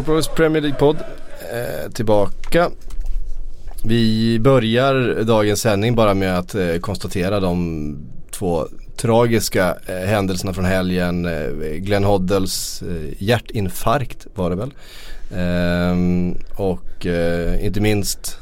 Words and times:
Sportbladets 0.00 0.28
Premier 0.28 0.62
League-podd 0.62 0.96
eh, 1.52 1.90
tillbaka. 1.92 2.70
Vi 3.84 4.38
börjar 4.40 5.24
dagens 5.24 5.60
sändning 5.60 5.94
bara 5.94 6.14
med 6.14 6.38
att 6.38 6.54
eh, 6.54 6.76
konstatera 6.76 7.40
de 7.40 7.96
två 8.30 8.66
tragiska 8.96 9.76
eh, 9.86 10.08
händelserna 10.08 10.54
från 10.54 10.64
helgen. 10.64 11.24
Eh, 11.26 11.50
Glenn 11.76 12.04
Hoddles 12.04 12.82
eh, 12.82 13.22
hjärtinfarkt 13.22 14.26
var 14.34 14.50
det 14.50 14.56
väl. 14.56 14.72
Ehm, 15.36 16.36
och 16.56 17.06
eh, 17.06 17.64
inte 17.66 17.80
minst 17.80 18.38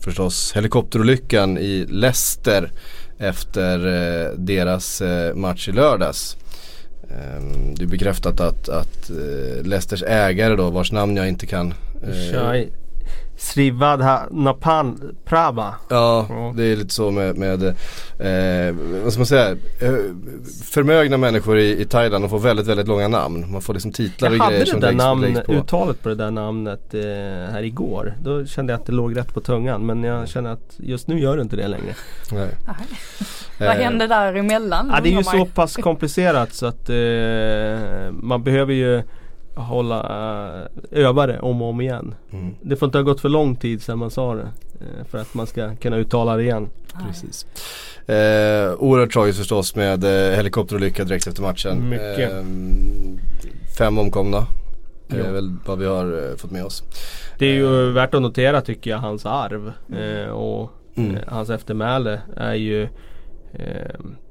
förstås 0.00 0.52
helikopterolyckan 0.54 1.58
i 1.58 1.86
Leicester 1.88 2.72
efter 3.18 3.86
eh, 3.86 4.30
deras 4.38 5.00
eh, 5.00 5.34
match 5.34 5.68
i 5.68 5.72
lördags. 5.72 6.36
Ehm, 7.10 7.74
det 7.74 7.82
är 7.84 7.86
bekräftat 7.86 8.40
att, 8.40 8.68
att 8.68 9.10
eh, 9.10 9.64
Leicesters 9.64 10.02
ägare 10.02 10.56
då 10.56 10.70
vars 10.70 10.92
namn 10.92 11.16
jag 11.16 11.28
inte 11.28 11.46
kan 11.46 11.74
eh, 12.02 12.32
Shai. 12.32 12.68
Srivadha 13.36 14.22
Napan 14.30 15.16
Prava. 15.24 15.74
Ja, 15.88 16.26
det 16.56 16.64
är 16.64 16.76
lite 16.76 16.94
så 16.94 17.10
med, 17.10 17.38
med 17.38 17.62
eh, 17.62 18.74
vad 19.02 19.12
ska 19.12 19.20
man 19.20 19.26
säga, 19.26 19.50
eh, 19.80 19.94
förmögna 20.64 21.16
människor 21.16 21.58
i, 21.58 21.80
i 21.80 21.84
Thailand 21.84 22.24
de 22.24 22.30
får 22.30 22.38
väldigt, 22.38 22.66
väldigt 22.66 22.88
långa 22.88 23.08
namn. 23.08 23.52
Man 23.52 23.62
får 23.62 23.74
liksom 23.74 23.92
titlar 23.92 24.30
och 24.30 24.50
grejer 24.50 24.64
som 24.64 24.80
läggs, 24.80 24.96
namn, 24.96 25.22
läggs 25.22 25.46
på. 25.46 25.52
uttalet 25.52 26.02
på 26.02 26.08
det 26.08 26.14
där 26.14 26.30
namnet 26.30 26.94
eh, 26.94 27.00
här 27.52 27.62
igår. 27.62 28.14
Då 28.22 28.46
kände 28.46 28.72
jag 28.72 28.80
att 28.80 28.86
det 28.86 28.92
låg 28.92 29.16
rätt 29.16 29.34
på 29.34 29.40
tungan. 29.40 29.86
Men 29.86 30.04
jag 30.04 30.28
känner 30.28 30.50
att 30.50 30.74
just 30.76 31.08
nu 31.08 31.20
gör 31.20 31.36
det 31.36 31.42
inte 31.42 31.56
det 31.56 31.68
längre. 31.68 31.94
Nej. 32.32 32.48
Vad 33.58 33.76
hände 33.76 34.06
där 34.06 34.34
emellan? 34.34 34.90
Ja, 34.94 35.00
det 35.00 35.08
är 35.08 35.16
ju 35.16 35.24
så 35.24 35.46
pass 35.46 35.76
komplicerat 35.76 36.54
så 36.54 36.66
att 36.66 36.90
eh, 36.90 38.12
man 38.12 38.42
behöver 38.44 38.72
ju 38.72 39.02
hålla, 39.56 40.02
uh, 40.02 40.66
öva 40.90 41.26
det 41.26 41.40
om 41.40 41.62
och 41.62 41.68
om 41.68 41.80
igen. 41.80 42.14
Mm. 42.32 42.54
Det 42.60 42.76
får 42.76 42.86
inte 42.86 42.98
ha 42.98 43.02
gått 43.02 43.20
för 43.20 43.28
lång 43.28 43.56
tid 43.56 43.82
sedan 43.82 43.98
man 43.98 44.10
sa 44.10 44.34
det. 44.34 44.42
Uh, 44.42 45.04
för 45.10 45.18
att 45.18 45.34
man 45.34 45.46
ska 45.46 45.76
kunna 45.76 45.96
uttala 45.96 46.36
det 46.36 46.42
igen. 46.42 46.68
Precis. 47.06 47.46
Eh, 48.06 48.74
oerhört 48.78 49.12
tragiskt 49.12 49.38
förstås 49.38 49.76
med 49.76 50.04
eh, 50.04 50.36
helikopterolycka 50.36 51.04
direkt 51.04 51.26
efter 51.26 51.42
matchen. 51.42 51.88
Mycket. 51.88 52.32
Eh, 52.32 52.44
fem 53.78 53.98
omkomna. 53.98 54.46
Det 55.08 55.20
är 55.20 55.32
väl 55.32 55.56
vad 55.66 55.78
vi 55.78 55.86
har 55.86 56.30
eh, 56.30 56.36
fått 56.36 56.50
med 56.50 56.64
oss. 56.64 56.82
Det 57.38 57.46
är 57.46 57.54
ju 57.54 57.92
värt 57.92 58.14
att 58.14 58.22
notera 58.22 58.60
tycker 58.60 58.90
jag 58.90 58.98
hans 58.98 59.26
arv. 59.26 59.72
Och 60.30 60.70
mm. 60.96 61.16
hans 61.26 61.50
eftermäle 61.50 62.20
är 62.36 62.54
ju 62.54 62.88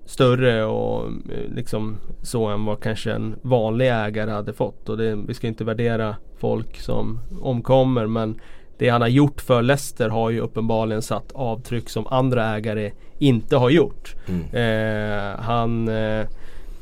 större 0.05 0.65
och 0.65 1.05
eh, 1.05 1.55
liksom 1.55 1.97
så 2.21 2.45
än 2.45 2.65
vad 2.65 2.79
kanske 2.79 3.11
en 3.11 3.35
vanlig 3.41 3.87
ägare 3.87 4.31
hade 4.31 4.53
fått. 4.53 4.89
Och 4.89 4.97
det, 4.97 5.15
vi 5.15 5.33
ska 5.33 5.47
inte 5.47 5.63
värdera 5.63 6.15
folk 6.37 6.79
som 6.79 7.19
omkommer 7.41 8.07
men 8.07 8.39
det 8.77 8.89
han 8.89 9.01
har 9.01 9.07
gjort 9.07 9.41
för 9.41 9.61
Leicester 9.61 10.09
har 10.09 10.29
ju 10.29 10.39
uppenbarligen 10.39 11.01
satt 11.01 11.31
avtryck 11.31 11.89
som 11.89 12.07
andra 12.07 12.55
ägare 12.55 12.91
inte 13.19 13.57
har 13.57 13.69
gjort. 13.69 14.15
Mm. 14.27 14.41
Eh, 14.53 15.39
han, 15.39 15.87
eh, 15.87 16.19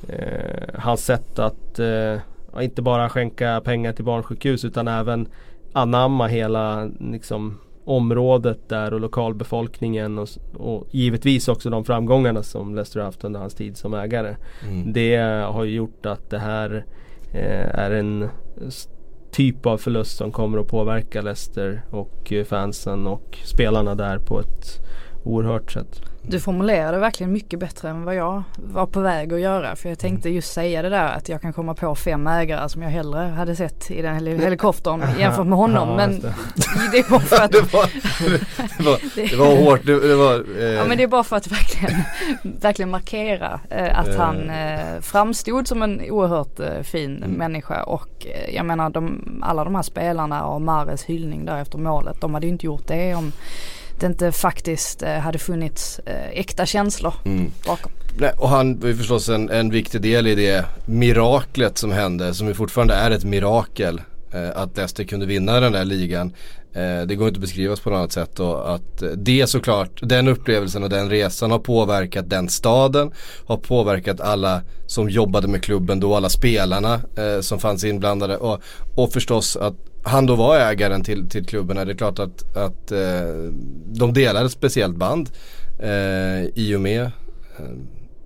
eh 0.10 0.70
hans 0.74 1.06
sätt 1.06 1.40
att 1.40 1.80
eh, 1.80 2.18
inte 2.62 2.82
bara 2.82 3.10
skänka 3.10 3.62
pengar 3.66 3.94
till 3.94 4.06
barnsjukhus 4.06 4.66
utan 4.66 4.88
även 4.88 5.28
anamma 5.74 6.28
hela 6.28 6.90
liksom, 7.00 7.58
området 7.86 8.70
där 8.70 8.94
och 8.94 9.00
lokalbefolkningen 9.00 10.20
och, 10.20 10.28
och 10.54 10.88
givetvis 10.92 11.48
också 11.48 11.70
de 11.70 11.86
framgångarna 11.86 12.44
som 12.44 12.76
Leicester 12.76 13.00
haft 13.00 13.24
under 13.24 13.40
hans 13.40 13.54
tid 13.54 13.78
som 13.78 13.94
ägare. 13.94 14.36
Mm. 14.70 14.94
Det 14.94 15.16
har 15.52 15.64
gjort 15.64 16.06
att 16.06 16.30
det 16.30 16.40
här 16.40 16.86
eh, 17.34 17.80
är 17.80 17.92
en 17.92 18.30
typ 19.32 19.66
av 19.66 19.78
förlust 19.78 20.18
som 20.18 20.32
kommer 20.32 20.58
att 20.58 20.68
påverka 20.68 21.22
Leicester 21.22 21.82
och 21.90 22.34
fansen 22.46 23.08
och 23.08 23.38
spelarna 23.44 23.96
där 23.96 24.18
på 24.18 24.40
ett 24.40 24.66
oerhört 25.24 25.72
sätt. 25.72 26.13
Du 26.28 26.40
formulerade 26.40 26.98
verkligen 26.98 27.32
mycket 27.32 27.60
bättre 27.60 27.90
än 27.90 28.04
vad 28.04 28.16
jag 28.16 28.44
var 28.56 28.86
på 28.86 29.00
väg 29.00 29.34
att 29.34 29.40
göra. 29.40 29.76
För 29.76 29.90
jag 29.90 30.00
tänkte 30.00 30.30
just 30.30 30.54
säga 30.54 30.82
det 30.82 30.90
där 30.90 31.08
att 31.08 31.30
jag 31.30 31.42
kan 31.42 31.54
komma 31.54 31.74
på 31.74 31.96
fem 31.96 32.28
ägare 32.28 32.70
som 32.70 32.82
jag 32.82 32.90
hellre 32.90 33.20
hade 33.20 33.56
sett 33.56 33.92
i 33.92 34.02
den 34.02 34.16
helikoptern 34.16 35.04
jämfört 35.20 35.48
med 35.48 35.58
honom. 35.58 35.90
Ja, 35.90 35.96
men 35.96 36.20
det. 36.20 36.34
det. 36.92 37.10
bara 37.10 37.20
för 37.20 37.36
att... 37.44 37.52
det, 37.52 37.74
var, 37.74 37.90
det, 38.78 38.84
var, 38.84 39.30
det 39.30 39.36
var 39.36 39.56
hårt. 39.56 39.86
Det, 39.86 40.16
var, 40.16 40.60
eh... 40.60 40.74
Ja 40.74 40.86
men 40.86 40.98
det 40.98 41.04
är 41.04 41.08
bara 41.08 41.24
för 41.24 41.36
att 41.36 41.48
verkligen, 41.48 42.02
verkligen 42.42 42.90
markera 42.90 43.60
eh, 43.70 44.00
att 44.00 44.16
han 44.16 44.50
eh, 44.50 45.02
framstod 45.02 45.68
som 45.68 45.82
en 45.82 46.02
oerhört 46.12 46.60
eh, 46.60 46.82
fin 46.82 47.18
mm. 47.18 47.32
människa. 47.32 47.84
Och 47.84 48.28
eh, 48.28 48.56
jag 48.56 48.66
menar 48.66 48.90
de, 48.90 49.22
alla 49.44 49.64
de 49.64 49.76
här 49.76 49.84
spelarna 49.84 50.46
och 50.46 50.62
Mares 50.62 51.04
hyllning 51.04 51.46
där 51.46 51.62
efter 51.62 51.78
målet. 51.78 52.22
De 52.22 52.34
hade 52.34 52.46
ju 52.46 52.52
inte 52.52 52.66
gjort 52.66 52.88
det 52.88 53.16
om 53.16 53.32
det 54.04 54.08
inte 54.08 54.32
faktiskt 54.32 55.04
eh, 55.04 55.14
hade 55.14 55.40
funnits 55.40 56.00
eh, 56.06 56.30
äkta 56.30 56.66
känslor 56.66 57.14
mm. 57.26 57.52
bakom. 57.66 57.92
Nej, 58.18 58.32
och 58.38 58.50
han 58.50 58.80
var 58.80 58.88
ju 58.88 58.96
förstås 58.96 59.30
en, 59.30 59.50
en 59.50 59.70
viktig 59.70 60.02
del 60.02 60.28
i 60.28 60.36
det 60.36 60.66
miraklet 60.86 61.78
som 61.78 61.92
hände, 61.92 62.34
som 62.34 62.48
ju 62.48 62.54
fortfarande 62.54 62.94
är 62.94 63.12
ett 63.12 63.24
mirakel. 63.24 64.02
Eh, 64.34 64.50
att 64.56 64.78
Leicester 64.78 65.04
kunde 65.04 65.26
vinna 65.26 65.60
den 65.60 65.72
där 65.72 65.86
ligan. 65.86 66.34
Eh, 66.74 67.02
det 67.08 67.16
går 67.16 67.28
inte 67.28 67.38
att 67.38 67.42
beskrivas 67.42 67.80
på 67.80 67.90
något 67.90 67.98
annat 67.98 68.12
sätt 68.12 68.40
och 68.40 68.76
att 68.76 69.04
det 69.16 69.48
såklart, 69.48 70.00
den 70.02 70.28
upplevelsen 70.28 70.84
och 70.84 70.90
den 70.90 71.10
resan 71.10 71.52
har 71.52 71.60
påverkat 71.60 72.30
den 72.30 72.50
staden. 72.50 73.12
Har 73.46 73.58
påverkat 73.58 74.22
alla 74.22 74.62
som 74.88 75.10
jobbade 75.10 75.48
med 75.48 75.64
klubben 75.64 76.00
då, 76.00 76.16
alla 76.16 76.30
spelarna 76.30 76.94
eh, 76.94 77.42
som 77.42 77.60
fanns 77.60 77.84
inblandade 77.84 78.38
och, 78.38 78.62
och 78.96 79.14
förstås 79.14 79.56
att 79.56 79.76
han 80.04 80.26
då 80.26 80.36
var 80.36 80.60
ägaren 80.60 81.04
till, 81.04 81.30
till 81.30 81.46
klubben. 81.46 81.88
Det 81.88 81.94
är 81.94 81.98
klart 81.98 82.20
att, 82.20 82.58
att 82.58 82.92
eh, 82.92 83.00
de 83.86 84.14
delar 84.14 84.46
ett 84.46 84.52
speciellt 84.52 84.96
band 84.96 85.30
eh, 85.80 86.46
i 86.56 86.74
och 86.76 86.82
med 86.82 87.02
eh, 87.02 87.66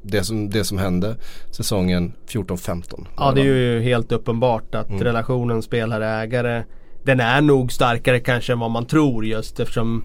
det, 0.01 0.23
som, 0.23 0.49
det 0.49 0.63
som 0.63 0.77
hände 0.77 1.15
säsongen 1.51 2.13
14-15. 2.27 3.05
Ja 3.17 3.31
det 3.31 3.41
är 3.41 3.45
ju 3.45 3.81
helt 3.81 4.11
uppenbart 4.11 4.75
att 4.75 4.89
mm. 4.89 5.03
relationen 5.03 5.61
spelare-ägare 5.61 6.63
den 7.07 7.19
är 7.19 7.41
nog 7.41 7.71
starkare 7.71 8.19
kanske 8.19 8.53
än 8.53 8.59
vad 8.59 8.71
man 8.71 8.85
tror 8.85 9.25
just 9.25 9.59
eftersom 9.59 10.03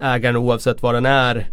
ägaren 0.00 0.36
oavsett 0.36 0.82
vad 0.82 0.94
den 0.94 1.06
är 1.06 1.50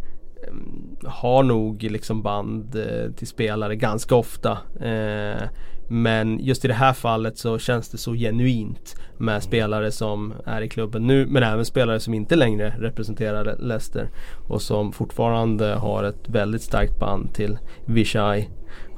har 1.06 1.44
nog 1.44 1.84
liksom 1.84 2.22
band 2.22 2.76
eh, 2.76 3.12
till 3.12 3.28
spelare 3.28 3.76
ganska 3.76 4.16
ofta. 4.16 4.58
Eh, 4.82 5.44
men 5.90 6.40
just 6.40 6.66
i 6.66 6.68
det 6.68 6.74
här 6.74 6.94
fallet 6.94 7.38
så 7.38 7.60
känns 7.60 7.90
det 7.90 7.98
så 7.98 8.14
genuint 8.14 8.96
med 9.18 9.44
spelare 9.44 9.92
som 9.92 10.34
är 10.46 10.62
i 10.62 10.70
klubben 10.70 11.08
nu 11.08 11.26
men 11.26 11.44
även 11.44 11.66
spelare 11.66 12.00
som 12.00 12.14
inte 12.14 12.36
längre 12.36 12.74
representerar 12.80 13.56
Leicester 13.60 14.10
och 14.48 14.62
som 14.62 14.92
fortfarande 14.92 15.66
har 15.66 16.04
ett 16.04 16.30
väldigt 16.30 16.62
starkt 16.62 17.00
band 17.00 17.34
till 17.34 17.58
Vishai. 17.86 18.50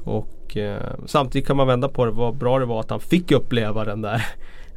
Och 0.04 0.56
eh, 0.56 0.82
samtidigt 1.06 1.46
kan 1.46 1.56
man 1.56 1.66
vända 1.66 1.88
på 1.88 2.04
det, 2.04 2.10
vad 2.10 2.36
bra 2.36 2.58
det 2.58 2.66
var 2.66 2.80
att 2.80 2.90
han 2.90 3.00
fick 3.00 3.32
uppleva 3.32 3.84
den 3.84 4.02
där 4.02 4.26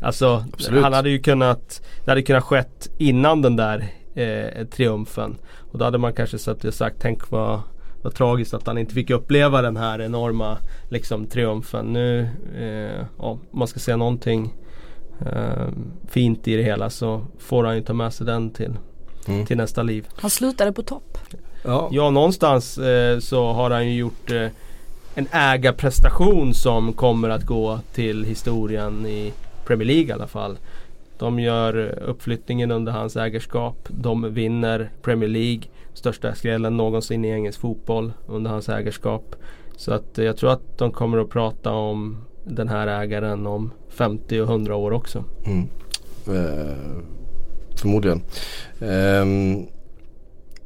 Alltså 0.03 0.46
Absolut. 0.53 0.84
han 0.84 0.94
hade 0.94 1.09
ju 1.09 1.19
kunnat 1.19 1.81
Det 2.06 2.12
hade 2.12 2.22
kunnat 2.22 2.44
skett 2.44 2.90
innan 2.97 3.41
den 3.41 3.55
där 3.55 3.88
eh, 4.14 4.66
triumfen. 4.66 5.38
Och 5.72 5.79
då 5.79 5.85
hade 5.85 5.97
man 5.97 6.14
kanske 6.14 6.38
sagt, 6.38 6.96
tänk 7.00 7.32
vad, 7.32 7.61
vad 8.02 8.16
tragiskt 8.16 8.53
att 8.53 8.67
han 8.67 8.78
inte 8.78 8.94
fick 8.94 9.09
uppleva 9.09 9.61
den 9.61 9.78
här 9.78 10.02
enorma 10.02 10.58
liksom, 10.90 11.26
triumfen. 11.26 11.85
Nu, 11.85 12.29
eh, 12.58 13.05
ja, 13.17 13.29
om 13.29 13.40
man 13.52 13.67
ska 13.67 13.79
säga 13.79 13.97
någonting 13.97 14.53
eh, 15.26 15.67
fint 16.09 16.47
i 16.47 16.56
det 16.56 16.64
hela 16.64 16.90
så 16.90 17.26
får 17.40 17.64
han 17.64 17.76
ju 17.76 17.82
ta 17.82 17.94
med 17.94 18.14
sig 18.14 18.26
den 18.26 18.49
till, 18.52 18.73
mm. 19.28 19.46
till 19.46 19.58
nästa 19.58 19.84
liv. 19.84 20.08
Han 20.16 20.29
slutade 20.29 20.72
på 20.72 20.84
topp. 20.84 21.17
Ja, 21.64 21.90
ja 21.91 22.09
någonstans 22.09 22.78
eh, 22.78 23.20
så 23.20 23.52
har 23.52 23.72
han 23.72 23.88
ju 23.88 23.96
gjort 23.96 24.32
eh, 24.32 24.47
en 25.16 25.28
ägarprestation 25.32 26.53
som 26.53 26.94
kommer 26.94 27.29
att 27.29 27.46
gå 27.46 27.79
till 27.94 28.23
historien 28.23 29.06
i 29.06 29.34
Premier 29.65 29.87
League 29.87 30.07
i 30.07 30.11
alla 30.11 30.27
fall. 30.27 30.57
De 31.17 31.39
gör 31.39 31.99
uppflyttningen 31.99 32.71
under 32.71 32.91
hans 32.91 33.15
ägarskap. 33.15 33.87
De 33.87 34.33
vinner 34.33 34.91
Premier 35.01 35.29
League. 35.29 35.63
Största 35.93 36.35
skrällen 36.35 36.77
någonsin 36.77 37.25
i 37.25 37.29
engelsk 37.29 37.59
fotboll 37.59 38.13
under 38.27 38.51
hans 38.51 38.69
ägarskap. 38.69 39.35
Så 39.77 39.93
att 39.93 40.17
jag 40.17 40.37
tror 40.37 40.51
att 40.51 40.77
de 40.77 40.91
kommer 40.91 41.17
att 41.17 41.29
prata 41.29 41.71
om 41.71 42.17
den 42.43 42.69
här 42.69 42.87
ägaren 42.87 43.47
om 43.47 43.71
50 43.89 44.41
och 44.41 44.49
100 44.49 44.75
år 44.75 44.91
också. 44.91 45.23
Mm. 45.45 45.67
Eh, 46.27 46.77
förmodligen. 47.75 48.21
Eh, 48.79 49.25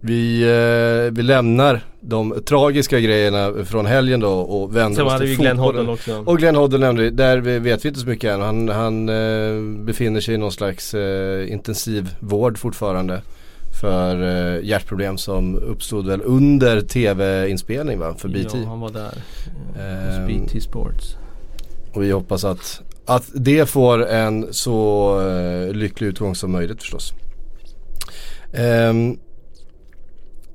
vi, 0.08 0.42
eh, 0.42 1.14
vi 1.14 1.24
lämnar 1.24 1.82
de 2.00 2.44
tragiska 2.46 3.00
grejerna 3.00 3.54
från 3.66 3.86
helgen 3.86 4.20
då 4.20 4.30
och 4.30 4.76
vänder 4.76 5.06
oss 5.06 5.18
till 5.18 5.28
fotbollen. 5.28 5.56
Glenn 5.56 5.60
Hoddle 5.60 5.92
också. 5.92 6.24
Och 6.26 6.38
Glenn 6.38 6.56
Hoddle 6.56 6.80
nämnde 6.80 7.04
vi, 7.04 7.10
där 7.10 7.38
vet 7.60 7.86
vi 7.86 7.90
inte 7.90 8.00
så 8.00 8.08
mycket 8.08 8.34
än. 8.34 8.42
Han, 8.42 8.70
han 8.70 9.10
eh, 9.10 9.84
befinner 9.86 10.22
sig 10.22 10.36
i 10.36 10.38
någon 10.38 10.52
slags 10.52 10.94
eh, 10.94 11.52
intensivvård 11.52 12.58
fortfarande. 12.58 13.22
För 13.82 14.24
eh, 14.24 14.66
hjärtproblem 14.66 15.18
som 15.18 15.56
uppstod 15.56 16.08
väl 16.08 16.22
under 16.26 16.82
tv-inspelning 16.82 18.00
va? 18.00 18.16
För 18.18 18.30
BT. 18.30 18.58
Ja 18.58 18.68
han 18.68 18.80
var 18.80 18.90
där. 18.90 19.14
Eh, 19.78 20.28
BT 20.28 20.62
Sports. 20.62 21.16
Och 21.94 22.04
vi 22.04 22.12
hoppas 22.12 22.44
att 22.44 22.82
att 23.08 23.30
det 23.34 23.70
får 23.70 24.08
en 24.08 24.54
så 24.54 25.20
uh, 25.22 25.74
lycklig 25.74 26.08
utgång 26.08 26.36
som 26.36 26.52
möjligt 26.52 26.82
förstås. 26.82 27.14
Um, 28.90 29.20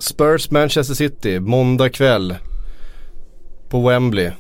Spurs 0.03 0.51
Manchester 0.51 0.95
City, 0.95 1.41
måndag 1.41 1.89
kväll 1.89 2.37
på 3.69 3.89
Wembley. 3.89 4.31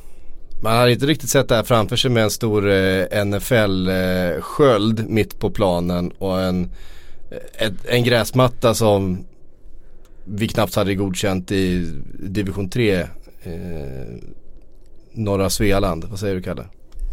Man 0.62 0.76
har 0.76 0.88
inte 0.88 1.06
riktigt 1.06 1.30
sett 1.30 1.48
det 1.48 1.54
här 1.54 1.62
framför 1.62 1.96
sig 1.96 2.10
med 2.10 2.22
en 2.22 2.30
stor 2.30 2.70
eh, 2.70 3.24
NFL-sköld 3.24 5.00
eh, 5.00 5.06
mitt 5.06 5.38
på 5.38 5.50
planen 5.50 6.10
och 6.10 6.42
en, 6.42 6.70
eh, 7.30 7.66
ett, 7.66 7.72
en 7.84 8.04
gräsmatta 8.04 8.74
som 8.74 9.24
vi 10.24 10.48
knappt 10.48 10.74
hade 10.74 10.94
godkänt 10.94 11.52
i 11.52 11.92
division 12.18 12.70
3 12.70 13.00
eh, 13.00 13.08
norra 15.12 15.50
Svealand. 15.50 16.04
Vad 16.04 16.18
säger 16.18 16.34
du 16.34 16.42
Kalle? 16.42 16.64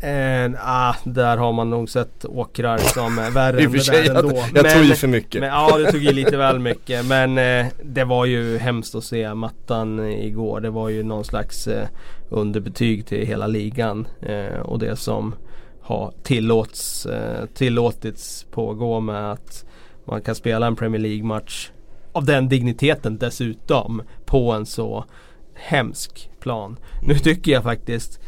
Eh, 0.02 0.52
ah, 0.60 0.96
där 1.04 1.38
har 1.38 1.54
man 1.54 1.70
nog 1.70 1.90
sett 1.90 2.26
åkrar 2.26 2.78
som 2.78 3.20
är 3.20 3.32
värre 3.32 3.62
än 3.64 3.72
det 3.72 3.80
sig, 3.80 4.08
där 4.08 4.16
ändå. 4.16 4.36
Jag, 4.36 4.66
jag 4.66 4.74
tog 4.74 4.86
i 4.86 4.94
för 4.94 5.08
mycket. 5.08 5.42
Men, 5.42 5.50
ja, 5.50 5.78
du 5.78 5.86
tog 5.86 6.04
i 6.04 6.14
lite 6.14 6.38
väl 6.38 6.60
mycket. 6.70 7.06
Men 7.06 7.38
eh, 7.38 7.66
det 7.84 8.04
var 8.04 8.26
ju 8.26 8.58
hemskt 8.58 8.96
att 8.96 9.04
se 9.04 9.34
mattan 9.34 10.00
igår. 10.10 10.60
Det 10.60 10.70
var 10.70 10.90
ju 10.90 11.04
någon 11.04 11.26
slags 11.26 11.68
eh, 11.68 11.88
underbetyg 12.30 13.06
till 13.06 13.28
hela 13.28 13.48
ligan. 13.48 14.08
Eh, 14.22 14.60
och 14.60 14.80
det 14.80 14.96
som 14.96 15.36
har 15.82 16.14
tillåts, 16.24 17.06
eh, 17.06 17.46
tillåtits 17.46 18.46
pågå 18.52 19.00
med 19.00 19.32
att 19.32 19.66
man 20.06 20.22
kan 20.22 20.36
spela 20.36 20.68
en 20.68 20.76
Premier 20.76 21.02
League-match 21.02 21.72
av 22.12 22.26
den 22.26 22.50
digniteten 22.50 23.18
dessutom 23.18 24.02
på 24.26 24.52
en 24.52 24.66
så 24.66 25.06
hemsk 25.54 26.30
plan. 26.40 26.80
Nu 27.02 27.16
tycker 27.16 27.52
jag 27.52 27.64
faktiskt 27.64 28.20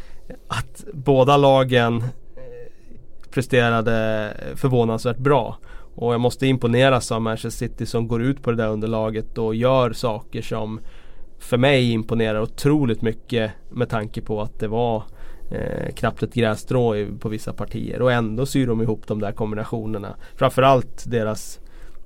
att 0.48 0.84
båda 0.92 1.36
lagen 1.36 1.96
eh, 1.96 2.08
presterade 3.30 4.30
förvånansvärt 4.56 5.18
bra. 5.18 5.58
Och 5.94 6.12
jag 6.12 6.20
måste 6.20 6.46
imponeras 6.46 7.12
av 7.12 7.22
Manchester 7.22 7.66
City 7.68 7.86
som 7.86 8.08
går 8.08 8.22
ut 8.22 8.42
på 8.42 8.50
det 8.50 8.56
där 8.56 8.68
underlaget 8.68 9.38
och 9.38 9.54
gör 9.54 9.92
saker 9.92 10.42
som 10.42 10.80
för 11.38 11.56
mig 11.56 11.90
imponerar 11.90 12.40
otroligt 12.40 13.02
mycket 13.02 13.50
med 13.70 13.88
tanke 13.88 14.20
på 14.20 14.42
att 14.42 14.58
det 14.58 14.68
var 14.68 15.02
eh, 15.50 15.94
knappt 15.94 16.22
ett 16.22 16.34
grässtrå 16.34 16.94
på 17.20 17.28
vissa 17.28 17.52
partier 17.52 18.02
och 18.02 18.12
ändå 18.12 18.46
syr 18.46 18.66
de 18.66 18.82
ihop 18.82 19.06
de 19.06 19.20
där 19.20 19.32
kombinationerna. 19.32 20.16
Framförallt 20.36 21.04
deras 21.10 21.60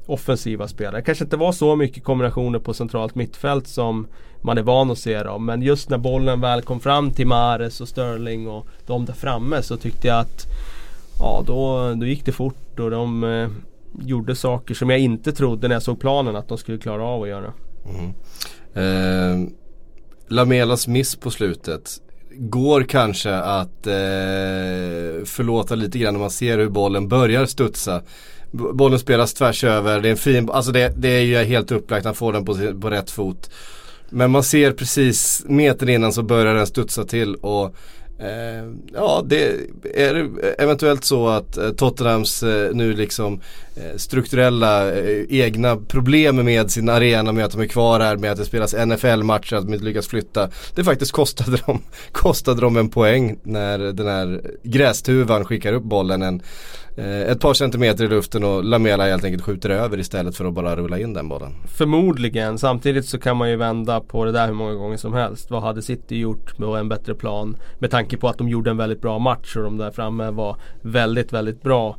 offensiva 0.06 0.68
spelare. 0.68 1.02
Kanske 1.02 1.24
inte 1.24 1.36
var 1.36 1.52
så 1.52 1.76
mycket 1.76 2.04
kombinationer 2.04 2.58
på 2.58 2.74
centralt 2.74 3.14
mittfält 3.14 3.68
som 3.68 4.06
man 4.40 4.58
är 4.58 4.62
van 4.62 4.90
att 4.90 4.98
se 4.98 5.22
dem. 5.22 5.46
Men 5.46 5.62
just 5.62 5.90
när 5.90 5.98
bollen 5.98 6.40
väl 6.40 6.62
kom 6.62 6.80
fram 6.80 7.10
till 7.10 7.26
Mares 7.26 7.80
och 7.80 7.88
Sterling 7.88 8.48
och 8.48 8.66
de 8.86 9.04
där 9.04 9.12
framme 9.12 9.62
så 9.62 9.76
tyckte 9.76 10.08
jag 10.08 10.18
att 10.18 10.46
Ja 11.18 11.42
då, 11.46 11.94
då 11.94 12.06
gick 12.06 12.24
det 12.24 12.32
fort 12.32 12.78
och 12.80 12.90
de 12.90 13.24
eh, 13.24 13.48
gjorde 14.06 14.36
saker 14.36 14.74
som 14.74 14.90
jag 14.90 14.98
inte 14.98 15.32
trodde 15.32 15.68
när 15.68 15.74
jag 15.74 15.82
såg 15.82 16.00
planen 16.00 16.36
att 16.36 16.48
de 16.48 16.58
skulle 16.58 16.78
klara 16.78 17.04
av 17.04 17.22
att 17.22 17.28
göra. 17.28 17.52
Mm. 17.84 18.12
Eh, 18.74 19.48
Lamelas 20.28 20.88
miss 20.88 21.16
på 21.16 21.30
slutet 21.30 22.00
går 22.38 22.82
kanske 22.82 23.34
att 23.34 23.86
eh, 23.86 25.24
förlåta 25.24 25.74
lite 25.74 25.98
grann 25.98 26.14
när 26.14 26.20
man 26.20 26.30
ser 26.30 26.58
hur 26.58 26.68
bollen 26.68 27.08
börjar 27.08 27.46
studsa. 27.46 28.02
Bollen 28.50 28.98
spelas 28.98 29.34
tvärs 29.34 29.64
över, 29.64 30.00
det 30.00 30.08
är 30.08 30.10
en 30.10 30.16
fin, 30.16 30.50
alltså 30.50 30.72
det, 30.72 30.92
det 30.96 31.08
är 31.08 31.20
ju 31.20 31.36
helt 31.36 31.72
upplagt, 31.72 32.04
han 32.04 32.14
får 32.14 32.32
den 32.32 32.44
på, 32.44 32.80
på 32.80 32.90
rätt 32.90 33.10
fot. 33.10 33.50
Men 34.10 34.30
man 34.30 34.42
ser 34.42 34.72
precis 34.72 35.44
metern 35.46 35.88
innan 35.88 36.12
så 36.12 36.22
börjar 36.22 36.54
den 36.54 36.66
studsa 36.66 37.04
till 37.04 37.34
och 37.34 37.76
Eh, 38.18 38.72
ja, 38.92 39.22
det 39.26 39.54
är 39.94 40.28
eventuellt 40.58 41.04
så 41.04 41.28
att 41.28 41.56
eh, 41.56 41.70
Tottenhams 41.70 42.42
eh, 42.42 42.74
nu 42.74 42.92
liksom 42.92 43.40
eh, 43.76 43.96
strukturella 43.96 44.92
eh, 44.92 45.24
egna 45.28 45.76
problem 45.76 46.44
med 46.44 46.70
sin 46.70 46.88
arena 46.88 47.32
med 47.32 47.44
att 47.44 47.52
de 47.52 47.60
är 47.60 47.66
kvar 47.66 48.00
här 48.00 48.16
med 48.16 48.32
att 48.32 48.38
det 48.38 48.44
spelas 48.44 48.74
NFL-matcher, 48.74 49.56
att 49.56 49.64
de 49.64 49.74
inte 49.74 49.84
lyckas 49.84 50.06
flytta. 50.06 50.50
Det 50.74 50.84
faktiskt 50.84 51.12
kostade 51.12 51.56
dem, 51.66 51.82
kostade 52.12 52.60
dem 52.60 52.76
en 52.76 52.88
poäng 52.88 53.38
när 53.42 53.78
den 53.78 54.06
här 54.06 54.40
grästuvan 54.62 55.44
skickar 55.44 55.72
upp 55.72 55.84
bollen 55.84 56.22
en 56.22 56.42
Eh, 56.96 57.20
ett 57.20 57.40
par 57.40 57.54
centimeter 57.54 58.04
i 58.04 58.08
luften 58.08 58.44
och 58.44 58.64
Lamela 58.64 59.04
helt 59.04 59.24
enkelt 59.24 59.44
skjuter 59.44 59.70
över 59.70 59.98
istället 59.98 60.36
för 60.36 60.44
att 60.44 60.54
bara 60.54 60.76
rulla 60.76 60.98
in 60.98 61.14
den 61.14 61.28
bollen. 61.28 61.54
Förmodligen. 61.66 62.58
Samtidigt 62.58 63.06
så 63.06 63.18
kan 63.18 63.36
man 63.36 63.50
ju 63.50 63.56
vända 63.56 64.00
på 64.00 64.24
det 64.24 64.32
där 64.32 64.46
hur 64.46 64.54
många 64.54 64.74
gånger 64.74 64.96
som 64.96 65.14
helst. 65.14 65.50
Vad 65.50 65.62
hade 65.62 65.82
City 65.82 66.18
gjort 66.18 66.58
med 66.58 66.68
en 66.68 66.88
bättre 66.88 67.14
plan? 67.14 67.56
Med 67.78 67.90
tanke 67.90 68.16
på 68.16 68.28
att 68.28 68.38
de 68.38 68.48
gjorde 68.48 68.70
en 68.70 68.76
väldigt 68.76 69.00
bra 69.00 69.18
match 69.18 69.56
och 69.56 69.62
de 69.62 69.76
där 69.76 69.90
framme 69.90 70.30
var 70.30 70.56
väldigt, 70.82 71.32
väldigt 71.32 71.62
bra 71.62 71.96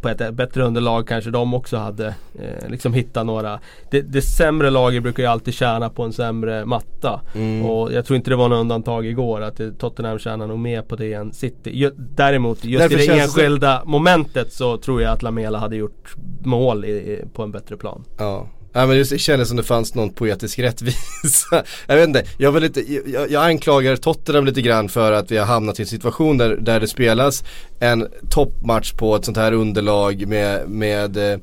på 0.00 0.08
ett 0.08 0.34
bättre 0.34 0.62
underlag 0.62 1.06
kanske 1.06 1.30
de 1.30 1.54
också 1.54 1.76
hade 1.76 2.06
eh, 2.34 2.68
liksom 2.68 2.94
hittat 2.94 3.26
några. 3.26 3.60
Det, 3.90 4.00
det 4.00 4.22
sämre 4.22 4.70
laget 4.70 5.02
brukar 5.02 5.22
ju 5.22 5.28
alltid 5.28 5.54
tjäna 5.54 5.90
på 5.90 6.02
en 6.02 6.12
sämre 6.12 6.64
matta. 6.64 7.20
Mm. 7.34 7.66
Och 7.66 7.92
jag 7.92 8.06
tror 8.06 8.16
inte 8.16 8.30
det 8.30 8.36
var 8.36 8.48
något 8.48 8.60
undantag 8.60 9.06
igår 9.06 9.40
att 9.40 9.60
Tottenham 9.78 10.18
tjänar 10.18 10.46
nog 10.46 10.58
mer 10.58 10.82
på 10.82 10.96
det 10.96 11.12
än 11.12 11.32
City. 11.32 11.90
Däremot 11.96 12.64
just 12.64 12.88
Därför 12.88 13.04
i 13.04 13.06
det 13.06 13.18
enskilda 13.20 13.78
det... 13.78 13.82
momentet 13.84 14.52
så 14.52 14.76
tror 14.76 15.02
jag 15.02 15.12
att 15.12 15.22
Lamela 15.22 15.58
hade 15.58 15.76
gjort 15.76 16.14
mål 16.44 16.84
i, 16.84 17.24
på 17.32 17.42
en 17.42 17.52
bättre 17.52 17.76
plan. 17.76 18.04
Ja. 18.18 18.46
Ja 18.72 18.86
men 18.86 18.96
det 18.96 19.18
kändes 19.18 19.48
som 19.48 19.56
det 19.56 19.62
fanns 19.62 19.94
någon 19.94 20.10
poetisk 20.10 20.58
rättvisa. 20.58 21.64
jag 21.86 21.96
vet 21.96 22.08
inte, 22.08 22.24
jag, 22.38 22.52
vill 22.52 22.64
inte 22.64 22.92
jag, 23.10 23.30
jag 23.30 23.44
anklagar 23.44 23.96
Tottenham 23.96 24.44
lite 24.44 24.62
grann 24.62 24.88
för 24.88 25.12
att 25.12 25.30
vi 25.30 25.36
har 25.36 25.46
hamnat 25.46 25.78
i 25.78 25.82
en 25.82 25.86
situation 25.86 26.38
där, 26.38 26.56
där 26.56 26.80
det 26.80 26.88
spelas 26.88 27.44
en 27.78 28.08
toppmatch 28.30 28.92
på 28.92 29.16
ett 29.16 29.24
sånt 29.24 29.36
här 29.36 29.52
underlag 29.52 30.26
med, 30.26 30.68
med 30.68 31.32
eh, 31.32 31.38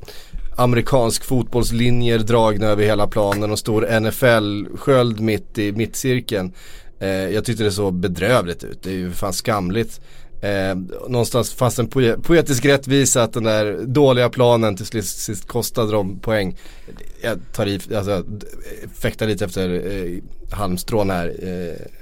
amerikansk 0.56 1.24
fotbollslinjer 1.24 2.18
dragna 2.18 2.66
över 2.66 2.84
hela 2.84 3.06
planen 3.06 3.50
och 3.50 3.58
stor 3.58 4.00
NFL-sköld 4.00 5.20
mitt 5.20 5.58
i 5.58 5.72
mittcirkeln. 5.72 6.52
Eh, 7.00 7.08
jag 7.08 7.44
tyckte 7.44 7.64
det 7.64 7.72
såg 7.72 7.94
bedrövligt 7.94 8.64
ut, 8.64 8.82
det 8.82 8.90
är 8.90 8.94
ju 8.94 9.12
fan 9.12 9.32
skamligt. 9.32 10.00
Eh, 10.40 10.76
någonstans 11.08 11.54
fanns 11.54 11.78
en 11.78 11.88
poetisk 12.22 12.64
rättvisa 12.64 13.22
att 13.22 13.32
den 13.32 13.44
där 13.44 13.78
dåliga 13.86 14.28
planen 14.28 14.76
till 14.76 14.86
sist, 14.86 15.18
sist 15.18 15.48
kostade 15.48 15.92
dem 15.92 16.18
poäng. 16.18 16.56
Jag 17.20 17.38
tar 17.52 17.66
i, 17.66 17.80
alltså 17.94 18.24
fäktar 18.94 19.26
lite 19.26 19.44
efter 19.44 19.70
eh, 19.70 20.18
halmstrån 20.50 21.10
här. 21.10 21.34
Eh. 21.42 21.97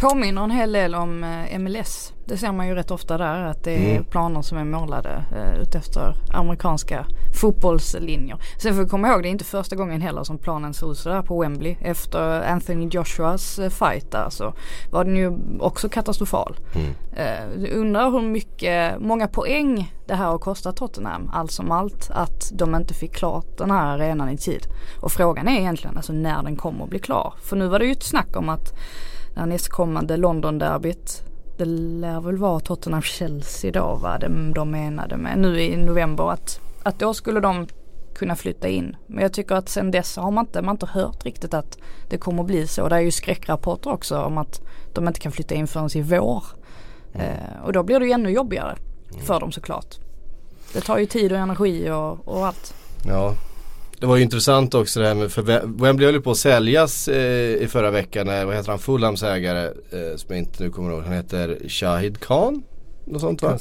Påminner 0.00 0.44
en 0.44 0.50
hel 0.50 0.72
del 0.72 0.94
om 0.94 1.24
eh, 1.24 1.58
MLS 1.58 2.12
det 2.30 2.36
ser 2.36 2.52
man 2.52 2.68
ju 2.68 2.74
rätt 2.74 2.90
ofta 2.90 3.18
där 3.18 3.44
att 3.44 3.64
det 3.64 3.72
är 3.72 3.90
mm. 3.90 4.04
planer 4.04 4.42
som 4.42 4.58
är 4.58 4.64
målade 4.64 5.24
eh, 5.36 5.62
utefter 5.62 6.14
amerikanska 6.32 7.06
fotbollslinjer. 7.40 8.38
Sen 8.58 8.74
får 8.74 8.82
vi 8.82 8.88
komma 8.88 9.08
ihåg 9.08 9.22
det 9.22 9.28
är 9.28 9.30
inte 9.30 9.44
första 9.44 9.76
gången 9.76 10.00
heller 10.00 10.24
som 10.24 10.38
planen 10.38 10.74
ser 10.74 10.92
ut 10.92 10.98
sådär 10.98 11.22
på 11.22 11.40
Wembley. 11.40 11.76
Efter 11.80 12.52
Anthony 12.52 12.88
Joshuas 12.92 13.58
eh, 13.58 13.70
fight 13.70 14.10
där 14.10 14.30
så 14.30 14.54
var 14.90 15.04
den 15.04 15.16
ju 15.16 15.32
också 15.60 15.88
katastrofal. 15.88 16.56
Mm. 16.74 16.94
Eh, 17.12 17.78
undrar 17.78 18.10
hur 18.10 18.22
mycket, 18.22 19.00
många 19.00 19.28
poäng 19.28 19.94
det 20.06 20.14
här 20.14 20.26
har 20.26 20.38
kostat 20.38 20.76
Tottenham 20.76 21.30
allt 21.32 21.52
som 21.52 21.70
allt 21.70 22.10
att 22.10 22.50
de 22.52 22.74
inte 22.74 22.94
fick 22.94 23.14
klart 23.14 23.58
den 23.58 23.70
här 23.70 23.86
arenan 23.86 24.28
i 24.28 24.36
tid. 24.36 24.66
Och 25.00 25.12
frågan 25.12 25.48
är 25.48 25.58
egentligen 25.58 25.96
alltså 25.96 26.12
när 26.12 26.42
den 26.42 26.56
kommer 26.56 26.84
att 26.84 26.90
bli 26.90 26.98
klar. 26.98 27.34
För 27.42 27.56
nu 27.56 27.66
var 27.66 27.78
det 27.78 27.84
ju 27.84 27.92
ett 27.92 28.02
snack 28.02 28.36
om 28.36 28.48
att 28.48 28.74
det 29.34 29.40
här 29.40 29.46
nästkommande 29.46 30.16
London-derbyt 30.16 31.22
det 31.60 31.64
lär 31.64 32.20
väl 32.20 32.36
vara 32.36 32.60
Tottenham-Chelsea 32.60 33.72
då 33.72 33.98
vad 34.02 34.20
de, 34.20 34.54
de 34.54 34.70
menade 34.70 35.16
med 35.16 35.38
nu 35.38 35.60
i 35.60 35.76
november 35.76 36.30
att, 36.30 36.60
att 36.82 36.98
då 36.98 37.14
skulle 37.14 37.40
de 37.40 37.66
kunna 38.14 38.36
flytta 38.36 38.68
in. 38.68 38.96
Men 39.06 39.22
jag 39.22 39.32
tycker 39.32 39.54
att 39.54 39.68
sen 39.68 39.90
dess 39.90 40.16
har 40.16 40.30
man 40.30 40.46
inte, 40.46 40.62
man 40.62 40.74
inte 40.74 40.86
hört 40.86 41.24
riktigt 41.24 41.54
att 41.54 41.78
det 42.08 42.18
kommer 42.18 42.42
bli 42.42 42.66
så. 42.66 42.88
Det 42.88 42.96
är 42.96 43.00
ju 43.00 43.10
skräckrapporter 43.10 43.92
också 43.92 44.18
om 44.18 44.38
att 44.38 44.60
de 44.92 45.08
inte 45.08 45.20
kan 45.20 45.32
flytta 45.32 45.54
in 45.54 45.66
förrän 45.66 45.90
i 45.94 46.02
vår. 46.02 46.44
Mm. 47.12 47.26
Eh, 47.26 47.64
och 47.64 47.72
då 47.72 47.82
blir 47.82 48.00
det 48.00 48.06
ju 48.06 48.12
ännu 48.12 48.30
jobbigare 48.30 48.76
mm. 49.10 49.24
för 49.24 49.40
dem 49.40 49.52
såklart. 49.52 49.98
Det 50.72 50.80
tar 50.80 50.98
ju 50.98 51.06
tid 51.06 51.32
och 51.32 51.38
energi 51.38 51.90
och, 51.90 52.28
och 52.28 52.46
allt. 52.46 52.74
Ja, 53.04 53.34
det 54.00 54.06
var 54.06 54.16
ju 54.16 54.22
intressant 54.22 54.74
också 54.74 55.00
det 55.00 55.06
här 55.06 55.14
med, 55.14 55.32
för 55.32 55.42
Wembley 55.82 56.06
höll 56.06 56.14
ju 56.14 56.20
på 56.20 56.30
att 56.30 56.36
säljas 56.36 57.08
eh, 57.08 57.62
i 57.62 57.66
förra 57.68 57.90
veckan 57.90 58.26
när, 58.26 58.44
vad 58.44 58.56
heter 58.56 58.70
han, 58.70 58.78
Fulhams 58.78 59.22
ägare, 59.22 59.64
eh, 59.66 60.16
som 60.16 60.26
jag 60.28 60.38
inte 60.38 60.62
nu 60.62 60.70
kommer 60.70 60.90
ihåg, 60.90 61.02
han 61.02 61.12
heter 61.12 61.58
Shahid 61.68 62.20
Khan 62.20 62.62
något 63.04 63.20
sånt 63.20 63.42
va? 63.42 63.58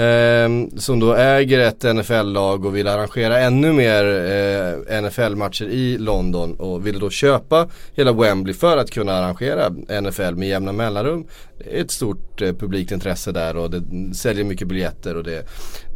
Eh, 0.00 0.48
som 0.76 1.00
då 1.00 1.14
äger 1.14 1.58
ett 1.58 1.82
NFL-lag 1.82 2.64
och 2.64 2.76
vill 2.76 2.88
arrangera 2.88 3.40
ännu 3.40 3.72
mer 3.72 4.04
eh, 4.04 5.02
NFL-matcher 5.02 5.64
i 5.64 5.98
London 5.98 6.54
och 6.54 6.86
ville 6.86 6.98
då 6.98 7.10
köpa 7.10 7.68
hela 7.94 8.12
Wembley 8.12 8.54
för 8.54 8.76
att 8.76 8.90
kunna 8.90 9.12
arrangera 9.12 9.68
NFL 10.00 10.34
med 10.34 10.48
jämna 10.48 10.72
mellanrum. 10.72 11.26
Det 11.58 11.78
är 11.78 11.80
ett 11.80 11.90
stort 11.90 12.42
eh, 12.42 12.52
publikt 12.52 12.92
intresse 12.92 13.32
där 13.32 13.56
och 13.56 13.70
det 13.70 14.14
säljer 14.14 14.44
mycket 14.44 14.68
biljetter 14.68 15.16
och 15.16 15.24
det, 15.24 15.46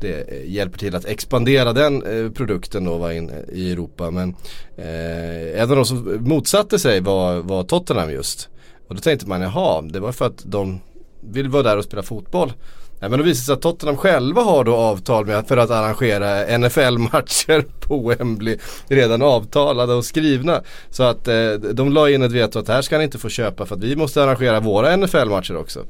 det 0.00 0.44
hjälper 0.46 0.78
till 0.78 0.94
att 0.94 1.04
expandera 1.04 1.72
den 1.72 2.02
eh, 2.02 2.32
produkten 2.32 2.84
då 2.84 2.98
va, 2.98 3.14
in, 3.14 3.30
i 3.52 3.72
Europa. 3.72 4.10
Men 4.10 4.34
eh, 4.76 5.60
en 5.62 5.70
av 5.70 5.76
de 5.76 5.84
som 5.84 6.18
motsatte 6.20 6.78
sig 6.78 7.00
var, 7.00 7.36
var 7.36 7.62
Tottenham 7.62 8.10
just. 8.10 8.48
Och 8.88 8.94
då 8.94 9.00
tänkte 9.00 9.28
man, 9.28 9.40
jaha, 9.40 9.82
det 9.82 10.00
var 10.00 10.12
för 10.12 10.26
att 10.26 10.42
de 10.44 10.80
vill 11.32 11.48
vara 11.48 11.62
där 11.62 11.76
och 11.76 11.84
spela 11.84 12.02
fotboll. 12.02 12.52
Nej 13.00 13.10
men 13.10 13.18
det 13.18 13.24
visar 13.24 13.44
sig 13.44 13.52
att 13.52 13.62
Tottenham 13.62 13.96
själva 13.96 14.42
har 14.42 14.64
då 14.64 14.76
avtal 14.76 15.26
med 15.26 15.48
för 15.48 15.56
att 15.56 15.70
arrangera 15.70 16.58
NFL-matcher 16.58 17.64
på 17.80 18.08
Wembley. 18.08 18.58
Redan 18.88 19.22
avtalade 19.22 19.94
och 19.94 20.04
skrivna. 20.04 20.62
Så 20.90 21.02
att 21.02 21.28
eh, 21.28 21.52
de 21.52 21.92
la 21.92 22.10
in 22.10 22.22
ett 22.22 22.32
veto 22.32 22.58
att 22.58 22.66
det 22.66 22.72
här 22.72 22.82
ska 22.82 22.98
ni 22.98 23.04
inte 23.04 23.18
få 23.18 23.28
köpa 23.28 23.66
för 23.66 23.74
att 23.74 23.82
vi 23.82 23.96
måste 23.96 24.22
arrangera 24.22 24.60
våra 24.60 24.96
NFL-matcher 24.96 25.56
också. 25.56 25.80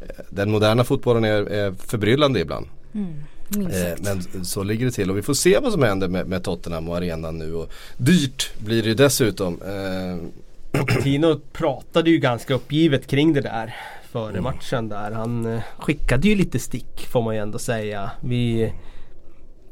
Eh, 0.00 0.24
den 0.30 0.50
moderna 0.50 0.84
fotbollen 0.84 1.24
är, 1.24 1.42
är 1.42 1.74
förbryllande 1.86 2.40
ibland. 2.40 2.66
Mm. 2.94 3.14
Eh, 3.56 3.92
men 3.98 4.44
så 4.44 4.62
ligger 4.62 4.86
det 4.86 4.92
till 4.92 5.10
och 5.10 5.16
vi 5.16 5.22
får 5.22 5.34
se 5.34 5.58
vad 5.58 5.72
som 5.72 5.82
händer 5.82 6.08
med, 6.08 6.26
med 6.26 6.44
Tottenham 6.44 6.88
och 6.88 6.96
arenan 6.96 7.38
nu. 7.38 7.54
Och 7.54 7.72
dyrt 7.96 8.50
blir 8.58 8.82
det 8.82 8.88
ju 8.88 8.94
dessutom. 8.94 9.60
Eh, 9.62 10.84
Tino 11.02 11.40
pratade 11.52 12.10
ju 12.10 12.18
ganska 12.18 12.54
uppgivet 12.54 13.06
kring 13.06 13.32
det 13.32 13.40
där 13.40 13.74
före 14.14 14.30
mm. 14.30 14.42
matchen 14.44 14.88
där. 14.88 15.10
Han 15.10 15.46
eh, 15.46 15.62
skickade 15.78 16.28
ju 16.28 16.34
lite 16.34 16.58
stick 16.58 17.06
får 17.06 17.22
man 17.22 17.34
ju 17.34 17.40
ändå 17.40 17.58
säga. 17.58 18.10
Vi 18.20 18.72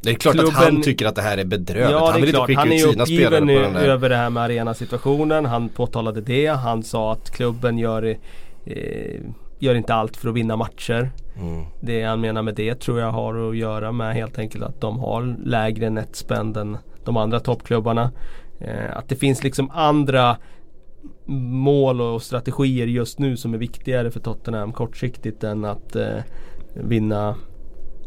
det 0.02 0.10
är 0.10 0.14
klart 0.14 0.34
klubben, 0.34 0.56
att 0.56 0.64
han 0.64 0.82
tycker 0.82 1.06
att 1.06 1.14
det 1.14 1.22
här 1.22 1.38
är 1.38 1.44
bedrövligt. 1.44 1.90
Ja, 1.90 2.10
han 2.10 2.20
vill 2.20 2.28
inte 2.28 2.40
skicka 2.40 2.74
ut 2.74 2.80
sina 2.80 3.06
spelare 3.06 3.40
på 3.40 3.46
den 3.46 3.72
där. 3.72 3.80
över 3.80 4.08
det 4.08 4.16
här 4.16 4.30
med 4.30 4.42
arenasituationen. 4.42 5.46
Han 5.46 5.68
påtalade 5.68 6.20
det. 6.20 6.46
Han 6.46 6.82
sa 6.82 7.12
att 7.12 7.30
klubben 7.30 7.78
gör, 7.78 8.16
eh, 8.64 9.20
gör 9.58 9.74
inte 9.74 9.94
allt 9.94 10.16
för 10.16 10.28
att 10.28 10.34
vinna 10.34 10.56
matcher. 10.56 11.10
Mm. 11.36 11.64
Det 11.80 12.02
han 12.02 12.20
menar 12.20 12.42
med 12.42 12.54
det 12.54 12.74
tror 12.74 13.00
jag 13.00 13.10
har 13.10 13.50
att 13.50 13.56
göra 13.56 13.92
med 13.92 14.14
helt 14.14 14.38
enkelt 14.38 14.64
att 14.64 14.80
de 14.80 14.98
har 14.98 15.36
lägre 15.44 15.90
netspend 15.90 16.56
än 16.56 16.78
de 17.04 17.16
andra 17.16 17.40
toppklubbarna. 17.40 18.10
Eh, 18.60 18.96
att 18.96 19.08
det 19.08 19.16
finns 19.16 19.44
liksom 19.44 19.70
andra 19.70 20.36
mål 21.40 22.00
och 22.00 22.22
strategier 22.22 22.86
just 22.86 23.18
nu 23.18 23.36
som 23.36 23.54
är 23.54 23.58
viktigare 23.58 24.10
för 24.10 24.20
Tottenham 24.20 24.72
kortsiktigt 24.72 25.44
än 25.44 25.64
att 25.64 25.96
eh, 25.96 26.18
vinna 26.74 27.36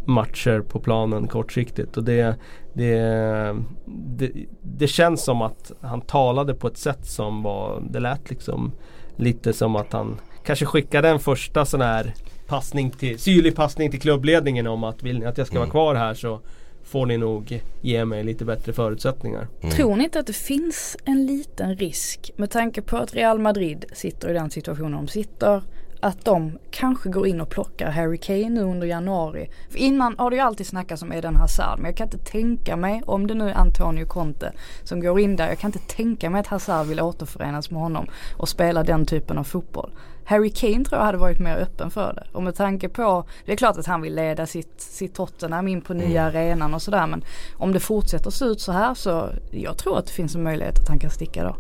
matcher 0.06 0.62
på 0.62 0.80
planen 0.80 1.28
kortsiktigt. 1.28 1.98
Och 1.98 2.04
det, 2.04 2.36
det, 2.74 3.56
det, 3.86 4.32
det, 4.62 4.88
känns 4.88 5.24
som 5.24 5.42
att 5.42 5.72
han 5.82 6.02
talade 6.02 6.54
på 6.54 6.68
ett 6.68 6.78
sätt 6.78 7.06
som 7.06 7.44
var, 7.44 7.84
det 7.90 8.00
lät 8.00 8.30
liksom 8.30 8.72
lite 9.16 9.54
som 9.54 9.76
att 9.76 9.94
han 9.94 10.18
kanske 10.46 10.66
skickade 10.66 11.10
en 11.10 11.20
första 11.20 11.66
sån 11.66 11.82
här 11.82 12.14
passning 12.48 12.92
till, 12.92 13.20
syrlig 13.20 13.56
passning 13.56 13.92
till 13.92 14.02
klubbledningen 14.02 14.68
om 14.68 14.84
att 14.84 15.04
vill 15.04 15.20
ni 15.20 15.26
att 15.26 15.38
jag 15.38 15.48
ska 15.48 15.56
mm. 15.56 15.70
vara 15.70 15.72
kvar 15.72 15.96
här 15.96 16.14
så 16.14 16.40
får 16.86 17.06
ni 17.06 17.18
nog 17.18 17.62
ge 17.82 18.06
mig 18.06 18.24
lite 18.24 18.46
bättre 18.46 18.74
förutsättningar. 18.74 19.48
Mm. 19.62 19.76
Tror 19.76 19.96
ni 19.96 20.04
inte 20.04 20.20
att 20.20 20.28
det 20.28 20.34
finns 20.34 20.98
en 21.06 21.26
liten 21.26 21.76
risk 21.76 22.32
med 22.36 22.52
tanke 22.52 22.82
på 22.82 22.98
att 22.98 23.14
Real 23.14 23.40
Madrid 23.40 23.86
sitter 23.94 24.30
i 24.30 24.34
den 24.34 24.50
situationen 24.50 24.92
de 24.92 25.08
sitter 25.08 25.62
att 26.00 26.26
de 26.26 26.58
kanske 26.72 27.10
går 27.10 27.28
in 27.28 27.42
och 27.42 27.50
plockar 27.50 27.92
Harry 27.92 28.18
Kane 28.18 28.50
nu 28.50 28.62
under 28.62 28.88
januari. 28.88 29.50
För 29.70 29.78
innan 29.78 30.16
har 30.18 30.30
det 30.30 30.36
ju 30.36 30.42
alltid 30.42 30.68
snackats 30.68 31.02
om 31.02 31.14
Eden 31.14 31.36
Hazard 31.36 31.80
men 31.80 31.86
jag 31.86 31.98
kan 31.98 32.08
inte 32.08 32.32
tänka 32.32 32.76
mig, 32.76 33.02
om 33.06 33.28
det 33.28 33.34
nu 33.34 33.50
är 33.50 33.54
Antonio 33.54 34.06
Conte 34.06 34.54
som 34.84 35.00
går 35.00 35.20
in 35.20 35.36
där, 35.36 35.48
jag 35.48 35.60
kan 35.60 35.68
inte 35.68 35.96
tänka 35.96 36.30
mig 36.30 36.40
att 36.40 36.48
Hazard 36.48 36.88
vill 36.88 37.00
återförenas 37.00 37.72
med 37.72 37.82
honom 37.82 38.08
och 38.38 38.50
spela 38.50 38.84
den 38.84 39.06
typen 39.06 39.38
av 39.38 39.44
fotboll. 39.44 39.92
Harry 40.26 40.50
Kane 40.50 40.86
tror 40.86 41.00
jag 41.00 41.06
hade 41.06 41.18
varit 41.18 41.40
mer 41.40 41.58
öppen 41.58 41.92
för 41.92 42.14
det. 42.14 42.28
Och 42.32 42.44
med 42.44 42.56
tanke 42.56 42.90
på, 42.90 43.26
det 43.46 43.52
är 43.52 43.56
klart 43.56 43.78
att 43.78 43.86
han 43.86 44.02
vill 44.02 44.16
leda 44.16 44.46
sitt, 44.46 44.82
sitt 44.82 45.14
Tottenham 45.14 45.68
in 45.68 45.82
på 45.82 45.94
nya 45.94 46.22
mm. 46.22 46.36
arenan 46.36 46.74
och 46.74 46.82
sådär 46.82 47.08
men 47.08 47.24
om 47.54 47.72
det 47.72 47.80
fortsätter 47.80 48.30
se 48.30 48.46
ut 48.46 48.62
så 48.62 48.72
här 48.72 48.94
så 48.94 49.30
jag 49.52 49.78
tror 49.78 50.00
att 50.00 50.06
det 50.06 50.12
finns 50.12 50.36
en 50.36 50.44
möjlighet 50.44 50.80
att 50.80 50.88
han 50.88 51.00
kan 51.00 51.10
sticka 51.10 51.44
då. 51.44 51.56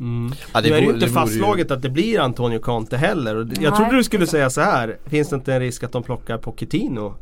Mm. 0.00 0.32
Ja, 0.54 0.60
det 0.60 0.68
nu 0.70 0.76
är 0.76 0.80
det 0.80 0.86
ju 0.86 0.92
inte 0.92 1.08
fastslaget 1.08 1.70
ju... 1.70 1.74
att 1.74 1.82
det 1.82 1.90
blir 1.90 2.20
Antonio 2.20 2.58
Conte 2.58 2.96
heller. 2.96 3.36
Och 3.36 3.46
jag 3.60 3.76
trodde 3.76 3.96
du 3.96 4.04
skulle 4.04 4.26
säga 4.26 4.50
så 4.50 4.60
här. 4.60 4.98
Finns 5.06 5.28
det 5.28 5.36
inte 5.36 5.54
en 5.54 5.60
risk 5.60 5.82
att 5.82 5.92
de 5.92 6.02
plockar 6.02 6.38
Pochettino? 6.38 7.14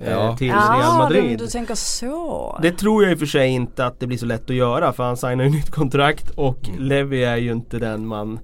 Eh, 0.00 0.12
ja. 0.12 0.36
till 0.36 0.52
Real 0.52 0.98
Madrid. 0.98 1.38
Du, 1.38 1.44
du 1.44 1.46
tänker 1.46 1.74
så. 1.74 2.58
Det 2.62 2.72
tror 2.72 3.02
jag 3.02 3.12
i 3.12 3.14
och 3.14 3.18
för 3.18 3.26
sig 3.26 3.48
inte 3.48 3.86
att 3.86 4.00
det 4.00 4.06
blir 4.06 4.18
så 4.18 4.26
lätt 4.26 4.50
att 4.50 4.56
göra 4.56 4.92
för 4.92 5.04
han 5.04 5.16
signar 5.16 5.44
ju 5.44 5.50
nytt 5.56 5.70
kontrakt 5.70 6.30
och 6.30 6.68
mm. 6.68 6.82
Levi 6.82 7.24
är 7.24 7.36
ju 7.36 7.52
inte 7.52 7.78
den 7.78 8.06
man 8.06 8.38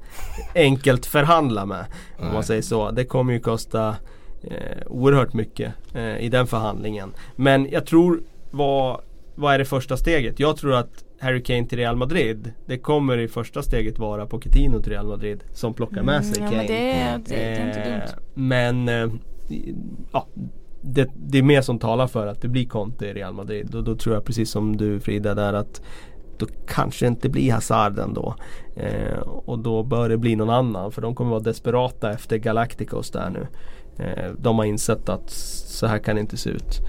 enkelt 0.54 1.06
förhandlar 1.06 1.66
med. 1.66 1.84
Om 2.18 2.32
man 2.32 2.42
säger 2.42 2.62
så. 2.62 2.90
Det 2.90 3.04
kommer 3.04 3.32
ju 3.32 3.40
kosta 3.40 3.96
eh, 4.42 4.86
oerhört 4.86 5.32
mycket 5.32 5.72
eh, 5.94 6.18
i 6.18 6.28
den 6.28 6.46
förhandlingen. 6.46 7.14
Men 7.36 7.70
jag 7.70 7.86
tror 7.86 8.22
vad, 8.50 9.00
vad 9.34 9.54
är 9.54 9.58
det 9.58 9.64
första 9.64 9.96
steget? 9.96 10.40
Jag 10.40 10.56
tror 10.56 10.74
att 10.74 11.04
Harry 11.20 11.42
Kane 11.42 11.66
till 11.66 11.78
Real 11.78 11.96
Madrid. 11.96 12.52
Det 12.66 12.78
kommer 12.78 13.18
i 13.18 13.28
första 13.28 13.62
steget 13.62 13.98
vara 13.98 14.26
Pochettino 14.26 14.82
till 14.82 14.92
Real 14.92 15.06
Madrid 15.06 15.44
som 15.52 15.74
plockar 15.74 16.02
med 16.02 16.24
sig 16.24 16.38
mm, 16.38 16.50
Kane. 16.50 16.64
Ja, 16.64 17.12
men 17.12 17.24
det, 17.24 17.34
det, 17.34 17.36
det, 17.36 17.44
är 17.44 17.66
inte 17.66 17.90
dumt. 17.90 18.22
Men 18.34 18.88
eh, 18.88 19.08
ja, 20.12 20.26
det, 20.86 21.10
det, 21.14 21.38
är 21.38 21.42
mer 21.42 21.62
som 21.62 21.78
talar 21.78 22.06
för 22.06 22.26
att 22.26 22.40
det 22.40 22.48
blir 22.48 22.66
Conte 22.66 23.06
i 23.06 23.12
Real 23.12 23.34
Madrid. 23.34 23.74
Och 23.74 23.84
då 23.84 23.96
tror 23.96 24.14
jag 24.14 24.24
precis 24.24 24.50
som 24.50 24.76
du 24.76 25.00
Frida 25.00 25.34
där 25.34 25.52
att 25.52 25.82
då 26.38 26.46
kanske 26.66 27.04
det 27.04 27.08
inte 27.08 27.28
blir 27.28 27.52
Hazard 27.52 27.98
ändå. 27.98 28.34
Eh, 28.76 29.18
och 29.18 29.58
då 29.58 29.82
bör 29.82 30.08
det 30.08 30.16
bli 30.16 30.36
någon 30.36 30.50
annan 30.50 30.92
för 30.92 31.02
de 31.02 31.14
kommer 31.14 31.30
vara 31.30 31.40
desperata 31.40 32.12
efter 32.12 32.36
Galacticos 32.36 33.10
där 33.10 33.30
nu. 33.30 33.46
Eh, 34.04 34.32
de 34.38 34.58
har 34.58 34.64
insett 34.64 35.08
att 35.08 35.30
så 35.30 35.86
här 35.86 35.98
kan 35.98 36.14
det 36.14 36.20
inte 36.20 36.36
se 36.36 36.50
ut. 36.50 36.80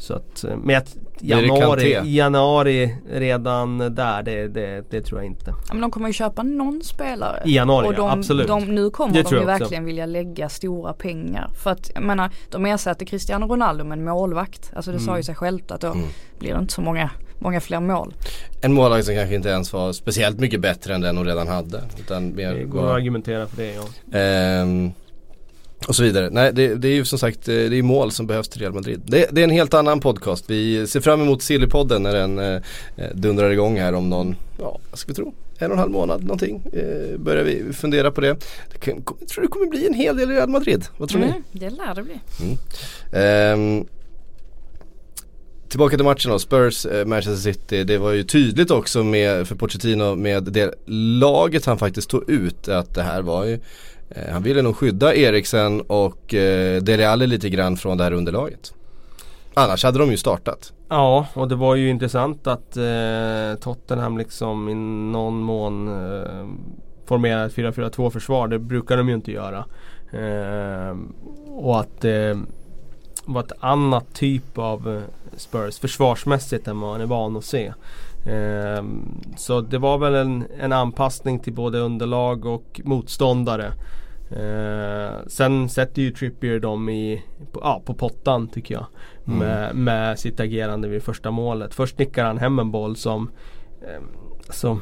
Så 0.00 0.14
att, 0.14 0.44
eh, 0.44 0.56
men 0.56 0.82
januari, 1.20 2.00
januari 2.04 2.96
redan 3.10 3.78
där, 3.78 4.22
det, 4.22 4.48
det, 4.48 4.90
det, 4.90 5.02
tror 5.02 5.20
jag 5.20 5.26
inte. 5.26 5.54
Ja, 5.68 5.74
men 5.74 5.80
de 5.80 5.90
kommer 5.90 6.06
ju 6.06 6.12
köpa 6.12 6.42
någon 6.42 6.82
spelare. 6.84 7.42
I 7.44 7.54
januari, 7.54 7.88
och 7.88 7.94
de, 7.94 8.10
absolut. 8.10 8.46
De, 8.46 8.64
nu 8.64 8.90
kommer 8.90 9.14
det 9.14 9.22
de 9.22 9.34
ju 9.36 9.44
verkligen 9.44 9.84
vilja 9.84 10.06
lägga 10.06 10.48
stora 10.48 10.92
pengar. 10.92 11.50
För 11.62 11.70
att 11.70 11.90
jag 11.94 12.02
menar, 12.02 12.30
de 12.50 12.66
ersätter 12.66 13.06
Cristiano 13.06 13.46
Ronaldo 13.46 13.84
med 13.84 13.98
en 13.98 14.04
målvakt. 14.04 14.70
Alltså 14.74 14.90
det 14.90 14.96
mm. 14.96 15.06
sa 15.06 15.16
ju 15.16 15.22
sig 15.22 15.34
självt 15.34 15.70
att 15.70 15.80
då 15.80 15.92
mm. 15.92 16.06
blir 16.38 16.54
det 16.54 16.60
inte 16.60 16.74
så 16.74 16.80
många 16.80 17.10
många 17.38 17.60
fler 17.60 17.80
mål. 17.80 18.14
En 18.60 18.72
målvakt 18.72 19.04
som 19.04 19.14
kanske 19.14 19.34
inte 19.34 19.48
ens 19.48 19.72
var 19.72 19.92
speciellt 19.92 20.40
mycket 20.40 20.60
bättre 20.60 20.94
än 20.94 21.00
den 21.00 21.16
hon 21.16 21.26
redan 21.26 21.48
hade. 21.48 21.82
Utan 21.98 22.34
mer 22.34 22.54
det 22.54 22.64
går 22.64 22.86
att 22.86 22.96
argumentera 22.96 23.46
för 23.46 23.56
det 23.56 23.74
ja. 23.74 24.18
Ehm, 24.18 24.92
och 25.88 25.96
så 25.96 26.02
vidare. 26.02 26.28
Nej 26.30 26.52
det, 26.52 26.74
det, 26.74 26.88
är 26.88 26.92
ju 26.92 27.04
som 27.04 27.18
sagt 27.18 27.48
eh, 27.48 27.54
det 27.54 27.78
är 27.78 27.82
mål 27.82 28.12
som 28.12 28.26
behövs 28.26 28.48
till 28.48 28.60
Real 28.60 28.72
Madrid. 28.72 29.00
Det, 29.04 29.28
det 29.32 29.40
är 29.40 29.44
en 29.44 29.50
helt 29.50 29.74
annan 29.74 30.00
podcast. 30.00 30.50
Vi 30.50 30.86
ser 30.86 31.00
fram 31.00 31.20
emot 31.20 31.42
Sillypodden 31.42 32.02
när 32.02 32.14
den 32.14 32.38
eh, 32.38 32.62
eh, 32.96 33.10
dundrar 33.14 33.50
igång 33.50 33.78
här 33.78 33.94
om 33.94 34.10
någon, 34.10 34.36
ja 34.58 34.78
vad 34.90 34.98
ska 34.98 35.08
vi 35.08 35.14
tro, 35.14 35.34
en 35.58 35.66
och 35.66 35.72
en 35.72 35.78
halv 35.78 35.90
månad 35.90 36.22
någonting. 36.22 36.62
Eh, 36.72 37.18
börjar 37.18 37.44
vi 37.44 37.72
fundera 37.72 38.10
på 38.10 38.20
det. 38.20 38.36
jag 38.84 39.28
tror 39.28 39.42
det 39.42 39.48
kommer 39.48 39.66
bli 39.66 39.86
en 39.86 39.94
hel 39.94 40.16
del 40.16 40.28
Real 40.28 40.48
Madrid. 40.48 40.84
Vad 40.96 41.08
tror 41.08 41.22
mm, 41.22 41.34
ni? 41.52 41.60
Det 41.60 41.70
lär 41.70 41.94
det 41.94 42.02
bli. 42.02 42.20
Mm. 43.12 43.80
Eh, 43.80 43.86
Tillbaka 45.70 45.96
till 45.96 46.04
matchen 46.04 46.30
då, 46.30 46.38
Spurs, 46.38 46.86
eh, 46.86 47.06
Manchester 47.06 47.52
City. 47.52 47.84
Det 47.84 47.98
var 47.98 48.12
ju 48.12 48.22
tydligt 48.22 48.70
också 48.70 49.04
med, 49.04 49.48
för 49.48 49.54
Pochettino 49.54 50.14
med 50.14 50.42
det 50.42 50.74
laget 51.20 51.66
han 51.66 51.78
faktiskt 51.78 52.10
tog 52.10 52.30
ut 52.30 52.68
att 52.68 52.94
det 52.94 53.02
här 53.02 53.22
var 53.22 53.44
ju 53.44 53.60
Eh, 54.10 54.32
han 54.32 54.42
ville 54.42 54.62
nog 54.62 54.76
skydda 54.76 55.14
Eriksen 55.14 55.80
och 55.80 56.34
eh, 56.34 56.82
Dele 56.82 57.08
Alli 57.08 57.26
lite 57.26 57.48
grann 57.48 57.76
från 57.76 57.98
det 57.98 58.04
här 58.04 58.12
underlaget. 58.12 58.74
Annars 59.54 59.84
hade 59.84 59.98
de 59.98 60.10
ju 60.10 60.16
startat. 60.16 60.72
Ja, 60.88 61.26
och 61.34 61.48
det 61.48 61.54
var 61.54 61.74
ju 61.74 61.90
intressant 61.90 62.46
att 62.46 62.76
eh, 62.76 63.60
Tottenham 63.60 64.18
liksom 64.18 64.68
i 64.68 64.74
någon 65.12 65.40
mån 65.40 65.88
eh, 65.88 66.46
formerar 67.06 67.46
ett 67.46 67.54
4-4-2 67.54 68.10
försvar. 68.10 68.48
Det 68.48 68.58
brukar 68.58 68.96
de 68.96 69.08
ju 69.08 69.14
inte 69.14 69.32
göra. 69.32 69.64
Eh, 70.12 70.96
och 71.48 71.80
att 71.80 72.00
det 72.00 72.30
eh, 72.30 72.38
var 73.24 73.40
ett 73.40 73.52
annat 73.60 74.14
typ 74.14 74.58
av 74.58 74.96
eh, 74.96 75.02
Spurs 75.36 75.78
försvarsmässigt 75.78 76.68
än 76.68 76.80
vad 76.80 76.90
man 76.90 77.00
är 77.00 77.06
van 77.06 77.36
att 77.36 77.44
se. 77.44 77.72
Eh, 78.26 78.84
så 79.36 79.60
det 79.60 79.78
var 79.78 79.98
väl 79.98 80.14
en, 80.14 80.44
en 80.60 80.72
anpassning 80.72 81.38
till 81.38 81.52
både 81.52 81.78
underlag 81.78 82.46
och 82.46 82.80
motståndare. 82.84 83.72
Eh, 84.30 85.26
sen 85.26 85.68
sätter 85.68 86.02
ju 86.02 86.10
Trippier 86.10 86.58
dem 86.58 86.88
i, 86.88 87.22
på, 87.52 87.60
ja, 87.62 87.82
på 87.84 87.94
pottan 87.94 88.48
tycker 88.48 88.74
jag. 88.74 88.86
Mm. 89.26 89.38
Med, 89.38 89.74
med 89.76 90.18
sitt 90.18 90.40
agerande 90.40 90.88
vid 90.88 91.02
första 91.02 91.30
målet. 91.30 91.74
Först 91.74 91.98
nickar 91.98 92.24
han 92.24 92.38
hem 92.38 92.58
en 92.58 92.70
boll 92.70 92.96
som 92.96 93.30
eh, 93.82 94.02
så, 94.50 94.78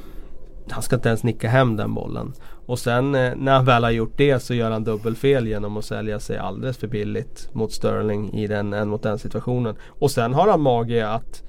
han 0.70 0.82
ska 0.82 0.96
inte 0.96 1.08
ens 1.08 1.22
nicka 1.22 1.48
hem 1.48 1.76
den 1.76 1.94
bollen. 1.94 2.32
Och 2.66 2.78
sen 2.78 3.14
eh, 3.14 3.32
när 3.36 3.52
han 3.52 3.64
väl 3.64 3.84
har 3.84 3.90
gjort 3.90 4.16
det 4.16 4.40
så 4.40 4.54
gör 4.54 4.70
han 4.70 4.84
dubbelfel 4.84 5.46
genom 5.46 5.76
att 5.76 5.84
sälja 5.84 6.20
sig 6.20 6.38
alldeles 6.38 6.76
för 6.76 6.86
billigt 6.86 7.48
mot 7.52 7.72
Sterling 7.72 8.32
i 8.32 8.46
den 8.46 8.72
en 8.72 8.88
mot 8.88 9.04
en 9.04 9.18
situationen. 9.18 9.76
Och 9.88 10.10
sen 10.10 10.34
har 10.34 10.48
han 10.48 10.60
mage 10.60 11.08
att 11.08 11.42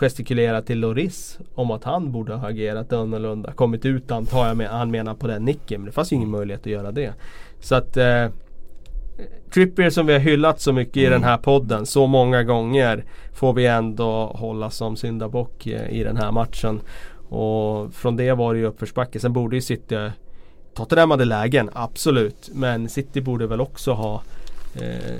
gestikulera 0.00 0.62
till 0.62 0.80
Loris 0.80 1.38
om 1.54 1.70
att 1.70 1.84
han 1.84 2.12
borde 2.12 2.34
ha 2.34 2.48
agerat 2.48 2.92
annorlunda. 2.92 3.52
Kommit 3.52 3.86
ut 3.86 4.10
antar 4.10 4.48
jag 4.48 4.56
med, 4.56 4.68
han 4.68 4.90
menar 4.90 5.14
på 5.14 5.26
den 5.26 5.44
nicken. 5.44 5.80
Men 5.80 5.86
det 5.86 5.92
fanns 5.92 6.12
ju 6.12 6.16
ingen 6.16 6.30
möjlighet 6.30 6.60
att 6.60 6.66
göra 6.66 6.92
det. 6.92 7.12
Så 7.60 7.74
att 7.74 7.96
eh, 7.96 8.26
Trippier 9.54 9.90
som 9.90 10.06
vi 10.06 10.12
har 10.12 10.20
hyllat 10.20 10.60
så 10.60 10.72
mycket 10.72 10.96
mm. 10.96 11.06
i 11.06 11.10
den 11.10 11.24
här 11.24 11.36
podden 11.36 11.86
så 11.86 12.06
många 12.06 12.42
gånger 12.42 13.04
får 13.32 13.52
vi 13.52 13.66
ändå 13.66 14.26
hålla 14.34 14.70
som 14.70 14.96
syndabock 14.96 15.66
eh, 15.66 15.90
i 15.90 16.04
den 16.04 16.16
här 16.16 16.32
matchen. 16.32 16.80
Och 17.28 17.94
från 17.94 18.16
det 18.16 18.32
var 18.32 18.54
det 18.54 18.60
ju 18.60 18.66
uppförsbacke. 18.66 19.20
Sen 19.20 19.32
borde 19.32 19.56
ju 19.56 19.62
City 19.62 20.10
Tottenham 20.74 21.10
hade 21.10 21.24
lägen, 21.24 21.70
absolut. 21.72 22.50
Men 22.52 22.88
City 22.88 23.20
borde 23.20 23.46
väl 23.46 23.60
också 23.60 23.92
ha 23.92 24.22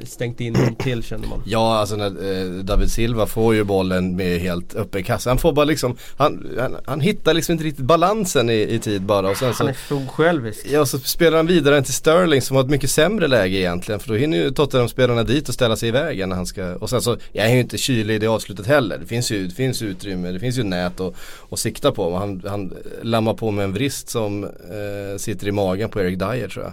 stängt 0.05 0.41
in 0.41 0.53
dem 0.53 0.75
till 0.75 1.03
känner 1.03 1.29
man. 1.29 1.43
Ja 1.47 1.77
alltså 1.77 1.97
när 1.97 2.07
eh, 2.07 2.65
David 2.65 2.91
Silva 2.91 3.27
får 3.27 3.55
ju 3.55 3.65
bollen 3.65 4.17
med 4.17 4.41
helt 4.41 4.75
öppen 4.75 5.05
kassa. 5.05 5.31
Han 5.31 5.39
får 5.39 5.53
bara 5.53 5.65
liksom, 5.65 5.97
han, 6.17 6.47
han, 6.59 6.77
han 6.85 7.01
hittar 7.01 7.35
liksom 7.35 7.53
inte 7.53 7.65
riktigt 7.65 7.85
balansen 7.85 8.51
i, 8.51 8.63
i 8.63 8.79
tid 8.79 9.03
bara. 9.03 9.31
Och 9.31 9.37
sen 9.37 9.55
så, 9.55 9.63
Han 9.63 9.69
är 9.69 9.73
för 9.73 9.97
osjälvisk. 9.97 10.67
Ja 10.71 10.87
så 10.87 10.99
spelar 10.99 11.37
han 11.37 11.47
vidare 11.47 11.83
till 11.83 11.95
Sterling 11.95 12.43
som 12.43 12.57
har 12.57 12.65
ett 12.65 12.71
mycket 12.71 12.91
sämre 12.91 13.29
läge 13.29 13.57
egentligen. 13.57 14.01
För 14.01 14.09
då 14.09 14.15
hinner 14.15 14.37
ju 14.37 14.51
Tottenham-spelarna 14.51 15.23
dit 15.23 15.49
och 15.49 15.55
ställa 15.55 15.77
sig 15.77 15.89
i 15.89 15.93
vägen 15.93 16.29
när 16.29 16.37
han 16.37 16.47
ska. 16.47 16.75
Och 16.75 16.91
sen 16.91 17.03
så, 17.03 17.17
jag 17.33 17.47
är 17.47 17.55
ju 17.55 17.61
inte 17.61 17.79
kylig 17.79 18.15
i 18.15 18.19
det 18.19 18.27
avslutet 18.27 18.67
heller. 18.67 18.99
Det 18.99 19.07
finns 19.07 19.31
ju, 19.31 19.47
det 19.47 19.55
finns 19.55 19.83
utrymme, 19.83 20.33
det 20.33 20.41
finns 20.41 20.59
ju 20.59 20.63
nät 20.63 21.01
att, 21.01 21.15
att 21.51 21.59
sikta 21.59 21.93
på. 21.93 22.17
Han, 22.17 22.43
han 22.47 22.75
lammar 23.03 23.35
på 23.35 23.51
med 23.51 23.65
en 23.65 23.73
vrist 23.73 24.09
som 24.09 24.45
eh, 24.45 25.19
sitter 25.19 25.49
i 25.49 25.53
magen 25.53 25.91
på 25.91 26.01
Eric 26.01 26.19
Dyer 26.19 26.49
tror 26.49 26.65
jag. 26.65 26.73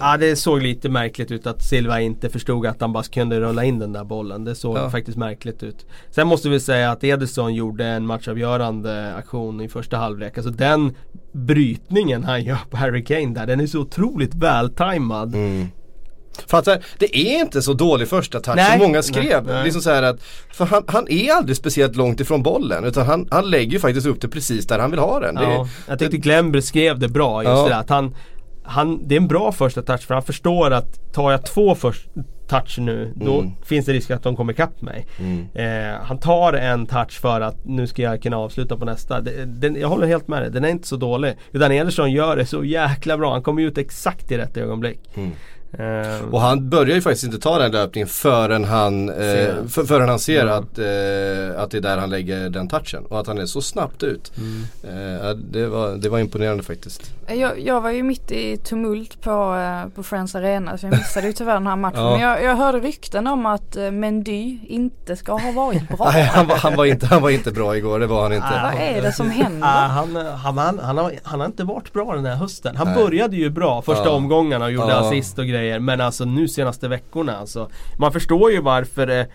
Ja 0.00 0.16
det 0.16 0.36
såg 0.36 0.62
lite 0.62 0.88
märkligt 0.88 1.30
ut 1.30 1.46
att 1.46 1.62
Silva 1.62 2.00
inte 2.00 2.28
förstod 2.28 2.66
att 2.66 2.80
han 2.80 2.92
bara 2.92 3.04
kunde 3.04 3.40
rulla 3.40 3.64
in 3.64 3.78
den 3.78 3.92
där 3.92 4.04
bollen. 4.04 4.44
Det 4.44 4.54
såg 4.54 4.76
Ja. 4.78 4.90
faktiskt 4.90 5.18
märkligt 5.18 5.62
ut. 5.62 5.86
Sen 6.10 6.26
måste 6.26 6.48
vi 6.48 6.60
säga 6.60 6.90
att 6.90 7.04
Ederson 7.04 7.54
gjorde 7.54 7.84
en 7.86 8.06
matchavgörande 8.06 9.14
aktion 9.14 9.60
i 9.60 9.68
första 9.68 9.96
halvlek. 9.96 10.38
Alltså 10.38 10.52
den 10.52 10.92
brytningen 11.32 12.24
han 12.24 12.44
gör 12.44 12.58
på 12.70 12.76
Harry 12.76 13.04
Kane 13.04 13.34
där, 13.34 13.46
den 13.46 13.60
är 13.60 13.66
så 13.66 13.78
otroligt 13.80 14.34
vältajmad. 14.34 15.34
Mm. 15.34 15.66
Här, 16.52 16.84
det 16.98 17.16
är 17.18 17.40
inte 17.40 17.62
så 17.62 17.72
dålig 17.72 18.08
första 18.08 18.40
touch 18.40 18.56
Nej. 18.56 18.70
som 18.78 18.86
många 18.86 19.02
skrev. 19.02 19.44
Nej, 19.44 19.54
nej. 19.54 19.64
Liksom 19.64 19.82
så 19.82 19.90
här 19.90 20.02
att, 20.02 20.22
för 20.52 20.64
han, 20.64 20.84
han 20.86 21.08
är 21.08 21.32
aldrig 21.32 21.56
speciellt 21.56 21.96
långt 21.96 22.20
ifrån 22.20 22.42
bollen 22.42 22.84
utan 22.84 23.06
han, 23.06 23.28
han 23.30 23.50
lägger 23.50 23.72
ju 23.72 23.78
faktiskt 23.78 24.06
upp 24.06 24.20
det 24.20 24.28
precis 24.28 24.66
där 24.66 24.78
han 24.78 24.90
vill 24.90 25.00
ha 25.00 25.20
den. 25.20 25.34
Det 25.34 25.42
Ja, 25.42 25.68
jag 25.88 25.98
tyckte 25.98 26.16
Glenn 26.16 26.52
beskrev 26.52 26.98
det 26.98 27.08
bra 27.08 27.42
just 27.42 27.50
Ja. 27.50 27.62
det 27.62 27.68
där, 27.68 27.80
att 27.80 27.88
han, 27.90 28.14
han, 28.64 29.08
det 29.08 29.14
är 29.14 29.20
en 29.20 29.28
bra 29.28 29.52
första 29.52 29.82
touch 29.82 30.00
för 30.06 30.14
han 30.14 30.22
förstår 30.22 30.70
att 30.70 31.12
tar 31.12 31.30
jag 31.30 31.46
två 31.46 31.74
först 31.74 32.08
touch 32.48 32.78
nu 32.78 33.12
då 33.16 33.38
Mm. 33.40 33.52
finns 33.64 33.86
det 33.86 33.92
risk 33.92 34.10
att 34.10 34.22
de 34.22 34.36
kommer 34.36 34.52
ikapp 34.52 34.82
mig. 34.82 35.06
Mm. 35.18 35.46
Eh, 35.54 36.00
han 36.02 36.18
tar 36.18 36.52
en 36.52 36.86
touch 36.86 37.20
för 37.20 37.40
att 37.40 37.64
nu 37.64 37.86
ska 37.86 38.02
jag 38.02 38.22
kunna 38.22 38.36
avsluta 38.36 38.76
på 38.76 38.84
nästa. 38.84 39.20
Det- 39.20 39.44
Den, 39.44 39.76
jag 39.76 39.88
håller 39.88 40.06
helt 40.06 40.28
med 40.28 40.42
dig, 40.42 40.50
den 40.50 40.64
är 40.64 40.68
inte 40.68 40.88
så 40.88 40.96
dålig. 40.96 41.34
Utan 41.52 41.72
Ederson 41.72 42.12
gör 42.12 42.36
det 42.36 42.46
så 42.46 42.64
jäkla 42.64 43.18
bra. 43.18 43.32
Han 43.32 43.42
kommer 43.42 43.62
ut 43.62 43.78
exakt 43.78 44.32
i 44.32 44.38
rätt 44.38 44.56
ögonblick. 44.56 45.00
Mm. 45.14 45.30
Eh, 45.78 46.28
Och 46.30 46.40
han 46.40 46.70
börjar 46.70 46.94
ju 46.94 47.00
faktiskt 47.00 47.24
inte 47.24 47.38
ta 47.38 47.58
den 47.58 47.72
löpningen 47.72 48.08
förrän 48.08 48.64
han, 48.64 49.08
eh, 49.08 49.14
Ser. 49.16 49.56
för, 49.68 49.84
förrän 49.84 50.08
han 50.08 50.18
ser 50.18 50.46
Ja. 50.46 50.54
att, 50.54 50.78
eh, 50.78 51.62
att 51.62 51.70
det 51.70 51.76
är 51.76 51.80
där 51.80 51.98
han 51.98 52.10
lägger 52.10 52.48
den 52.50 52.68
touchen. 52.68 53.04
Och 53.08 53.20
att 53.20 53.26
han 53.26 53.38
är 53.38 53.46
så 53.46 53.62
snabbt 53.62 54.02
ut. 54.02 54.32
mm. 54.38 55.20
Eh, 55.20 55.30
det, 55.30 55.66
var, 55.66 55.90
det 55.96 56.08
var 56.08 56.18
imponerande 56.18 56.62
faktiskt. 56.62 57.02
Jag, 57.28 57.60
jag 57.60 57.80
var 57.80 57.90
ju 57.90 58.02
mitt 58.02 58.30
i 58.32 58.56
tumult 58.56 59.20
på, 59.22 59.30
eh, 59.54 59.88
på 59.94 60.02
Friends 60.02 60.34
Arena 60.34 60.78
så 60.78 60.86
jag 60.86 60.92
missade 60.98 61.26
ju 61.26 61.32
tyvärr 61.32 61.54
den 61.54 61.66
här 61.66 61.76
matchen. 61.76 62.00
Ja. 62.02 62.10
Men 62.10 62.20
jag, 62.20 62.42
jag 62.44 62.56
hörde 62.56 62.78
rykten 62.80 63.26
om 63.26 63.46
att 63.46 63.76
eh, 63.76 63.90
Mendy 63.90 64.58
inte 64.68 65.16
ska 65.16 65.32
ha 65.32 65.52
varit 65.52 65.88
bra. 65.88 66.10
Nej, 66.12 66.22
han, 66.22 66.46
var, 66.46 66.56
han, 66.56 66.76
var 66.76 66.84
inte, 66.84 67.06
han 67.06 67.22
var 67.22 67.30
inte 67.30 67.50
bra 67.52 67.76
igår, 67.76 67.98
det 67.98 68.06
var 68.06 68.22
han 68.22 68.32
inte. 68.32 68.46
Vad 68.62 68.74
är 68.82 69.02
det 69.02 69.12
som 69.12 69.30
händer? 69.30 69.66
Han, 69.68 70.16
han, 70.16 70.58
han, 70.58 70.78
han, 70.78 70.98
har, 70.98 71.12
han 71.22 71.40
har 71.40 71.46
inte 71.46 71.64
varit 71.64 71.92
bra 71.92 72.14
den 72.14 72.24
här 72.26 72.34
hösten. 72.36 72.76
Han 72.76 72.86
Nej. 72.86 72.96
började 72.96 73.36
ju 73.36 73.50
bra 73.50 73.82
första 73.82 74.04
Ja. 74.04 74.10
omgångarna 74.10 74.64
och 74.64 74.72
gjorde 74.72 74.88
Ja. 74.92 75.08
assist 75.08 75.38
och 75.38 75.46
grejer. 75.46 75.63
Men 75.80 76.00
alltså 76.00 76.24
nu 76.24 76.48
senaste 76.48 76.88
veckorna 76.88 77.36
alltså. 77.36 77.68
Man 77.98 78.12
förstår 78.12 78.50
ju 78.52 78.60
varför 78.60 79.06
det 79.06 79.28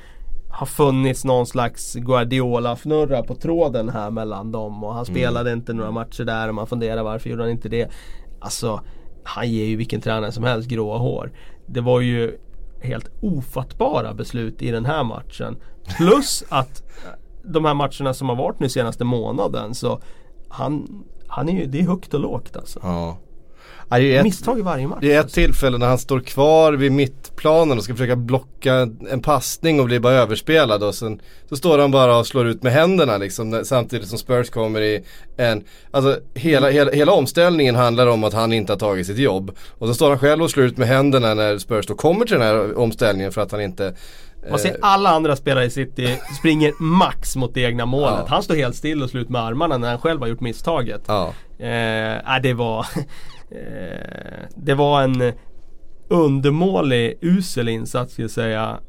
har 0.51 0.65
funnits 0.65 1.25
någon 1.25 1.45
slags 1.45 1.95
Guardiola-fnurra 1.95 3.23
på 3.23 3.35
tråden 3.35 3.89
här 3.89 4.11
mellan 4.11 4.51
dem. 4.51 4.83
Och 4.83 4.93
han 4.93 5.05
Mm. 5.05 5.15
spelade 5.15 5.51
inte 5.53 5.73
några 5.73 5.91
matcher 5.91 6.23
där 6.23 6.47
och 6.49 6.55
man 6.55 6.67
funderar 6.67 7.03
varför 7.03 7.29
gjorde 7.29 7.43
han 7.43 7.51
inte 7.51 7.69
det. 7.69 7.89
Alltså 8.39 8.81
han 9.23 9.49
ger 9.51 9.65
ju 9.65 9.75
vilken 9.75 10.01
tränare 10.01 10.31
som 10.31 10.43
helst 10.43 10.69
gråa 10.69 10.97
hår. 10.97 11.31
Det 11.65 11.81
var 11.81 12.01
ju 12.01 12.37
helt 12.81 13.09
ofattbara 13.21 14.13
beslut 14.13 14.61
i 14.61 14.71
den 14.71 14.85
här 14.85 15.03
matchen. 15.03 15.57
Plus 15.97 16.43
att 16.49 16.83
de 17.43 17.65
här 17.65 17.73
matcherna 17.73 18.13
som 18.13 18.29
har 18.29 18.35
varit 18.35 18.59
nu 18.59 18.69
senaste 18.69 19.03
månaden 19.03 19.75
så 19.75 20.01
han, 20.49 21.03
han 21.27 21.49
är 21.49 21.53
ju, 21.53 21.65
det 21.65 21.79
är 21.79 21.83
högt 21.87 22.13
och 22.13 22.19
lågt 22.19 22.57
alltså. 22.57 22.79
Ja. 22.83 23.17
Ett, 23.89 24.23
Misstag 24.23 24.59
i 24.59 24.61
varje 24.61 24.87
match. 24.87 24.97
det 25.01 25.13
är 25.13 25.15
ett 25.19 25.23
alltså. 25.23 25.35
tillfälle 25.35 25.77
när 25.77 25.87
han 25.87 25.97
står 25.97 26.19
kvar 26.19 26.73
vid 26.73 26.91
mittplanen 26.91 27.77
och 27.77 27.83
ska 27.83 27.93
försöka 27.93 28.15
blocka 28.15 28.89
en 29.11 29.21
passning 29.21 29.79
och 29.79 29.85
blir 29.85 29.99
bara 29.99 30.13
överspelad 30.13 30.83
och 30.83 30.95
sen 30.95 31.21
så 31.49 31.55
står 31.55 31.79
han 31.79 31.91
bara 31.91 32.17
och 32.17 32.27
slår 32.27 32.47
ut 32.47 32.63
med 32.63 32.73
händerna 32.73 33.17
liksom 33.17 33.61
samtidigt 33.65 34.07
som 34.07 34.17
Spurs 34.17 34.49
kommer 34.49 34.81
i 34.81 35.03
en, 35.37 35.63
alltså 35.91 36.19
hela, 36.33 36.69
hela, 36.69 36.91
hela 36.91 37.11
omställningen 37.11 37.75
handlar 37.75 38.07
om 38.07 38.23
att 38.23 38.33
han 38.33 38.53
inte 38.53 38.73
har 38.73 38.77
tagit 38.77 39.07
sitt 39.07 39.17
jobb. 39.17 39.51
Och 39.77 39.87
så 39.87 39.93
står 39.93 40.09
han 40.09 40.19
själv 40.19 40.43
och 40.43 40.51
slår 40.51 40.65
ut 40.65 40.77
med 40.77 40.87
händerna 40.87 41.33
när 41.33 41.57
Spurs 41.57 41.87
då 41.87 41.95
kommer 41.95 42.25
till 42.25 42.33
den 42.37 42.47
här 42.47 42.77
omställningen 42.77 43.31
för 43.31 43.41
att 43.41 43.51
han 43.51 43.61
inte 43.61 43.95
Man 44.49 44.59
ser 44.59 44.69
eh, 44.69 44.75
alla 44.81 45.09
andra 45.09 45.35
spelare 45.35 45.65
i 45.65 45.69
City 45.69 46.17
springer 46.39 46.73
max 46.79 47.35
mot 47.35 47.53
det 47.53 47.61
egna 47.61 47.85
målet. 47.85 48.19
Ja. 48.19 48.25
Han 48.29 48.43
står 48.43 48.55
helt 48.55 48.75
still 48.75 49.03
och 49.03 49.09
slut 49.09 49.29
med 49.29 49.41
armarna 49.41 49.77
när 49.77 49.89
han 49.89 49.99
själv 49.99 50.19
har 50.19 50.27
gjort 50.27 50.41
misstaget. 50.41 51.01
Ja, 51.07 51.33
Eh, 51.59 52.41
det 52.41 52.53
var 52.53 52.79
eh, 52.79 53.03
Det 54.55 54.73
var 54.73 55.01
en 55.03 55.33
undermålig, 56.07 57.17
usel 57.21 57.69
insats 57.69 58.13
skulle 58.13 58.23
jag 58.23 58.31
säga. 58.31 58.79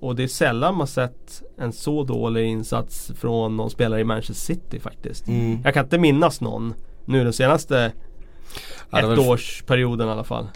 Och 0.00 0.16
det 0.16 0.22
är 0.22 0.28
sällan 0.28 0.76
man 0.76 0.86
sett 0.86 1.42
en 1.58 1.72
så 1.72 2.04
dålig 2.04 2.46
insats 2.46 3.12
från 3.18 3.56
någon 3.56 3.70
spelare 3.70 4.00
i 4.00 4.04
Manchester 4.04 4.34
City 4.54 4.80
faktiskt. 4.80 5.28
Mm. 5.28 5.58
Jag 5.64 5.74
kan 5.74 5.84
inte 5.84 5.98
minnas 5.98 6.40
någon 6.40 6.74
nu 7.04 7.24
den 7.24 7.32
senaste 7.32 7.92
Ja, 8.90 8.98
ettårsperioden 9.14 10.08
i 10.08 10.10
alla 10.10 10.24
fall. 10.24 10.46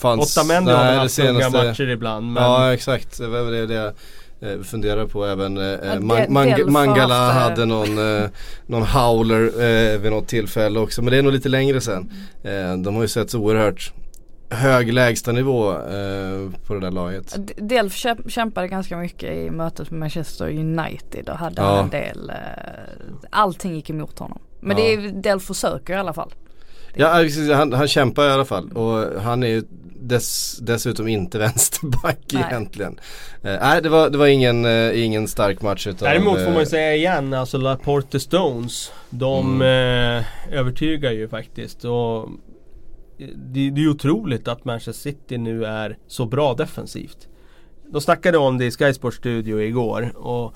fanns, 0.00 0.36
Otamendi 0.38 0.72
har 0.72 0.84
väl 0.84 0.98
haft 0.98 1.14
senaste- 1.14 1.64
matcher 1.66 1.88
ibland. 1.88 2.32
Men 2.32 2.42
Ja 2.42 2.74
exakt, 2.74 3.18
det 3.18 3.26
var 3.28 3.50
det, 3.50 3.66
det 3.66 3.94
eh, 4.42 4.60
funderar 4.62 5.06
på 5.06 5.24
även 5.26 5.56
eh, 5.56 6.00
Man, 6.00 6.18
det 6.18 6.28
Man, 6.30 6.72
Mangala 6.72 7.26
eh, 7.28 7.32
hade 7.34 7.64
någon, 7.64 8.16
eh, 8.16 8.28
någon 8.66 8.82
howler 8.82 9.44
eh, 9.44 9.98
vid 9.98 10.12
något 10.12 10.28
tillfälle 10.28 10.80
också 10.80 11.02
men 11.02 11.10
det 11.12 11.18
är 11.18 11.22
nog 11.22 11.32
lite 11.32 11.48
längre 11.48 11.80
sen. 11.80 12.12
Eh, 12.42 12.76
de 12.76 12.94
har 12.94 13.02
ju 13.02 13.08
sett 13.08 13.30
så 13.30 13.38
oerhört 13.40 13.92
hög 14.52 14.92
lägstanivå 14.92 15.70
eh, 15.72 16.50
på 16.66 16.74
det 16.74 16.80
där 16.80 16.90
laget. 16.90 17.36
Delf 17.56 17.94
käm- 17.94 18.28
kämpade 18.28 18.68
ganska 18.68 18.96
mycket 18.96 19.32
i 19.36 19.50
mötet 19.50 19.90
med 19.90 20.00
Manchester 20.00 20.48
United 20.48 21.28
och 21.28 21.36
hade 21.38 21.62
Ja. 21.62 21.80
en 21.82 21.90
del, 21.90 22.30
eh, 22.30 22.36
allting 23.30 23.74
gick 23.74 23.90
emot 23.90 24.18
honom. 24.18 24.38
Men 24.60 24.76
Ja. 24.78 24.82
det 24.84 24.92
är, 24.94 25.22
Delf 25.22 25.42
försöker 25.42 25.92
i 25.94 25.96
alla 25.96 26.12
fall. 26.12 26.30
Ja 26.94 27.24
han, 27.54 27.72
han 27.72 27.88
kämpar 27.88 28.28
i 28.28 28.30
alla 28.32 28.44
fall 28.44 28.70
och 28.72 29.22
han 29.22 29.42
är 29.42 29.46
ju 29.48 29.62
dess, 30.00 30.58
dessutom 30.62 31.08
inte 31.08 31.38
vänsterback 31.48 32.18
Nej. 32.32 32.44
egentligen. 32.50 33.00
Eh, 33.42 33.58
Nej 33.60 33.82
det 33.82 33.88
var, 33.88 34.10
det 34.10 34.18
var 34.18 34.26
ingen, 34.26 34.64
eh, 34.64 35.04
ingen 35.04 35.28
stark 35.28 35.62
match 35.62 35.86
utav 35.86 36.08
Däremot 36.08 36.38
får 36.38 36.44
man 36.44 36.54
ju 36.54 36.60
eh, 36.60 36.66
säga 36.66 36.94
igen, 36.94 37.34
alltså 37.34 37.58
Laporte 37.58 38.20
Stones. 38.20 38.92
De 39.10 39.62
eh, 39.62 40.56
övertygar 40.58 41.12
ju 41.12 41.28
faktiskt. 41.28 41.84
Och 41.84 42.28
det, 43.18 43.70
det 43.70 43.80
är 43.80 43.84
ju 43.84 43.90
otroligt 43.90 44.48
att 44.48 44.64
Manchester 44.64 44.92
City 44.92 45.38
nu 45.38 45.64
är 45.64 45.98
så 46.06 46.26
bra 46.26 46.54
defensivt. 46.54 47.28
De 47.92 48.00
snackade 48.00 48.38
om 48.38 48.58
det 48.58 48.66
i 48.66 48.70
Sky 48.70 48.92
Sports 48.92 49.16
studio 49.16 49.62
igår. 49.62 50.12
Och 50.16 50.54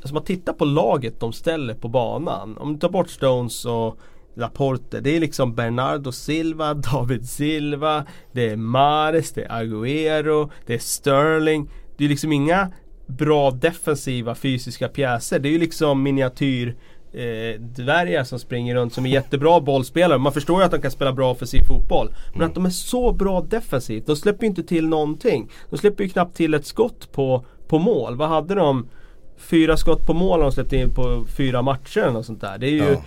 alltså 0.00 0.14
man 0.14 0.24
tittar 0.24 0.52
på 0.52 0.64
laget 0.64 1.20
de 1.20 1.32
ställer 1.32 1.74
på 1.74 1.88
banan. 1.88 2.56
Om 2.58 2.72
du 2.72 2.78
tar 2.78 2.88
bort 2.88 3.10
Stones 3.10 3.64
och 3.64 3.98
Laporte. 4.34 5.00
Det 5.00 5.16
är 5.16 5.20
liksom 5.20 5.54
Bernardo 5.54 6.12
Silva, 6.12 6.74
David 6.92 7.28
Silva, 7.28 8.06
det 8.32 8.50
är 8.50 8.56
Mares, 8.56 9.32
det 9.32 9.44
är 9.44 9.62
Agüero, 9.62 10.50
det 10.66 10.74
är 10.74 10.78
Sterling. 10.78 11.70
Det 11.96 12.04
är 12.04 12.08
liksom 12.08 12.32
inga 12.32 12.70
bra 13.06 13.50
defensiva 13.50 14.34
fysiska 14.34 14.88
pjäser. 14.88 15.38
Det 15.38 15.48
är 15.48 15.52
ju 15.52 15.58
liksom 15.58 16.02
miniatyr 16.02 16.76
eh, 17.12 17.60
dvärgar 17.60 18.24
som 18.24 18.38
springer 18.38 18.74
runt 18.74 18.92
som 18.92 19.06
är 19.06 19.10
jättebra 19.10 19.60
bollspelare. 19.60 20.18
Man 20.18 20.32
förstår 20.32 20.60
ju 20.60 20.64
att 20.64 20.70
de 20.70 20.80
kan 20.80 20.90
spela 20.90 21.12
bra 21.12 21.30
offensiv 21.30 21.60
fotboll. 21.68 22.14
Men 22.34 22.42
att 22.42 22.54
de 22.54 22.66
är 22.66 22.70
så 22.70 23.12
bra 23.12 23.40
defensivt. 23.40 24.06
De 24.06 24.16
släpper 24.16 24.42
ju 24.42 24.48
inte 24.48 24.62
till 24.62 24.88
någonting. 24.88 25.50
De 25.70 25.78
släpper 25.78 26.04
ju 26.04 26.10
knappt 26.10 26.36
till 26.36 26.54
ett 26.54 26.66
skott 26.66 27.12
på, 27.12 27.44
på 27.68 27.78
mål. 27.78 28.16
Vad 28.16 28.28
hade 28.28 28.54
de? 28.54 28.88
Fyra 29.36 29.76
skott 29.76 30.06
på 30.06 30.14
mål 30.14 30.40
har 30.40 30.46
de 30.46 30.52
släppt 30.52 30.72
in 30.72 30.94
på 30.94 31.24
fyra 31.36 31.62
matcher 31.62 32.00
eller 32.00 32.12
något 32.12 32.26
sånt 32.26 32.40
där. 32.40 32.58
Det 32.58 32.66
är 32.66 32.70
ju 32.70 32.92
Ja. 32.92 33.02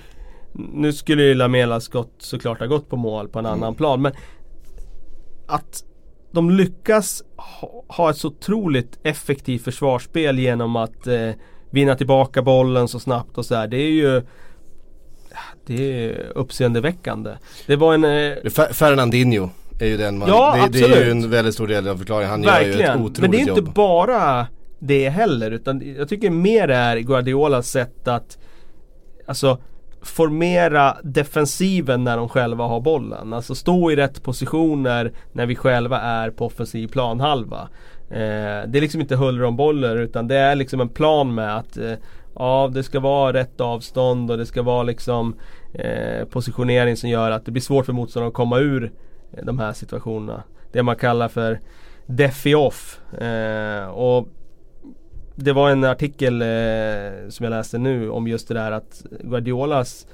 Nu 0.58 0.94
skulle 0.94 1.24
ju 1.24 1.34
Lamelas 1.34 1.84
skott 1.84 2.14
såklart 2.18 2.60
ha 2.60 2.66
gått 2.68 2.90
på 2.90 2.96
mål 2.96 3.28
på 3.30 3.40
en 3.40 3.46
annan 3.46 3.76
plan 3.76 4.02
men 4.02 4.12
Att 5.48 5.84
de 6.32 6.50
lyckas 6.50 7.24
ha, 7.88 8.10
ett 8.10 8.18
så 8.18 8.28
otroligt 8.28 9.00
effektivt 9.04 9.62
försvarsspel 9.64 10.40
genom 10.40 10.76
att 10.76 11.08
eh, 11.08 11.30
vinna 11.70 11.96
tillbaka 11.96 12.42
bollen 12.42 12.88
så 12.88 13.00
snabbt 13.00 13.38
och 13.38 13.46
så 13.46 13.56
här. 13.56 13.68
Det 13.68 13.78
är 13.78 13.92
ju 13.92 14.22
Det 15.66 16.06
är 16.06 16.32
uppseendeväckande. 16.36 17.32
Det 17.68 17.76
var 17.76 17.94
en 17.94 18.04
eh, 18.04 18.10
Fer- 18.44 18.74
Fernandinho 18.74 19.50
är 19.80 19.86
ju 19.88 19.98
den 19.98 20.18
man, 20.18 20.28
Ja, 20.30 20.56
det, 20.56 20.80
det 20.80 20.86
är 20.86 20.88
ju 20.88 20.94
absolut. 20.94 21.12
en 21.26 21.30
väldigt 21.30 21.54
stor 21.54 21.68
del 21.68 21.88
av 21.88 21.98
förklaringen. 21.98 22.30
Han 22.32 22.44
gör 22.44 22.52
ju 22.62 22.62
ett 22.62 22.68
Verkligen. 22.76 22.96
otroligt 23.02 23.20
Men 23.20 23.32
det 23.32 23.38
är 23.38 23.40
inte 23.40 23.52
jobb. 23.62 23.74
bara 23.74 24.48
det 24.80 25.10
heller 25.10 25.52
utan 25.52 25.96
jag 25.98 26.10
tycker 26.10 26.30
mer 26.30 26.68
är 26.68 26.98
Guardiolas 26.98 27.70
sätt 27.70 28.08
att 28.08 28.38
Alltså 29.28 29.58
formera 30.06 30.98
defensiven 31.04 32.04
när 32.04 32.18
de 32.18 32.30
själva 32.30 32.64
har 32.64 32.82
bollen. 32.82 33.34
Alltså 33.34 33.56
stå 33.56 33.92
i 33.92 33.96
rätt 33.96 34.24
positioner 34.24 35.12
när 35.34 35.46
vi 35.46 35.56
själva 35.56 36.02
är 36.02 36.30
på 36.30 36.46
offensiv 36.46 36.88
planhalva. 36.88 37.70
Eh, 38.10 38.68
det 38.68 38.78
är 38.78 38.82
liksom 38.82 39.02
inte 39.02 39.16
huller 39.16 39.44
om 39.44 39.56
boller 39.56 39.98
utan 39.98 40.28
det 40.28 40.36
är 40.36 40.56
liksom 40.56 40.82
en 40.82 40.90
plan 40.90 41.36
med 41.36 41.58
att 41.58 41.78
eh, 41.78 41.94
Ja 42.36 42.72
det 42.74 42.84
ska 42.84 43.00
vara 43.00 43.34
rätt 43.34 43.62
avstånd 43.62 44.32
och 44.32 44.38
det 44.38 44.46
ska 44.46 44.62
vara 44.62 44.84
liksom 44.84 45.36
eh, 45.74 46.26
positionering 46.26 46.98
som 46.98 47.10
gör 47.10 47.32
att 47.32 47.46
det 47.46 47.52
blir 47.52 47.62
svårt 47.62 47.86
för 47.86 47.94
motståndaren 47.94 48.28
att 48.28 48.34
komma 48.34 48.60
ur 48.60 48.92
eh, 49.34 49.46
de 49.46 49.60
här 49.60 49.74
situationerna. 49.74 50.44
Det 50.72 50.84
man 50.84 50.96
kallar 50.96 51.28
för 51.28 51.60
Defi 52.06 52.56
off. 52.56 53.00
Eh, 53.14 53.88
och 53.88 54.28
det 55.36 55.54
var 55.54 55.70
en 55.70 55.84
artikel 55.84 56.42
eh, 56.42 57.30
som 57.30 57.44
jag 57.44 57.50
läste 57.50 57.78
nu 57.78 58.10
om 58.10 58.28
just 58.28 58.48
det 58.48 58.54
där 58.54 58.72
att 58.72 59.04
Guardiolas 59.22 60.08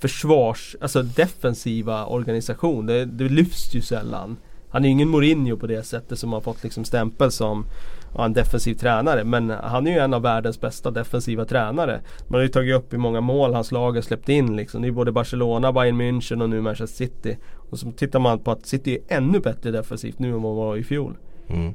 försvars, 0.00 0.76
alltså 0.80 1.02
defensiva 1.02 2.06
organisation, 2.06 2.86
det, 2.86 3.04
det 3.04 3.28
lyfts 3.28 3.74
ju 3.74 3.80
sällan. 3.80 4.36
Han 4.70 4.84
är 4.84 4.88
ju 4.88 4.92
ingen 4.92 5.08
Mourinho 5.08 5.56
på 5.56 5.66
det 5.66 5.82
sättet 5.82 6.18
som 6.18 6.32
har 6.32 6.40
fått 6.40 6.62
liksom 6.62 6.84
stämpel 6.84 7.30
som 7.30 7.66
ja, 8.14 8.24
en 8.24 8.32
defensiv 8.32 8.74
tränare. 8.74 9.24
Men 9.24 9.50
han 9.50 9.86
är 9.86 9.90
ju 9.90 9.98
en 9.98 10.14
av 10.14 10.22
världens 10.22 10.60
bästa 10.60 10.90
defensiva 10.90 11.44
tränare. 11.44 12.00
Man 12.28 12.34
har 12.38 12.42
ju 12.42 12.48
tagit 12.48 12.74
upp 12.74 12.94
i 12.94 12.96
många 12.96 13.20
mål 13.20 13.54
hans 13.54 13.72
lag 13.72 13.92
har 13.92 14.02
släppt 14.02 14.28
in 14.28 14.56
liksom. 14.56 14.82
Det 14.82 14.88
är 14.88 14.92
både 14.92 15.12
Barcelona, 15.12 15.72
Bayern 15.72 16.00
München 16.00 16.42
och 16.42 16.50
nu 16.50 16.60
Manchester 16.60 16.96
City. 16.96 17.38
Och 17.70 17.78
så 17.78 17.92
tittar 17.92 18.18
man 18.18 18.38
på 18.38 18.50
att 18.50 18.66
City 18.66 18.98
är 19.08 19.16
ännu 19.16 19.40
bättre 19.40 19.70
defensivt 19.70 20.18
nu 20.18 20.28
än 20.28 20.42
vad 20.42 20.52
de 20.52 20.56
var 20.56 20.76
i 20.76 20.84
fjol. 20.84 21.16
Mm. 21.48 21.74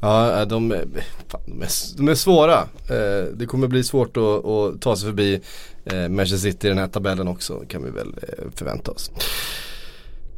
Ja, 0.00 0.44
de, 0.44 0.70
fan, 1.28 1.40
de, 1.46 1.62
är, 1.62 1.96
de 1.96 2.08
är 2.08 2.14
svåra. 2.14 2.58
Eh, 2.90 3.24
det 3.34 3.46
kommer 3.46 3.68
bli 3.68 3.84
svårt 3.84 4.16
att, 4.16 4.44
att 4.46 4.80
ta 4.80 4.96
sig 4.96 5.06
förbi 5.06 5.40
eh, 5.84 6.08
Manchester 6.08 6.50
City 6.50 6.66
i 6.66 6.70
den 6.70 6.78
här 6.78 6.88
tabellen 6.88 7.28
också 7.28 7.62
kan 7.68 7.84
vi 7.84 7.90
väl 7.90 8.14
förvänta 8.54 8.90
oss. 8.90 9.10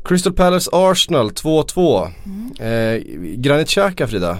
Crystal 0.04 0.32
Palace 0.32 0.70
Arsenal 0.72 1.30
2-2. 1.30 2.10
Mm. 2.24 2.52
Eh, 2.60 3.02
Granit 3.36 3.68
Xhaka 3.68 4.06
Frida. 4.06 4.38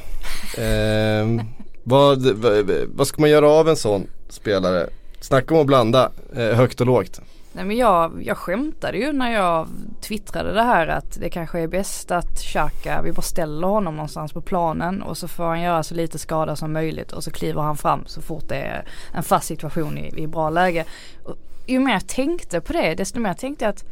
Eh, 0.58 1.44
vad, 1.84 2.26
vad, 2.26 2.70
vad, 2.94 3.06
ska 3.06 3.20
man 3.20 3.30
göra 3.30 3.48
av 3.48 3.68
en 3.68 3.76
sån 3.76 4.06
spelare? 4.28 4.88
Snacka 5.20 5.54
om 5.54 5.60
att 5.60 5.66
blanda 5.66 6.12
eh, 6.36 6.48
högt 6.48 6.80
och 6.80 6.86
lågt. 6.86 7.20
Nej 7.52 7.64
men 7.64 7.76
jag, 7.76 8.22
jag 8.22 8.36
skämtade 8.36 8.98
ju 8.98 9.12
när 9.12 9.32
jag 9.32 9.68
twittrade 10.00 10.52
det 10.52 10.62
här 10.62 10.86
att 10.86 11.20
det 11.20 11.30
kanske 11.30 11.60
är 11.60 11.66
bäst 11.66 12.10
att 12.10 12.42
Xhaka, 12.42 13.02
vi 13.02 13.12
bara 13.12 13.22
ställer 13.22 13.66
honom 13.66 13.96
någonstans 13.96 14.32
på 14.32 14.40
planen 14.40 15.02
och 15.02 15.18
så 15.18 15.28
får 15.28 15.44
han 15.44 15.60
göra 15.60 15.82
så 15.82 15.94
lite 15.94 16.18
skada 16.18 16.56
som 16.56 16.72
möjligt 16.72 17.12
och 17.12 17.24
så 17.24 17.30
kliver 17.30 17.62
han 17.62 17.76
fram 17.76 18.06
så 18.06 18.22
fort 18.22 18.48
det 18.48 18.56
är 18.56 18.84
en 19.12 19.22
fast 19.22 19.46
situation 19.46 19.98
i, 19.98 20.22
i 20.22 20.26
bra 20.26 20.50
läge. 20.50 20.84
Och 21.24 21.36
ju 21.66 21.78
mer 21.78 21.92
jag 21.92 22.08
tänkte 22.08 22.60
på 22.60 22.72
det 22.72 22.94
desto 22.94 23.20
mer 23.20 23.34
tänkte 23.34 23.64
jag 23.64 23.70
att 23.70 23.84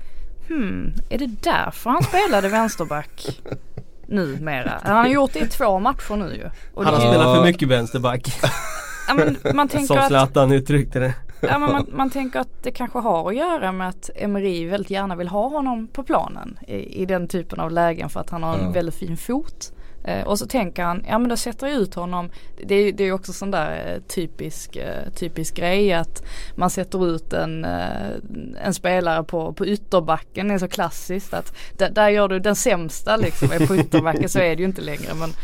hmm, 0.48 0.92
är 1.10 1.18
det 1.18 1.26
därför 1.26 1.90
han 1.90 2.02
spelade 2.02 2.48
vänsterback? 2.58 3.40
numera. 4.10 4.80
Han 4.82 4.96
har 4.96 5.06
gjort 5.06 5.32
det 5.32 5.38
i 5.38 5.48
två 5.48 5.78
matcher 5.78 6.16
nu 6.16 6.34
ju. 6.34 6.50
Och 6.74 6.84
han 6.84 6.94
har 6.94 7.00
spelat 7.00 7.36
för 7.36 7.44
mycket 7.44 7.68
vänsterback. 7.68 8.40
ja, 9.08 9.14
men 9.14 9.36
man 9.54 9.68
tänker 9.68 9.94
Som 9.94 10.08
Zlatan 10.08 10.52
uttryckte 10.52 10.98
det. 10.98 11.14
Ja, 11.40 11.58
men 11.58 11.72
man, 11.72 11.86
man 11.92 12.10
tänker 12.10 12.40
att 12.40 12.62
det 12.62 12.70
kanske 12.70 12.98
har 12.98 13.28
att 13.28 13.36
göra 13.36 13.72
med 13.72 13.88
att 13.88 14.10
Emery 14.14 14.68
väldigt 14.68 14.90
gärna 14.90 15.16
vill 15.16 15.28
ha 15.28 15.48
honom 15.48 15.86
på 15.86 16.02
planen 16.02 16.58
i, 16.66 17.02
i 17.02 17.06
den 17.06 17.28
typen 17.28 17.60
av 17.60 17.70
lägen 17.70 18.08
för 18.08 18.20
att 18.20 18.30
han 18.30 18.42
har 18.42 18.54
en 18.54 18.60
mm. 18.60 18.72
väldigt 18.72 18.94
fin 18.94 19.16
fot. 19.16 19.72
Eh, 20.04 20.26
och 20.26 20.38
så 20.38 20.46
tänker 20.46 20.82
han, 20.82 21.04
ja 21.08 21.18
men 21.18 21.28
då 21.28 21.36
sätter 21.36 21.66
jag 21.66 21.76
ut 21.76 21.94
honom. 21.94 22.30
Det, 22.66 22.74
är, 22.74 22.92
det 22.92 23.04
är 23.04 23.12
också 23.12 23.32
sån 23.32 23.50
där 23.50 23.94
eh, 23.94 24.02
typisk, 24.14 24.76
eh, 24.76 25.10
typisk 25.16 25.54
grej 25.54 25.92
att 25.92 26.22
man 26.54 26.70
sätter 26.70 27.14
ut 27.14 27.32
en, 27.32 27.64
eh, 27.64 28.10
en 28.64 28.74
spelare 28.74 29.24
på, 29.24 29.52
på 29.52 29.66
ytterbacken. 29.66 30.48
Det 30.48 30.54
är 30.54 30.58
så 30.58 30.68
klassiskt 30.68 31.34
att 31.34 31.56
där, 31.78 31.90
där 31.90 32.08
gör 32.08 32.28
du 32.28 32.38
den 32.38 32.56
sämsta 32.56 33.16
liksom. 33.16 33.52
Är 33.52 33.66
på 33.66 33.76
ytterbacken 33.76 34.28
så 34.28 34.38
är 34.38 34.56
det 34.56 34.62
ju 34.62 34.68
inte 34.68 34.82
längre. 34.82 35.14
Men, 35.14 35.34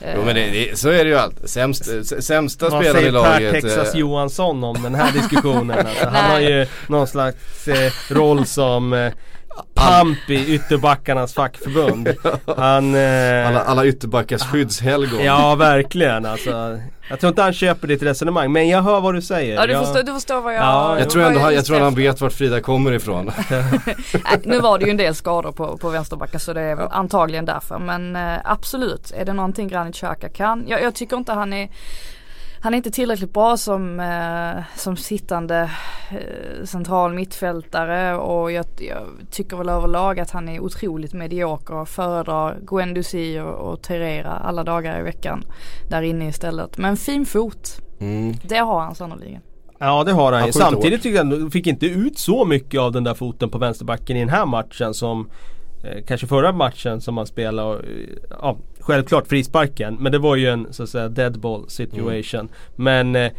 eh, 0.00 0.14
jo 0.16 0.22
men 0.24 0.34
det, 0.34 0.50
det, 0.50 0.78
så 0.78 0.88
är 0.88 1.04
det 1.04 1.10
ju 1.10 1.16
alltid. 1.16 1.50
Sämst, 1.50 1.84
sämsta 2.22 2.66
spelaren 2.66 3.06
i 3.06 3.10
laget. 3.10 3.14
Vad 3.14 3.36
säger 3.36 3.52
Texas 3.52 3.94
Johansson 3.94 4.64
om 4.64 4.82
den 4.82 4.94
här 4.94 5.12
diskussionen? 5.12 5.78
Alltså, 5.78 6.08
han 6.08 6.30
har 6.30 6.40
ju 6.40 6.66
någon 6.86 7.06
slags 7.06 7.68
roll 8.10 8.46
som 8.46 9.10
pamp 9.74 10.30
i 10.30 10.54
ytterbackarnas 10.54 11.34
fackförbund. 11.34 12.08
Han, 12.56 12.94
eh, 12.94 13.48
alla, 13.48 13.62
alla 13.62 13.86
ytterbackars 13.86 14.42
skyddshelgon. 14.42 15.24
Ja 15.24 15.54
verkligen 15.54 16.26
alltså. 16.26 16.78
Jag 17.08 17.20
tror 17.20 17.28
inte 17.28 17.42
han 17.42 17.52
köper 17.52 17.88
ditt 17.88 18.02
resonemang 18.02 18.52
men 18.52 18.68
jag 18.68 18.82
hör 18.82 19.00
vad 19.00 19.14
du 19.14 19.22
säger. 19.22 19.54
Ja 19.54 19.66
du, 19.66 19.72
jag, 19.72 19.84
förstår, 19.84 20.02
du 20.02 20.12
förstår 20.12 20.40
vad 20.40 20.54
jag... 20.54 20.62
Ja, 20.62 20.98
jag, 20.98 21.10
tror 21.10 21.22
ändå 21.22 21.40
han, 21.40 21.54
jag 21.54 21.64
tror 21.64 21.80
han 21.80 21.94
vet 21.94 22.20
vart 22.20 22.32
Frida 22.32 22.60
kommer 22.60 22.92
ifrån. 22.92 23.30
nu 24.42 24.60
var 24.60 24.78
det 24.78 24.84
ju 24.84 24.90
en 24.90 24.96
del 24.96 25.14
skador 25.14 25.52
på, 25.52 25.76
på 25.76 25.90
vänsterbackar 25.90 26.38
så 26.38 26.52
det 26.52 26.60
är 26.60 26.76
ja. 26.76 26.88
antagligen 26.92 27.44
därför. 27.44 27.78
Men 27.78 28.16
eh, 28.16 28.38
absolut, 28.44 29.10
är 29.10 29.24
det 29.24 29.32
någonting 29.32 29.68
Granit 29.68 29.94
Xhaka 29.94 30.28
kan? 30.28 30.64
Jag, 30.68 30.82
jag 30.82 30.94
tycker 30.94 31.16
inte 31.16 31.32
han 31.32 31.52
är 31.52 31.68
han 32.62 32.74
är 32.74 32.76
inte 32.76 32.90
tillräckligt 32.90 33.32
bra 33.32 33.56
som, 33.56 34.00
eh, 34.00 34.62
som 34.76 34.96
sittande 34.96 35.70
eh, 36.10 36.64
central 36.64 37.14
mittfältare 37.14 38.16
och 38.16 38.52
jag, 38.52 38.66
jag, 38.78 39.02
tycker 39.30 39.56
väl 39.56 39.68
överlag 39.68 40.20
att 40.20 40.30
han 40.30 40.48
är 40.48 40.60
otroligt 40.60 41.12
medioker 41.12 41.74
och 41.74 41.88
föredrar 41.88 42.58
Guendouzi 42.66 43.40
och, 43.40 43.54
och 43.54 43.82
Terera 43.82 44.30
alla 44.30 44.64
dagar 44.64 45.00
i 45.00 45.02
veckan 45.02 45.44
där 45.88 46.02
inne 46.02 46.28
istället. 46.28 46.78
Men 46.78 46.96
fin 46.96 47.26
fot, 47.26 47.80
mm. 48.00 48.34
det 48.42 48.58
har 48.58 48.80
han 48.80 48.94
sannoliken. 48.94 49.40
Ja 49.78 50.04
det 50.04 50.12
har 50.12 50.32
han, 50.32 50.42
han 50.42 50.52
Samtidigt 50.52 51.02
tycker 51.02 51.16
jag 51.16 51.24
han 51.24 51.50
fick 51.50 51.66
inte 51.66 51.86
ut 51.86 52.18
så 52.18 52.44
mycket 52.44 52.80
av 52.80 52.92
den 52.92 53.04
där 53.04 53.14
foten 53.14 53.50
på 53.50 53.58
vänsterbacken 53.58 54.16
i 54.16 54.20
den 54.20 54.28
här 54.28 54.46
matchen 54.46 54.94
som 54.94 55.30
eh, 55.84 56.04
Kanske 56.06 56.26
förra 56.26 56.52
matchen 56.52 57.00
som 57.00 57.16
han 57.16 57.26
spelade. 57.26 57.84
Ja, 58.30 58.58
självklart 58.82 59.26
frisparken. 59.26 59.96
Men 60.00 60.12
det 60.12 60.18
var 60.18 60.36
ju 60.36 60.46
en 60.46 60.72
så 60.72 60.82
att 60.82 60.88
säga 60.88 61.08
deadball 61.08 61.70
situation. 61.70 62.40
Mm. 62.40 62.50
Men 62.76 63.16
eh, 63.16 63.32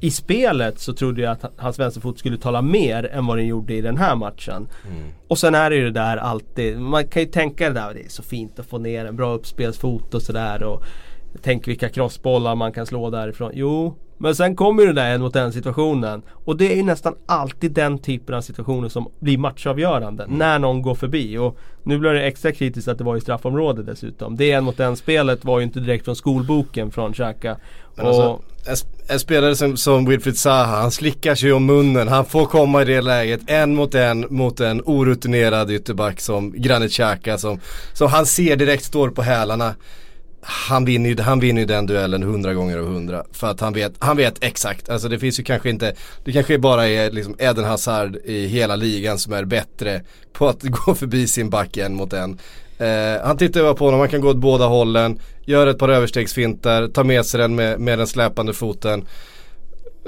i 0.00 0.10
spelet 0.10 0.78
så 0.78 0.92
trodde 0.92 1.22
jag 1.22 1.32
att 1.32 1.52
hans 1.56 1.78
vänsterfot 1.78 2.18
skulle 2.18 2.38
tala 2.38 2.62
mer 2.62 3.06
än 3.12 3.26
vad 3.26 3.38
den 3.38 3.46
gjorde 3.46 3.74
i 3.74 3.80
den 3.80 3.96
här 3.96 4.16
matchen. 4.16 4.68
Mm. 4.86 5.08
Och 5.28 5.38
sen 5.38 5.54
är 5.54 5.70
det 5.70 5.76
ju 5.76 5.84
det 5.84 5.90
där 5.90 6.16
alltid, 6.16 6.80
man 6.80 7.08
kan 7.08 7.22
ju 7.22 7.28
tänka 7.28 7.68
det 7.68 7.74
där, 7.74 7.94
det 7.94 8.04
är 8.04 8.08
så 8.08 8.22
fint 8.22 8.58
att 8.58 8.66
få 8.66 8.78
ner 8.78 9.04
en 9.04 9.16
bra 9.16 9.34
uppspelsfot 9.34 10.14
och 10.14 10.22
sådär. 10.22 10.78
Tänk 11.42 11.68
vilka 11.68 11.88
crossbollar 11.88 12.54
man 12.54 12.72
kan 12.72 12.86
slå 12.86 13.10
därifrån. 13.10 13.50
Jo, 13.54 13.96
men 14.18 14.34
sen 14.34 14.56
kommer 14.56 14.82
ju 14.82 14.86
den 14.86 14.96
där 14.96 15.14
en 15.14 15.20
mot 15.20 15.36
en 15.36 15.52
situationen. 15.52 16.22
Och 16.44 16.56
det 16.56 16.72
är 16.72 16.76
ju 16.76 16.82
nästan 16.82 17.14
alltid 17.26 17.72
den 17.72 17.98
typen 17.98 18.34
av 18.34 18.40
situationer 18.40 18.88
som 18.88 19.08
blir 19.18 19.38
matchavgörande. 19.38 20.24
Mm. 20.24 20.38
När 20.38 20.58
någon 20.58 20.82
går 20.82 20.94
förbi. 20.94 21.38
Och 21.38 21.58
nu 21.82 21.98
blir 21.98 22.10
det 22.10 22.22
extra 22.22 22.52
kritiskt 22.52 22.88
att 22.88 22.98
det 22.98 23.04
var 23.04 23.16
i 23.16 23.20
straffområdet 23.20 23.86
dessutom. 23.86 24.36
Det 24.36 24.52
en 24.52 24.64
mot 24.64 24.80
en 24.80 24.96
spelet 24.96 25.44
var 25.44 25.58
ju 25.58 25.64
inte 25.64 25.80
direkt 25.80 26.04
från 26.04 26.16
skolboken 26.16 26.90
från 26.90 27.12
Xhaka. 27.12 27.56
Alltså, 27.96 28.40
en, 28.66 28.76
en, 29.08 29.20
spelare 29.20 29.56
som, 29.56 29.76
som 29.76 30.06
Wilfried 30.06 30.36
Zaha, 30.36 30.80
han 30.80 30.90
slickar 30.90 31.34
sig 31.34 31.52
om 31.52 31.66
munnen. 31.66 32.08
Han 32.08 32.24
får 32.24 32.46
komma 32.46 32.82
i 32.82 32.84
det 32.84 33.00
läget 33.00 33.40
en 33.46 33.74
mot 33.74 33.94
en 33.94 34.26
mot 34.30 34.60
en 34.60 34.82
orutinerad 34.84 35.70
ytterback 35.70 36.20
som 36.20 36.52
Granit 36.56 36.92
Xhaka 36.92 37.38
som, 37.38 37.60
som 37.92 38.08
han 38.08 38.26
ser 38.26 38.56
direkt 38.56 38.84
står 38.84 39.10
på 39.10 39.22
hälarna 39.22 39.74
han 40.40 40.84
vinner, 40.84 41.10
ju, 41.10 41.20
han 41.20 41.40
vinner 41.40 41.60
ju 41.60 41.66
den 41.66 41.86
duellen 41.86 42.22
hundra 42.22 42.54
gånger 42.54 42.78
av 42.78 42.86
hundra. 42.86 43.24
För 43.32 43.46
att 43.46 43.60
han 43.60 43.72
vet, 43.72 43.92
han 43.98 44.16
vet 44.16 44.44
exakt. 44.44 44.88
Alltså 44.88 45.08
det 45.08 45.18
finns 45.18 45.40
ju 45.40 45.44
kanske 45.44 45.70
inte, 45.70 45.94
det 46.24 46.32
kanske 46.32 46.58
bara 46.58 46.88
är 46.88 47.10
liksom 47.10 47.36
Eden 47.38 47.64
Hazard 47.64 48.16
i 48.16 48.46
hela 48.46 48.76
ligan 48.76 49.18
som 49.18 49.32
är 49.32 49.44
bättre 49.44 50.02
på 50.32 50.48
att 50.48 50.62
gå 50.62 50.94
förbi 50.94 51.28
sin 51.28 51.50
back 51.50 51.76
en 51.76 51.94
mot 51.94 52.12
en. 52.12 52.38
Eh, 52.78 53.22
han 53.24 53.36
tittar 53.36 53.62
bara 53.62 53.74
på 53.74 53.84
honom, 53.84 54.00
han 54.00 54.08
kan 54.08 54.20
gå 54.20 54.30
åt 54.30 54.36
båda 54.36 54.66
hållen, 54.66 55.20
gör 55.44 55.66
ett 55.66 55.78
par 55.78 55.88
överstegsfintar, 55.88 56.88
tar 56.88 57.04
med 57.04 57.26
sig 57.26 57.40
den 57.40 57.54
med, 57.54 57.80
med 57.80 57.98
den 57.98 58.06
släpande 58.06 58.52
foten. 58.52 59.06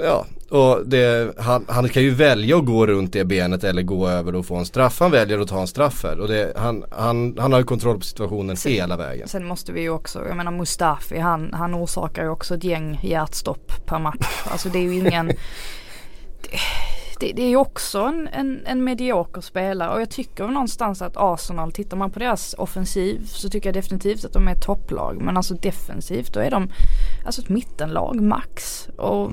Ja, 0.03 0.25
och 0.49 0.87
det, 0.87 1.33
han, 1.37 1.65
han, 1.69 1.89
kan 1.89 2.03
ju 2.03 2.09
välja 2.09 2.57
att 2.57 2.65
gå 2.65 2.87
runt 2.87 3.13
det 3.13 3.25
benet 3.25 3.63
eller 3.63 3.81
gå 3.81 4.07
över 4.07 4.35
och 4.35 4.45
få 4.45 4.55
en 4.55 4.65
straff. 4.65 4.99
Han 4.99 5.11
väljer 5.11 5.39
att 5.39 5.47
ta 5.47 5.61
en 5.61 5.67
straff 5.67 6.03
här 6.03 6.19
och 6.19 6.27
det, 6.27 6.53
han, 6.55 6.83
han, 6.91 7.37
han 7.39 7.51
har 7.51 7.59
ju 7.59 7.65
kontroll 7.65 7.97
på 7.97 8.05
situationen 8.05 8.57
sen, 8.57 8.71
hela 8.71 8.97
vägen. 8.97 9.27
Sen 9.27 9.45
måste 9.45 9.71
vi 9.71 9.81
ju 9.81 9.89
också, 9.89 10.27
jag 10.27 10.37
menar 10.37 10.51
Mustafi 10.51 11.19
han, 11.19 11.53
han 11.53 11.75
orsakar 11.75 12.23
ju 12.23 12.29
också 12.29 12.55
ett 12.55 12.63
gäng 12.63 12.99
hjärtstopp 13.03 13.85
per 13.85 13.99
match. 13.99 14.27
Alltså 14.51 14.69
det 14.69 14.79
är 14.79 14.83
ju 14.83 14.93
ingen 14.93 15.31
det, 17.21 17.31
det 17.33 17.41
är 17.41 17.49
ju 17.49 17.55
också 17.55 17.99
en, 17.99 18.27
en, 18.31 18.61
en 18.65 18.83
medioker 18.83 19.41
spelare 19.41 19.93
och 19.93 20.01
jag 20.01 20.09
tycker 20.09 20.47
någonstans 20.47 21.01
att 21.01 21.17
Arsenal, 21.17 21.71
tittar 21.71 21.97
man 21.97 22.11
på 22.11 22.19
deras 22.19 22.55
offensiv 22.57 23.25
så 23.25 23.49
tycker 23.49 23.69
jag 23.69 23.73
definitivt 23.73 24.25
att 24.25 24.33
de 24.33 24.47
är 24.47 24.51
ett 24.51 24.61
topplag. 24.61 25.21
Men 25.21 25.37
alltså 25.37 25.53
defensivt 25.53 26.33
då 26.33 26.39
är 26.39 26.51
de 26.51 26.69
alltså 27.25 27.41
ett 27.41 27.49
mittenlag 27.49 28.21
max. 28.21 28.87
Och 28.97 29.31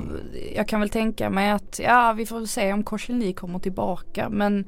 jag 0.55 0.69
kan 0.69 0.81
väl 0.81 0.89
tänka 0.89 1.31
mig 1.31 1.51
att 1.51 1.81
ja 1.83 2.13
vi 2.17 2.27
får 2.27 2.37
väl 2.37 2.49
se 2.49 2.73
om 2.73 2.83
Korselny 2.83 3.33
kommer 3.33 3.59
tillbaka 3.59 4.29
men 4.29 4.65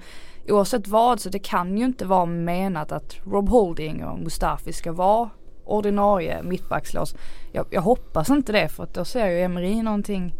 oavsett 0.48 0.88
vad 0.88 1.20
så 1.20 1.28
det 1.28 1.38
kan 1.38 1.78
ju 1.78 1.84
inte 1.84 2.06
vara 2.06 2.26
menat 2.26 2.92
att 2.92 3.16
Rob 3.24 3.48
Holding 3.48 4.04
och 4.04 4.18
Mustafi 4.18 4.72
ska 4.72 4.92
vara 4.92 5.30
ordinarie 5.64 6.42
mittbackslås. 6.42 7.14
Jag, 7.52 7.66
jag 7.70 7.82
hoppas 7.82 8.30
inte 8.30 8.52
det 8.52 8.68
för 8.68 8.82
att 8.82 8.94
då 8.94 9.04
ser 9.04 9.26
ju 9.26 9.40
Emery 9.40 9.82
någonting 9.82 10.34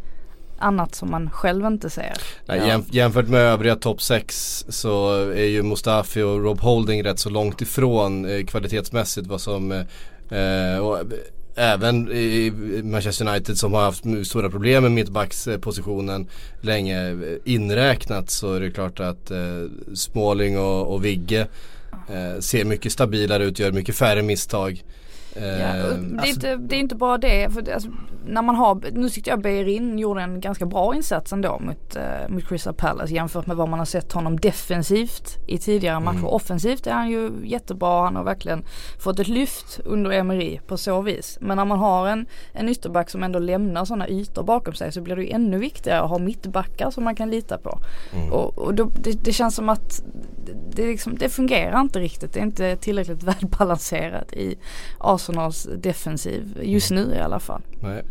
annat 0.60 0.94
som 0.94 1.10
man 1.10 1.30
själv 1.30 1.66
inte 1.66 1.90
ser. 1.90 2.12
Nej, 2.46 2.66
jäm, 2.66 2.84
jämfört 2.90 3.28
med 3.28 3.40
övriga 3.40 3.76
topp 3.76 4.02
6 4.02 4.64
så 4.68 5.22
är 5.30 5.46
ju 5.46 5.62
Mustafi 5.62 6.22
och 6.22 6.44
Rob 6.44 6.60
Holding 6.60 7.04
rätt 7.04 7.18
så 7.18 7.30
långt 7.30 7.60
ifrån 7.60 8.24
eh, 8.24 8.44
kvalitetsmässigt 8.44 9.26
vad 9.26 9.40
som 9.40 9.72
eh, 9.72 10.78
och, 10.82 10.98
Även 11.54 12.12
i 12.12 12.52
Manchester 12.84 13.28
United 13.28 13.58
som 13.58 13.72
har 13.74 13.82
haft 13.82 14.04
stora 14.24 14.50
problem 14.50 14.82
med 14.82 14.92
mittbackspositionen 14.92 16.26
länge 16.60 17.16
inräknat 17.44 18.30
så 18.30 18.54
är 18.54 18.60
det 18.60 18.70
klart 18.70 19.00
att 19.00 19.30
eh, 19.30 19.64
Småling 19.94 20.58
och, 20.58 20.94
och 20.94 21.04
Vigge 21.04 21.46
eh, 22.08 22.40
ser 22.40 22.64
mycket 22.64 22.92
stabilare 22.92 23.44
ut, 23.44 23.58
gör 23.58 23.72
mycket 23.72 23.96
färre 23.96 24.22
misstag. 24.22 24.84
Ja, 25.34 25.40
det, 25.40 25.46
är 25.46 26.18
alltså, 26.18 26.26
inte, 26.26 26.56
det 26.56 26.76
är 26.76 26.80
inte 26.80 26.94
bara 26.94 27.18
det. 27.18 27.50
För 27.50 27.62
det, 27.62 27.74
alltså, 27.74 27.90
när 28.26 28.42
man 28.42 28.54
har, 28.54 28.80
nu 28.92 29.10
tyckte 29.10 29.30
jag 29.30 29.42
Beirin 29.42 29.98
gjorde 29.98 30.22
en 30.22 30.40
ganska 30.40 30.66
bra 30.66 30.94
insats 30.94 31.32
ändå 31.32 31.58
mot, 31.58 31.96
uh, 31.96 32.34
mot 32.34 32.48
Crystal 32.48 32.74
Palace 32.74 33.14
jämfört 33.14 33.46
med 33.46 33.56
vad 33.56 33.68
man 33.68 33.78
har 33.78 33.86
sett 33.86 34.12
honom 34.12 34.40
defensivt 34.40 35.38
i 35.46 35.58
tidigare 35.58 36.00
matcher. 36.00 36.18
Mm. 36.18 36.26
Offensivt 36.26 36.86
är 36.86 36.92
han 36.92 37.10
ju 37.10 37.30
jättebra. 37.44 38.04
Han 38.04 38.16
har 38.16 38.24
verkligen 38.24 38.64
fått 38.98 39.18
ett 39.18 39.28
lyft 39.28 39.80
under 39.84 40.10
Emery 40.10 40.60
på 40.66 40.76
så 40.76 41.00
vis. 41.00 41.38
Men 41.40 41.56
när 41.56 41.64
man 41.64 41.78
har 41.78 42.08
en, 42.08 42.26
en 42.52 42.68
ytterback 42.68 43.10
som 43.10 43.22
ändå 43.22 43.38
lämnar 43.38 43.84
sådana 43.84 44.08
ytor 44.08 44.42
bakom 44.42 44.74
sig 44.74 44.92
så 44.92 45.00
blir 45.00 45.16
det 45.16 45.22
ju 45.22 45.30
ännu 45.30 45.58
viktigare 45.58 46.00
att 46.00 46.10
ha 46.10 46.18
mittbackar 46.18 46.90
som 46.90 47.04
man 47.04 47.14
kan 47.14 47.30
lita 47.30 47.58
på. 47.58 47.78
Mm. 48.14 48.32
Och, 48.32 48.58
och 48.58 48.74
då, 48.74 48.90
det, 49.02 49.24
det, 49.24 49.32
känns 49.32 49.54
som 49.54 49.68
att 49.68 50.02
det, 50.70 50.86
liksom, 50.86 51.18
det 51.18 51.28
fungerar 51.28 51.80
inte 51.80 51.98
riktigt. 51.98 52.32
Det 52.32 52.40
är 52.40 52.44
inte 52.44 52.76
tillräckligt 52.76 53.22
välbalanserat 53.22 54.32
i 54.32 54.58
Arsenals 55.20 55.68
defensiv 55.76 56.58
just 56.62 56.90
nu 56.90 57.14
i 57.14 57.20
alla 57.20 57.40
fall. 57.40 57.60
Nej. 57.80 58.02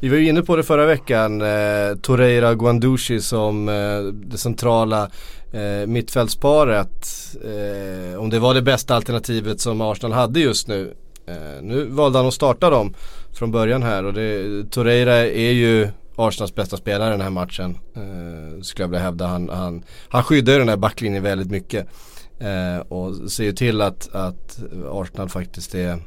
Vi 0.00 0.08
var 0.08 0.16
ju 0.16 0.28
inne 0.28 0.42
på 0.42 0.56
det 0.56 0.62
förra 0.62 0.86
veckan, 0.86 1.40
eh, 1.40 1.96
Torreira 2.02 2.54
Guandushi 2.54 3.20
som 3.20 3.68
eh, 3.68 4.02
det 4.12 4.38
centrala 4.38 5.10
eh, 5.52 5.86
mittfältsparet. 5.86 7.08
Eh, 7.44 8.20
om 8.20 8.30
det 8.30 8.38
var 8.38 8.54
det 8.54 8.62
bästa 8.62 8.94
alternativet 8.94 9.60
som 9.60 9.80
Arsenal 9.80 10.12
hade 10.12 10.40
just 10.40 10.68
nu. 10.68 10.94
Eh, 11.26 11.62
nu 11.62 11.84
valde 11.84 12.18
han 12.18 12.26
att 12.26 12.34
starta 12.34 12.70
dem 12.70 12.94
från 13.32 13.50
början 13.50 13.82
här 13.82 14.04
och 14.04 14.12
det, 14.12 14.64
Torreira 14.70 15.16
är 15.16 15.52
ju 15.52 15.88
Arsenals 16.16 16.54
bästa 16.54 16.76
spelare 16.76 17.10
den 17.10 17.20
här 17.20 17.30
matchen. 17.30 17.78
Eh, 17.96 18.62
skulle 18.62 18.84
jag 18.84 18.88
vilja 18.88 19.02
hävda. 19.04 19.26
Han, 19.26 19.48
han, 19.48 19.84
han 20.08 20.22
skyddar 20.24 20.52
ju 20.52 20.58
den 20.58 20.68
här 20.68 20.76
backlinjen 20.76 21.22
väldigt 21.22 21.50
mycket. 21.50 21.86
Eh, 22.38 22.78
och 22.78 23.30
ser 23.30 23.44
ju 23.44 23.52
till 23.52 23.80
att, 23.80 24.14
att 24.14 24.58
Arsenal 24.90 25.28
faktiskt 25.28 25.74
är 25.74 25.98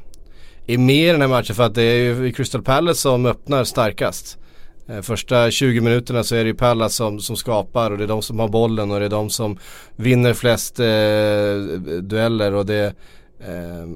är 0.66 0.78
med 0.78 1.08
i 1.08 1.12
den 1.12 1.20
här 1.20 1.28
matchen 1.28 1.54
för 1.56 1.62
att 1.62 1.74
det 1.74 1.82
är 1.82 1.96
ju 1.96 2.32
Crystal 2.32 2.62
Palace 2.62 3.00
som 3.00 3.26
öppnar 3.26 3.64
starkast. 3.64 4.38
Eh, 4.88 5.00
första 5.00 5.50
20 5.50 5.80
minuterna 5.80 6.24
så 6.24 6.34
är 6.34 6.44
det 6.44 6.48
ju 6.48 6.54
Palace 6.54 6.94
som, 6.94 7.20
som 7.20 7.36
skapar 7.36 7.90
och 7.90 7.98
det 7.98 8.04
är 8.04 8.08
de 8.08 8.22
som 8.22 8.38
har 8.38 8.48
bollen 8.48 8.90
och 8.90 8.98
det 9.00 9.04
är 9.04 9.10
de 9.10 9.30
som 9.30 9.58
vinner 9.96 10.34
flest 10.34 10.80
eh, 10.80 12.00
dueller 12.02 12.54
och 12.54 12.66
det 12.66 12.94
eh, 13.40 13.86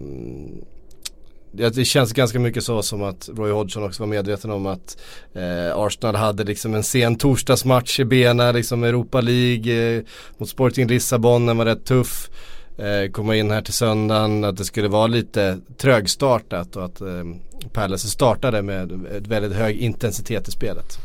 det 1.56 1.84
känns 1.84 2.12
ganska 2.12 2.38
mycket 2.38 2.64
så 2.64 2.82
som 2.82 3.02
att 3.02 3.28
Roy 3.36 3.50
Hodgson 3.50 3.84
också 3.84 4.02
var 4.02 4.08
medveten 4.08 4.50
om 4.50 4.66
att 4.66 4.96
eh, 5.34 5.78
Arsenal 5.78 6.16
hade 6.16 6.44
liksom 6.44 6.74
en 6.74 6.82
sen 6.82 7.16
torsdagsmatch 7.16 8.00
i 8.00 8.04
benen, 8.04 8.54
liksom 8.54 8.84
Europa 8.84 9.20
League 9.20 9.96
eh, 9.96 10.02
mot 10.38 10.48
Sporting 10.48 10.86
Lissabon, 10.88 11.46
den 11.46 11.56
var 11.56 11.64
rätt 11.64 11.84
tuff 11.84 12.30
eh, 12.30 12.55
Eh, 12.78 13.10
komma 13.10 13.36
in 13.36 13.50
här 13.50 13.62
till 13.62 13.74
söndagen, 13.74 14.44
att 14.44 14.56
det 14.56 14.64
skulle 14.64 14.88
vara 14.88 15.06
lite 15.06 15.58
trögstartat 15.76 16.76
och 16.76 16.84
att 16.84 17.00
eh, 17.00 17.24
Palace 17.72 18.08
startade 18.08 18.62
med 18.62 18.92
väldigt 19.28 19.52
hög 19.52 19.76
intensitet 19.76 20.48
i 20.48 20.50
spelet. 20.50 20.98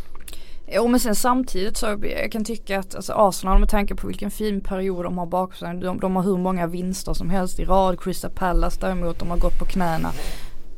Jo 0.73 0.87
men 0.87 0.99
sen 0.99 1.15
samtidigt 1.15 1.77
så 1.77 1.85
jag 2.21 2.31
kan 2.31 2.45
tycka 2.45 2.79
att 2.79 2.95
alltså 2.95 3.13
Arsenal 3.13 3.59
med 3.59 3.69
tanke 3.69 3.95
på 3.95 4.07
vilken 4.07 4.31
fin 4.31 4.61
period 4.61 5.05
de 5.05 5.17
har 5.17 5.25
bakom 5.25 5.55
sig. 5.55 5.77
De, 5.77 5.99
de 5.99 6.15
har 6.15 6.23
hur 6.23 6.37
många 6.37 6.67
vinster 6.67 7.13
som 7.13 7.29
helst 7.29 7.59
i 7.59 7.65
rad. 7.65 7.99
Crystal 7.99 8.31
Palace 8.31 8.77
däremot 8.81 9.19
de 9.19 9.29
har 9.29 9.37
gått 9.37 9.59
på 9.59 9.65
knäna. 9.65 10.11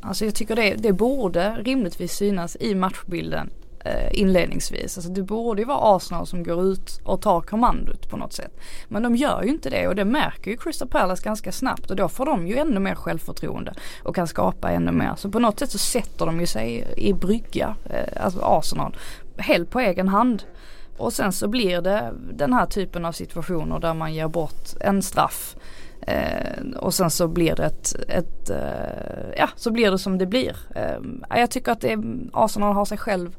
Alltså 0.00 0.24
jag 0.24 0.34
tycker 0.34 0.56
det, 0.56 0.74
det 0.74 0.92
borde 0.92 1.50
rimligtvis 1.50 2.12
synas 2.12 2.56
i 2.60 2.74
matchbilden 2.74 3.50
Eh, 3.86 4.20
inledningsvis. 4.20 4.98
Alltså 4.98 5.12
det 5.12 5.22
borde 5.22 5.62
ju 5.62 5.66
vara 5.66 5.96
Arsenal 5.96 6.26
som 6.26 6.42
går 6.42 6.64
ut 6.64 7.00
och 7.04 7.22
tar 7.22 7.40
kommandot 7.40 8.10
på 8.10 8.16
något 8.16 8.32
sätt. 8.32 8.60
Men 8.88 9.02
de 9.02 9.16
gör 9.16 9.42
ju 9.42 9.48
inte 9.48 9.70
det 9.70 9.88
och 9.88 9.94
det 9.94 10.04
märker 10.04 10.50
ju 10.50 10.56
Crystal 10.56 10.88
Palace 10.88 11.24
ganska 11.24 11.52
snabbt 11.52 11.90
och 11.90 11.96
då 11.96 12.08
får 12.08 12.26
de 12.26 12.46
ju 12.46 12.56
ännu 12.56 12.80
mer 12.80 12.94
självförtroende 12.94 13.74
och 14.02 14.14
kan 14.14 14.26
skapa 14.26 14.70
ännu 14.70 14.92
mer. 14.92 15.12
Så 15.16 15.30
på 15.30 15.38
något 15.38 15.58
sätt 15.58 15.70
så 15.70 15.78
sätter 15.78 16.26
de 16.26 16.40
ju 16.40 16.46
sig 16.46 16.94
i 16.96 17.12
brygga, 17.12 17.76
eh, 17.84 18.24
alltså 18.24 18.40
Arsenal, 18.42 18.96
helt 19.36 19.70
på 19.70 19.80
egen 19.80 20.08
hand. 20.08 20.42
Och 20.96 21.12
sen 21.12 21.32
så 21.32 21.48
blir 21.48 21.80
det 21.80 22.12
den 22.32 22.52
här 22.52 22.66
typen 22.66 23.04
av 23.04 23.12
situationer 23.12 23.78
där 23.78 23.94
man 23.94 24.14
ger 24.14 24.28
bort 24.28 24.68
en 24.80 25.02
straff. 25.02 25.56
Eh, 26.00 26.76
och 26.76 26.94
sen 26.94 27.10
så 27.10 27.28
blir 27.28 27.56
det 27.56 27.64
ett, 27.64 27.94
ett 28.08 28.50
eh, 28.50 29.38
ja 29.38 29.48
så 29.56 29.70
blir 29.70 29.90
det 29.90 29.98
som 29.98 30.18
det 30.18 30.26
blir. 30.26 30.56
Eh, 30.74 30.98
jag 31.38 31.50
tycker 31.50 31.72
att 31.72 31.80
det, 31.80 31.98
Arsenal 32.32 32.74
har 32.74 32.84
sig 32.84 32.98
själv 32.98 33.36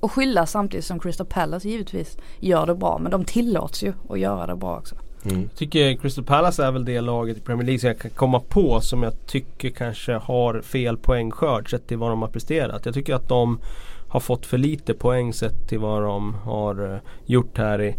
och 0.00 0.12
skylla 0.12 0.46
samtidigt 0.46 0.84
som 0.84 0.98
Crystal 0.98 1.26
Palace 1.26 1.68
givetvis 1.68 2.16
gör 2.40 2.66
det 2.66 2.74
bra. 2.74 2.98
Men 2.98 3.10
de 3.10 3.24
tillåts 3.24 3.82
ju 3.82 3.92
att 4.08 4.18
göra 4.18 4.46
det 4.46 4.56
bra 4.56 4.76
också. 4.76 4.94
Mm. 5.24 5.42
Jag 5.42 5.54
tycker 5.56 5.96
Crystal 5.96 6.24
Palace 6.24 6.64
är 6.64 6.72
väl 6.72 6.84
det 6.84 7.00
laget 7.00 7.36
i 7.36 7.40
Premier 7.40 7.66
League 7.66 7.78
som 7.78 7.88
jag 7.88 7.98
kan 7.98 8.10
komma 8.10 8.40
på 8.40 8.80
som 8.80 9.02
jag 9.02 9.26
tycker 9.26 9.70
kanske 9.70 10.12
har 10.12 10.60
fel 10.60 10.96
poängskörd 10.96 11.70
sett 11.70 11.86
till 11.86 11.98
vad 11.98 12.10
de 12.10 12.22
har 12.22 12.28
presterat. 12.28 12.86
Jag 12.86 12.94
tycker 12.94 13.14
att 13.14 13.28
de 13.28 13.60
har 14.08 14.20
fått 14.20 14.46
för 14.46 14.58
lite 14.58 14.94
poäng 14.94 15.32
sett 15.32 15.68
till 15.68 15.78
vad 15.78 16.02
de 16.02 16.34
har 16.34 16.92
eh, 16.92 16.98
gjort 17.26 17.58
här 17.58 17.82
i 17.82 17.94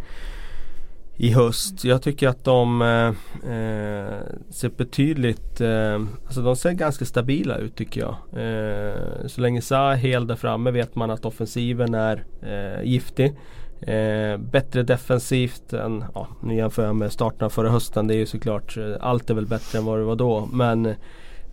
i 1.19 1.31
höst. 1.31 1.83
Jag 1.83 2.01
tycker 2.01 2.27
att 2.27 2.43
de 2.43 2.81
eh, 2.81 3.07
eh, 3.53 4.19
ser 4.49 4.69
betydligt, 4.77 5.61
eh, 5.61 6.01
alltså 6.25 6.41
de 6.41 6.55
ser 6.55 6.71
ganska 6.71 7.05
stabila 7.05 7.57
ut 7.57 7.75
tycker 7.75 8.01
jag. 8.01 8.15
Eh, 8.43 9.27
så 9.27 9.41
länge 9.41 9.61
Sa 9.61 9.91
är 9.91 9.95
hel 9.95 10.27
där 10.27 10.35
framme 10.35 10.71
vet 10.71 10.95
man 10.95 11.11
att 11.11 11.25
offensiven 11.25 11.93
är 11.93 12.25
eh, 12.41 12.83
giftig. 12.83 13.35
Eh, 13.81 14.37
bättre 14.37 14.83
defensivt 14.83 15.73
än, 15.73 16.03
ja 16.15 16.27
nu 16.43 16.55
jämför 16.55 16.85
jag 16.85 16.95
med 16.95 17.11
starten 17.11 17.49
förra 17.49 17.69
hösten. 17.69 18.07
Det 18.07 18.15
är 18.15 18.19
ju 18.19 18.25
såklart, 18.25 18.77
allt 18.99 19.29
är 19.29 19.33
väl 19.33 19.47
bättre 19.47 19.79
än 19.79 19.85
vad 19.85 19.99
det 19.99 20.05
var 20.05 20.15
då. 20.15 20.49
Men 20.51 20.95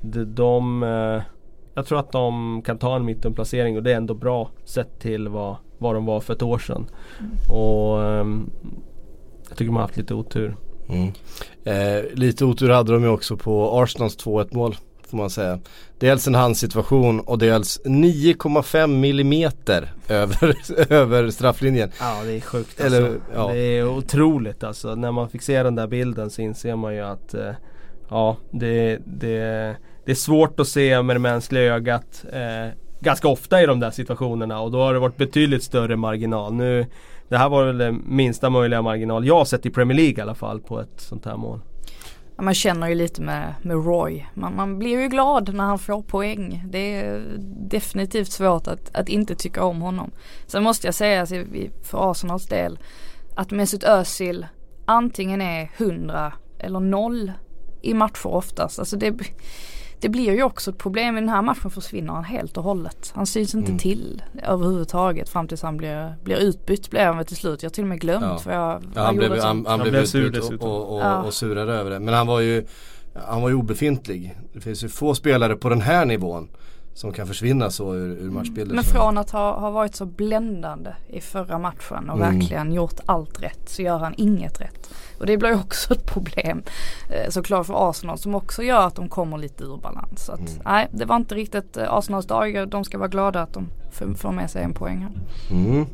de, 0.00 0.34
de 0.34 0.82
jag 1.74 1.86
tror 1.86 1.98
att 1.98 2.12
de 2.12 2.62
kan 2.62 2.78
ta 2.78 2.96
en 2.96 3.04
mittenplacering 3.04 3.76
och 3.76 3.82
det 3.82 3.92
är 3.92 3.96
ändå 3.96 4.14
bra 4.14 4.50
sett 4.64 5.00
till 5.00 5.28
vad, 5.28 5.56
vad 5.78 5.94
de 5.94 6.06
var 6.06 6.20
för 6.20 6.34
ett 6.34 6.42
år 6.42 6.58
sedan. 6.58 6.86
Mm. 7.20 7.60
Och 7.60 8.04
ehm, 8.04 8.50
jag 9.48 9.58
tycker 9.58 9.66
de 9.66 9.74
har 9.74 9.82
haft 9.82 9.96
lite 9.96 10.14
otur. 10.14 10.56
Mm. 10.88 11.12
Eh, 11.64 12.04
lite 12.12 12.44
otur 12.44 12.68
hade 12.68 12.92
de 12.92 13.02
ju 13.02 13.08
också 13.08 13.36
på 13.36 13.80
Arsenals 13.80 14.16
2-1 14.16 14.54
mål 14.54 14.76
får 15.08 15.16
man 15.16 15.30
säga. 15.30 15.58
Dels 15.98 16.26
en 16.26 16.34
handsituation 16.34 17.20
och 17.20 17.38
dels 17.38 17.80
9,5 17.84 18.86
millimeter 18.86 19.92
över, 20.08 20.56
över 20.92 21.30
strafflinjen. 21.30 21.90
Ja 22.00 22.22
det 22.24 22.32
är 22.32 22.40
sjukt 22.40 22.80
alltså. 22.80 22.96
Eller, 22.96 23.20
ja. 23.34 23.52
Det 23.52 23.58
är 23.58 23.88
otroligt 23.88 24.64
alltså. 24.64 24.94
När 24.94 25.12
man 25.12 25.28
fick 25.28 25.42
se 25.42 25.62
den 25.62 25.74
där 25.74 25.86
bilden 25.86 26.30
så 26.30 26.42
inser 26.42 26.76
man 26.76 26.94
ju 26.94 27.00
att 27.00 27.34
eh, 27.34 27.52
Ja 28.08 28.36
det, 28.50 28.98
det, 29.04 29.76
det 30.04 30.10
är 30.10 30.14
svårt 30.14 30.60
att 30.60 30.68
se 30.68 31.02
med 31.02 31.16
det 31.16 31.20
mänskliga 31.20 31.74
ögat 31.74 32.24
eh, 32.32 32.68
Ganska 33.00 33.28
ofta 33.28 33.62
i 33.62 33.66
de 33.66 33.80
där 33.80 33.90
situationerna 33.90 34.60
och 34.60 34.70
då 34.70 34.78
har 34.78 34.94
det 34.94 34.98
varit 34.98 35.16
betydligt 35.16 35.62
större 35.62 35.96
marginal. 35.96 36.54
Nu 36.54 36.86
det 37.28 37.38
här 37.38 37.48
var 37.48 37.64
väl 37.64 37.78
den 37.78 38.02
minsta 38.06 38.50
möjliga 38.50 38.82
marginal 38.82 39.26
jag 39.26 39.38
har 39.38 39.44
sett 39.44 39.66
i 39.66 39.70
Premier 39.70 39.96
League 39.96 40.18
i 40.18 40.20
alla 40.20 40.34
fall 40.34 40.60
på 40.60 40.80
ett 40.80 41.00
sånt 41.00 41.24
här 41.24 41.36
mål. 41.36 41.60
Ja, 42.36 42.42
man 42.42 42.54
känner 42.54 42.88
ju 42.88 42.94
lite 42.94 43.22
med, 43.22 43.54
med 43.62 43.84
Roy. 43.84 44.26
Man, 44.34 44.56
man, 44.56 44.78
blir 44.78 45.00
ju 45.00 45.08
glad 45.08 45.54
när 45.54 45.64
han 45.64 45.78
får 45.78 46.02
poäng. 46.02 46.64
Det 46.66 46.94
är 46.94 47.22
definitivt 47.70 48.32
svårt 48.32 48.66
att, 48.66 48.96
att 48.96 49.08
inte 49.08 49.34
tycka 49.34 49.64
om 49.64 49.80
honom. 49.80 50.10
Sen 50.46 50.62
måste 50.62 50.86
jag 50.86 50.94
säga 50.94 51.20
alltså, 51.20 51.34
för 51.82 52.10
Arsenals 52.10 52.46
del 52.46 52.78
att 53.36 53.50
Mesut 53.50 53.84
Özil 53.84 54.46
antingen 54.84 55.42
är 55.42 55.70
100 55.76 56.32
eller 56.58 56.80
0 56.80 57.32
i 57.82 57.94
matcher 57.94 58.26
oftast. 58.26 58.78
Alltså 58.78 58.96
det, 58.96 59.14
det 60.00 60.08
blir 60.08 60.32
ju 60.32 60.42
också 60.42 60.70
ett 60.70 60.78
problem. 60.78 61.16
I 61.16 61.20
den 61.20 61.28
här 61.28 61.42
matchen 61.42 61.70
försvinner 61.70 62.12
han 62.12 62.24
helt 62.24 62.56
och 62.56 62.64
hållet. 62.64 63.12
Han 63.14 63.26
syns 63.26 63.54
inte 63.54 63.68
mm. 63.68 63.78
till 63.78 64.22
överhuvudtaget 64.42 65.28
fram 65.28 65.48
tills 65.48 65.62
han 65.62 65.76
blir, 65.76 66.14
blir 66.24 66.36
utbytt 66.36 66.90
blev 66.90 67.14
han 67.14 67.24
till 67.24 67.36
slut. 67.36 67.62
Jag 67.62 67.70
har 67.70 67.74
till 67.74 67.84
och 67.84 67.88
med 67.88 68.00
glömt 68.00 68.24
ja. 68.24 68.38
för 68.38 68.52
jag, 68.52 68.82
ja, 68.94 69.02
han, 69.02 69.16
blev, 69.16 69.40
han, 69.40 69.66
han, 69.66 69.80
blev 69.80 69.94
utbytt 69.94 70.42
och, 70.42 70.62
och, 70.62 70.94
och, 70.94 71.00
ja. 71.00 71.22
och 71.22 71.34
surade 71.34 71.72
över 71.72 71.90
det. 71.90 72.00
Men 72.00 72.14
han 72.14 72.26
var 72.26 72.40
ju 72.40 72.66
han 73.24 73.42
var 73.42 73.48
ju 73.48 73.54
obefintlig. 73.54 74.38
Det 74.52 74.60
finns 74.60 74.84
ju 74.84 74.88
få 74.88 75.14
spelare 75.14 75.56
på 75.56 75.68
den 75.68 75.80
här 75.80 76.04
nivån 76.04 76.48
som 76.94 77.12
kan 77.12 77.26
försvinna 77.26 77.70
så 77.70 77.94
ur, 77.94 78.16
ur 78.16 78.30
matchbilden. 78.30 78.76
Men 78.76 78.84
från 78.84 79.18
att 79.18 79.30
ha, 79.30 79.60
ha 79.60 79.70
varit 79.70 79.94
så 79.94 80.06
bländande 80.06 80.90
i 81.08 81.20
förra 81.20 81.58
matchen 81.58 82.10
och 82.10 82.18
mm. 82.18 82.38
verkligen 82.38 82.72
gjort 82.72 83.00
allt 83.06 83.42
rätt 83.42 83.68
så 83.68 83.82
gör 83.82 83.98
han 83.98 84.14
inget 84.16 84.60
rätt. 84.60 84.90
Och 85.18 85.26
det 85.26 85.36
blir 85.36 85.54
också 85.54 85.94
ett 85.94 86.06
problem 86.06 86.62
eh, 87.10 87.30
såklart 87.30 87.66
för 87.66 87.90
Arsenal 87.90 88.18
som 88.18 88.34
också 88.34 88.62
gör 88.62 88.86
att 88.86 88.94
de 88.94 89.08
kommer 89.08 89.38
lite 89.38 89.64
ur 89.64 89.76
balans. 89.76 90.24
Så 90.24 90.32
att, 90.32 90.38
mm. 90.38 90.52
nej, 90.64 90.88
det 90.92 91.04
var 91.04 91.16
inte 91.16 91.34
riktigt 91.34 91.76
eh, 91.76 91.92
Arsenals 91.92 92.26
dag. 92.26 92.68
De 92.68 92.84
ska 92.84 92.98
vara 92.98 93.08
glada 93.08 93.40
att 93.40 93.52
de 93.52 93.68
får 94.16 94.32
med 94.32 94.50
sig 94.50 94.62
en 94.62 94.74
poäng 94.74 94.98
här. 94.98 95.12
Mm. 95.50 95.86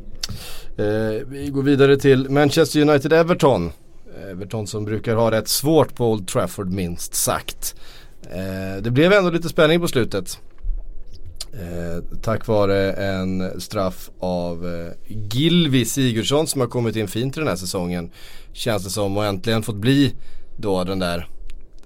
Eh, 0.77 1.27
vi 1.27 1.49
går 1.49 1.63
vidare 1.63 1.97
till 1.97 2.29
Manchester 2.29 2.79
United-Everton. 2.79 3.71
Everton 4.31 4.67
som 4.67 4.85
brukar 4.85 5.15
ha 5.15 5.31
rätt 5.31 5.47
svårt 5.47 5.95
på 5.95 6.11
Old 6.11 6.27
Trafford 6.27 6.69
minst 6.69 7.15
sagt. 7.15 7.75
Eh, 8.23 8.81
det 8.81 8.91
blev 8.91 9.13
ändå 9.13 9.29
lite 9.29 9.49
spänning 9.49 9.79
på 9.79 9.87
slutet. 9.87 10.39
Eh, 11.53 12.03
tack 12.21 12.47
vare 12.47 12.93
en 12.93 13.61
straff 13.61 14.09
av 14.19 14.67
eh, 14.67 14.91
Gilvi 15.07 15.85
Sigurdsson 15.85 16.47
som 16.47 16.61
har 16.61 16.67
kommit 16.67 16.95
in 16.95 17.07
fint 17.07 17.37
i 17.37 17.39
den 17.39 17.49
här 17.49 17.55
säsongen. 17.55 18.11
Känns 18.53 18.83
det 18.83 18.89
som 18.89 19.17
och 19.17 19.25
äntligen 19.25 19.63
fått 19.63 19.75
bli 19.75 20.13
då 20.57 20.83
den 20.83 20.99
där 20.99 21.27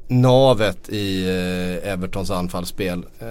navet 0.07 0.89
i 0.89 1.27
eh, 1.27 1.91
Evertons 1.91 2.31
anfallsspel. 2.31 3.05
Eh, 3.19 3.27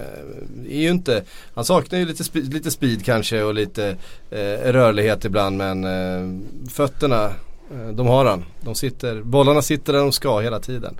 är 0.71 0.81
ju 0.81 0.89
inte, 0.89 1.23
han 1.53 1.65
saknar 1.65 1.99
ju 1.99 2.05
lite, 2.05 2.23
sp 2.29 2.35
lite 2.35 2.71
speed 2.71 3.05
kanske 3.05 3.43
och 3.43 3.53
lite 3.53 3.95
eh, 4.31 4.71
rörlighet 4.71 5.25
ibland 5.25 5.57
men 5.57 5.83
eh, 5.83 6.41
fötterna, 6.69 7.25
eh, 7.71 7.87
de 7.93 8.07
har 8.07 8.25
han. 8.25 8.45
De 8.61 8.75
sitter, 8.75 9.21
bollarna 9.21 9.61
sitter 9.61 9.93
där 9.93 9.99
de 9.99 10.11
ska 10.11 10.39
hela 10.39 10.59
tiden. 10.59 10.97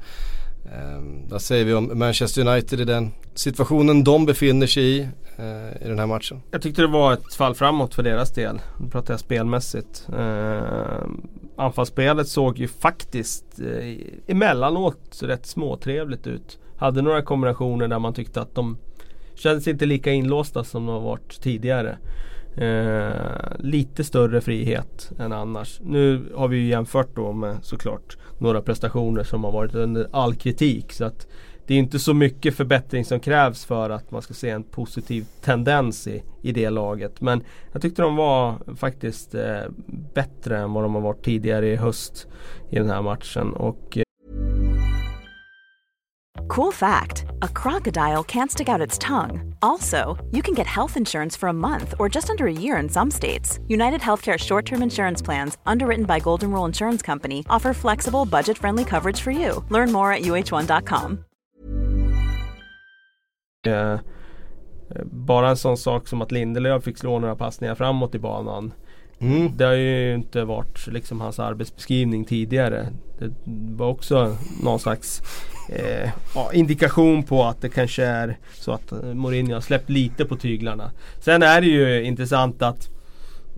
Eh, 0.71 1.01
vad 1.29 1.41
säger 1.41 1.65
vi 1.65 1.73
om 1.73 1.99
Manchester 1.99 2.47
United 2.47 2.79
i 2.79 2.85
den 2.85 3.11
situationen 3.33 4.03
de 4.03 4.25
befinner 4.25 4.67
sig 4.67 4.83
i 4.83 4.99
eh, 5.37 5.85
i 5.85 5.87
den 5.87 5.99
här 5.99 6.07
matchen? 6.07 6.41
Jag 6.51 6.61
tyckte 6.61 6.81
det 6.81 6.87
var 6.87 7.13
ett 7.13 7.33
fall 7.33 7.55
framåt 7.55 7.95
för 7.95 8.03
deras 8.03 8.33
del. 8.33 8.61
Nu 8.79 8.89
pratar 8.89 9.13
jag 9.13 9.19
spelmässigt. 9.19 10.07
Eh, 10.17 11.07
anfallsspelet 11.55 12.27
såg 12.27 12.57
ju 12.57 12.67
faktiskt 12.67 13.59
eh, 13.59 13.97
emellanåt 14.27 15.19
rätt 15.21 15.45
småtrevligt 15.45 16.27
ut. 16.27 16.59
Hade 16.77 17.01
några 17.01 17.21
kombinationer 17.21 17.87
där 17.87 17.99
man 17.99 18.13
tyckte 18.13 18.41
att 18.41 18.55
de 18.55 18.77
kändes 19.35 19.67
inte 19.67 19.85
lika 19.85 20.11
inlåsta 20.11 20.63
som 20.63 20.85
de 20.85 20.91
har 20.91 21.01
varit 21.01 21.41
tidigare. 21.41 21.97
Eh, 22.57 23.55
lite 23.59 24.03
större 24.03 24.41
frihet 24.41 25.11
än 25.19 25.33
annars. 25.33 25.79
Nu 25.83 26.31
har 26.35 26.47
vi 26.47 26.57
ju 26.57 26.67
jämfört 26.67 27.15
då 27.15 27.33
med 27.33 27.57
såklart 27.61 28.17
några 28.37 28.61
prestationer 28.61 29.23
som 29.23 29.43
har 29.43 29.51
varit 29.51 29.75
under 29.75 30.07
all 30.11 30.35
kritik. 30.35 30.93
Så 30.93 31.05
att 31.05 31.27
det 31.67 31.73
är 31.73 31.77
inte 31.77 31.99
så 31.99 32.13
mycket 32.13 32.55
förbättring 32.55 33.05
som 33.05 33.19
krävs 33.19 33.65
för 33.65 33.89
att 33.89 34.11
man 34.11 34.21
ska 34.21 34.33
se 34.33 34.49
en 34.49 34.63
positiv 34.63 35.25
tendens 35.41 36.07
i, 36.07 36.23
i 36.41 36.51
det 36.51 36.69
laget. 36.69 37.21
Men 37.21 37.43
jag 37.71 37.81
tyckte 37.81 38.01
de 38.01 38.15
var 38.15 38.55
faktiskt 38.75 39.35
eh, 39.35 39.61
bättre 40.13 40.57
än 40.57 40.73
vad 40.73 40.83
de 40.83 40.95
har 40.95 41.01
varit 41.01 41.25
tidigare 41.25 41.67
i 41.67 41.75
höst 41.75 42.27
i 42.69 42.75
den 42.75 42.89
här 42.89 43.01
matchen. 43.01 43.53
Och. 43.53 43.97
Cool 46.57 46.71
fact 46.71 47.25
a 47.43 47.47
crocodile 47.47 48.23
can't 48.23 48.49
stick 48.49 48.67
out 48.67 48.81
its 48.81 48.97
tongue. 48.97 49.53
Also, 49.61 50.17
you 50.31 50.41
can 50.41 50.55
get 50.55 50.65
health 50.65 50.97
insurance 50.97 51.37
for 51.37 51.49
a 51.49 51.53
month 51.53 51.93
or 51.99 52.09
just 52.09 52.29
under 52.29 52.47
a 52.47 52.51
year 52.51 52.81
in 52.83 52.89
some 52.89 53.11
states. 53.11 53.59
United 53.67 54.01
Healthcare 54.01 54.37
short 54.39 54.65
term 54.65 54.81
insurance 54.81 55.25
plans, 55.25 55.57
underwritten 55.67 56.05
by 56.05 56.19
Golden 56.19 56.51
Rule 56.51 56.65
Insurance 56.65 57.05
Company, 57.05 57.43
offer 57.47 57.73
flexible, 57.73 58.25
budget 58.25 58.57
friendly 58.57 58.83
coverage 58.83 59.21
for 59.21 59.31
you. 59.31 59.63
Learn 59.69 59.91
more 59.91 60.11
at 60.11 60.21
uh1.com. 60.21 61.23
Eh, 63.65 63.99
bara 65.05 65.49
en 65.49 65.57
sån 65.57 65.77
sak 65.77 66.07
som 66.07 66.21
att 66.21 66.31
Lindelöf 66.31 66.83
fick 66.83 66.97
slå 66.97 67.19
några 67.19 67.35
passningar 67.35 67.75
framåt 67.75 68.15
i 68.15 68.19
banan. 68.19 68.73
Mm. 69.19 69.57
Det 69.57 69.65
har 69.65 69.73
ju 69.73 70.15
inte 70.15 70.43
varit 70.43 70.87
liksom 70.87 71.21
hans 71.21 71.39
arbetsbeskrivning 71.39 72.25
tidigare. 72.25 72.87
Det 73.19 73.33
var 73.75 73.87
också 73.87 74.35
någon 74.63 74.79
slags 74.79 75.21
eh, 75.69 76.09
indikation 76.53 77.23
på 77.23 77.43
att 77.43 77.61
det 77.61 77.69
kanske 77.69 78.05
är 78.05 78.37
så 78.53 78.71
att 78.71 78.91
eh, 78.91 78.99
Mourinho 78.99 79.53
har 79.53 79.61
släppt 79.61 79.89
lite 79.89 80.25
på 80.25 80.35
tyglarna. 80.35 80.91
Sen 81.19 81.43
är 81.43 81.61
det 81.61 81.67
ju 81.67 82.03
intressant 82.03 82.61
att 82.61 82.89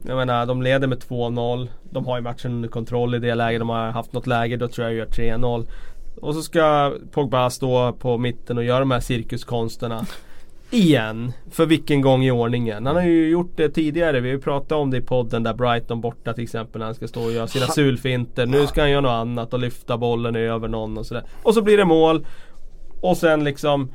jag 0.08 0.18
menar 0.18 0.46
de 0.46 0.62
leder 0.62 0.88
med 0.88 0.98
2-0. 0.98 1.68
De 1.90 2.06
har 2.06 2.18
ju 2.18 2.24
matchen 2.24 2.52
under 2.52 2.70
kontroll 2.70 3.16
i 3.16 3.20
det 3.20 3.36
läget. 3.36 3.62
De 3.62 3.70
har 3.70 3.92
haft 3.92 4.14
något 4.14 4.28
läge, 4.28 4.58
då 4.58 4.68
tror 4.68 4.88
jag 4.88 4.96
gör 4.96 5.06
3-0. 5.06 5.68
Och 6.22 6.36
så 6.36 6.42
ska 6.42 6.94
Pogba 7.12 7.50
stå 7.50 7.94
på 7.94 8.18
mitten 8.18 8.58
och 8.58 8.64
göra 8.64 8.80
de 8.80 8.92
här 8.92 9.00
cirkuskonsterna. 9.00 10.06
Igen. 10.72 11.32
För 11.52 11.66
vilken 11.66 12.02
gång 12.02 12.24
i 12.24 12.32
ordningen. 12.32 12.86
Han 12.86 12.96
har 12.96 13.04
ju 13.04 13.30
gjort 13.30 13.52
det 13.56 13.70
tidigare. 13.70 14.20
Vi 14.20 14.30
har 14.30 14.36
ju 14.36 14.42
pratat 14.42 14.72
om 14.72 14.92
det 14.92 14.98
i 14.98 15.02
podden 15.02 15.44
där 15.44 15.54
Brighton 15.54 16.02
borta 16.02 16.34
till 16.34 16.44
exempel. 16.44 16.80
När 16.80 16.86
han 16.86 16.96
ska 16.96 17.08
stå 17.08 17.24
och 17.24 17.32
göra 17.32 17.48
sina 17.48 17.66
sulfinter. 17.66 18.46
Nu 18.46 18.68
ska 18.68 18.82
han 18.82 18.92
göra 18.92 19.02
något 19.02 19.10
annat 19.10 19.54
och 19.54 19.60
lyfta 19.60 19.98
bollen 19.98 20.36
över 20.36 20.68
någon 20.68 20.98
och 20.98 21.06
sådär. 21.06 21.24
Och 21.44 21.54
så 21.54 21.62
blir 21.62 21.78
det 21.78 21.86
mål. 21.86 22.26
Och 23.02 23.18
sen 23.18 23.44
liksom 23.44 23.92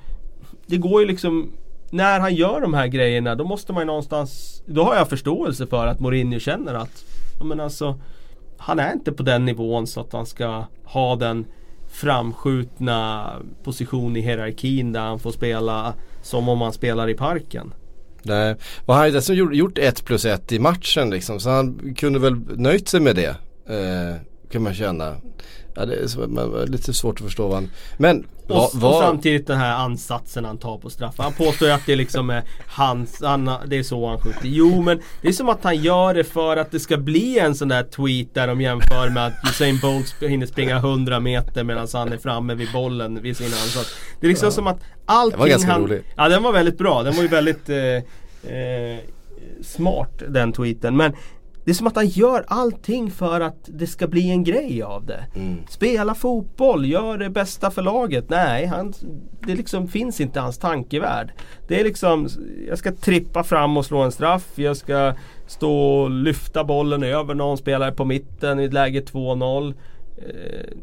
Det 0.66 0.76
går 0.76 1.00
ju 1.00 1.06
liksom 1.06 1.52
När 1.90 2.20
han 2.20 2.34
gör 2.34 2.60
de 2.60 2.74
här 2.74 2.86
grejerna 2.86 3.34
då 3.34 3.44
måste 3.44 3.72
man 3.72 3.82
ju 3.82 3.86
någonstans 3.86 4.62
Då 4.66 4.82
har 4.82 4.94
jag 4.94 5.08
förståelse 5.08 5.66
för 5.66 5.86
att 5.86 6.00
Mourinho 6.00 6.38
känner 6.38 6.74
att 6.74 7.04
Men 7.44 7.60
alltså 7.60 8.00
Han 8.56 8.78
är 8.78 8.92
inte 8.92 9.12
på 9.12 9.22
den 9.22 9.44
nivån 9.44 9.86
så 9.86 10.00
att 10.00 10.12
han 10.12 10.26
ska 10.26 10.64
ha 10.84 11.16
den 11.16 11.46
framskjutna 11.88 13.30
position 13.62 14.16
i 14.16 14.20
hierarkin 14.20 14.92
där 14.92 15.00
han 15.00 15.18
får 15.18 15.30
spela 15.30 15.94
som 16.24 16.48
om 16.48 16.60
han 16.60 16.72
spelar 16.72 17.08
i 17.08 17.14
parken. 17.14 17.74
Nej, 18.22 18.56
och 18.84 18.94
han 18.94 19.00
har 19.00 19.06
ju 19.06 19.12
dessutom 19.12 19.54
gjort 19.54 19.78
ett 19.78 20.04
plus 20.04 20.24
ett 20.24 20.52
i 20.52 20.58
matchen 20.58 21.10
liksom 21.10 21.40
så 21.40 21.50
han 21.50 21.94
kunde 21.94 22.18
väl 22.18 22.34
nöjt 22.56 22.88
sig 22.88 23.00
med 23.00 23.16
det. 23.16 23.36
Eh, 23.74 24.16
kan 24.50 24.62
man 24.62 24.74
känna. 24.74 25.16
Ja, 25.76 25.86
det 25.86 25.94
är 25.94 26.66
lite 26.66 26.92
svårt 26.92 27.20
att 27.20 27.26
förstå 27.26 27.46
vad 27.48 27.54
han... 27.54 27.70
Men 27.96 28.26
och, 28.48 28.54
va, 28.54 28.70
va... 28.74 28.88
och 28.88 29.02
samtidigt 29.02 29.46
den 29.46 29.58
här 29.58 29.74
ansatsen 29.74 30.44
han 30.44 30.58
tar 30.58 30.78
på 30.78 30.90
straffar. 30.90 31.24
Han 31.24 31.32
påstår 31.32 31.68
ju 31.68 31.74
att 31.74 31.86
det 31.86 31.96
liksom 31.96 32.30
är 32.30 32.42
hans, 32.66 33.22
han, 33.22 33.50
det 33.66 33.78
är 33.78 33.82
så 33.82 34.08
han 34.08 34.18
skjuter. 34.18 34.40
Jo 34.48 34.82
men 34.82 35.00
det 35.22 35.28
är 35.28 35.32
som 35.32 35.48
att 35.48 35.64
han 35.64 35.76
gör 35.76 36.14
det 36.14 36.24
för 36.24 36.56
att 36.56 36.70
det 36.70 36.80
ska 36.80 36.96
bli 36.96 37.38
en 37.38 37.54
sån 37.54 37.68
där 37.68 37.82
tweet 37.82 38.34
där 38.34 38.46
de 38.46 38.60
jämför 38.60 39.10
med 39.10 39.26
att 39.26 39.34
Usain 39.44 39.78
Bolt 39.82 40.14
hinner 40.20 40.46
springa 40.46 40.76
100 40.76 41.20
meter 41.20 41.64
medan 41.64 41.88
han 41.92 42.12
är 42.12 42.18
framme 42.18 42.54
vid 42.54 42.72
bollen 42.72 43.22
vid 43.22 43.36
sin 43.36 43.46
ansats. 43.46 43.96
Det 44.20 44.26
är 44.26 44.28
liksom 44.28 44.46
ja. 44.46 44.50
som 44.50 44.66
att 44.66 44.80
allting 45.06 45.36
Det 45.36 45.40
var 45.40 45.48
ganska 45.48 45.72
han, 45.72 45.82
rolig. 45.82 46.02
Ja 46.16 46.28
den 46.28 46.42
var 46.42 46.52
väldigt 46.52 46.78
bra. 46.78 47.02
Den 47.02 47.14
var 47.14 47.22
ju 47.22 47.28
väldigt 47.28 47.68
eh, 47.68 47.76
eh, 48.56 48.98
smart 49.62 50.22
den 50.28 50.52
tweeten. 50.52 50.96
Men 50.96 51.12
det 51.64 51.70
är 51.70 51.74
som 51.74 51.86
att 51.86 51.96
han 51.96 52.06
gör 52.06 52.44
allting 52.48 53.10
för 53.10 53.40
att 53.40 53.58
det 53.66 53.86
ska 53.86 54.06
bli 54.06 54.30
en 54.30 54.44
grej 54.44 54.82
av 54.82 55.06
det. 55.06 55.24
Mm. 55.36 55.58
Spela 55.68 56.14
fotboll, 56.14 56.86
gör 56.86 57.18
det 57.18 57.30
bästa 57.30 57.70
för 57.70 57.82
laget. 57.82 58.30
Nej, 58.30 58.66
han, 58.66 58.92
det 59.40 59.54
liksom 59.54 59.88
finns 59.88 60.20
inte 60.20 60.40
hans 60.40 60.58
tankevärld. 60.58 61.32
Det 61.68 61.80
är 61.80 61.84
liksom, 61.84 62.28
jag 62.68 62.78
ska 62.78 62.92
trippa 62.92 63.44
fram 63.44 63.76
och 63.76 63.86
slå 63.86 63.98
en 63.98 64.12
straff. 64.12 64.52
Jag 64.54 64.76
ska 64.76 65.14
stå 65.46 65.72
och 65.72 66.10
lyfta 66.10 66.64
bollen 66.64 67.02
över 67.02 67.34
någon 67.34 67.58
spelare 67.58 67.92
på 67.92 68.04
mitten 68.04 68.60
i 68.60 68.64
ett 68.64 68.72
läge 68.72 69.00
2-0. 69.00 69.74
Eh, 70.16 70.76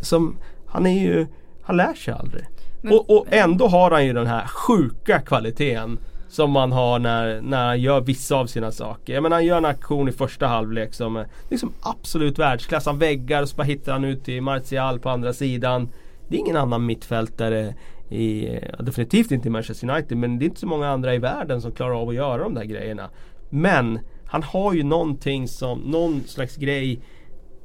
som, 0.00 0.38
han 0.66 0.86
är 0.86 1.00
ju, 1.00 1.26
han 1.62 1.76
lär 1.76 1.94
sig 1.94 2.14
aldrig. 2.14 2.44
Men, 2.82 2.92
och, 2.92 3.10
och 3.10 3.26
ändå 3.30 3.68
har 3.68 3.90
han 3.90 4.06
ju 4.06 4.12
den 4.12 4.26
här 4.26 4.46
sjuka 4.46 5.20
kvaliteten 5.20 5.98
som 6.36 6.50
man 6.50 6.72
har 6.72 6.98
när, 6.98 7.40
när 7.40 7.66
han 7.66 7.80
gör 7.80 8.00
vissa 8.00 8.36
av 8.36 8.46
sina 8.46 8.72
saker. 8.72 9.14
Jag 9.14 9.22
menar 9.22 9.36
han 9.36 9.44
gör 9.44 9.56
en 9.56 9.64
aktion 9.64 10.08
i 10.08 10.12
första 10.12 10.46
halvlek 10.46 10.94
som 10.94 11.16
är 11.16 11.26
liksom 11.50 11.72
absolut 11.80 12.38
världsklass. 12.38 12.86
Han 12.86 12.98
väggar 12.98 13.42
och 13.42 13.48
så 13.48 13.56
bara 13.56 13.62
hittar 13.62 13.92
han 13.92 14.04
ut 14.04 14.24
till 14.24 14.42
Martial 14.42 14.98
på 14.98 15.10
andra 15.10 15.32
sidan. 15.32 15.88
Det 16.28 16.36
är 16.36 16.40
ingen 16.40 16.56
annan 16.56 16.86
mittfältare 16.86 17.74
i, 18.10 18.58
definitivt 18.78 19.30
inte 19.30 19.48
i 19.48 19.50
Manchester 19.50 19.90
United 19.90 20.18
men 20.18 20.38
det 20.38 20.44
är 20.44 20.46
inte 20.46 20.60
så 20.60 20.66
många 20.66 20.88
andra 20.88 21.14
i 21.14 21.18
världen 21.18 21.62
som 21.62 21.72
klarar 21.72 22.02
av 22.02 22.08
att 22.08 22.14
göra 22.14 22.42
de 22.42 22.54
där 22.54 22.64
grejerna. 22.64 23.10
Men 23.50 23.98
han 24.26 24.42
har 24.42 24.74
ju 24.74 24.82
någonting 24.82 25.48
som, 25.48 25.78
någon 25.78 26.20
slags 26.26 26.56
grej 26.56 27.00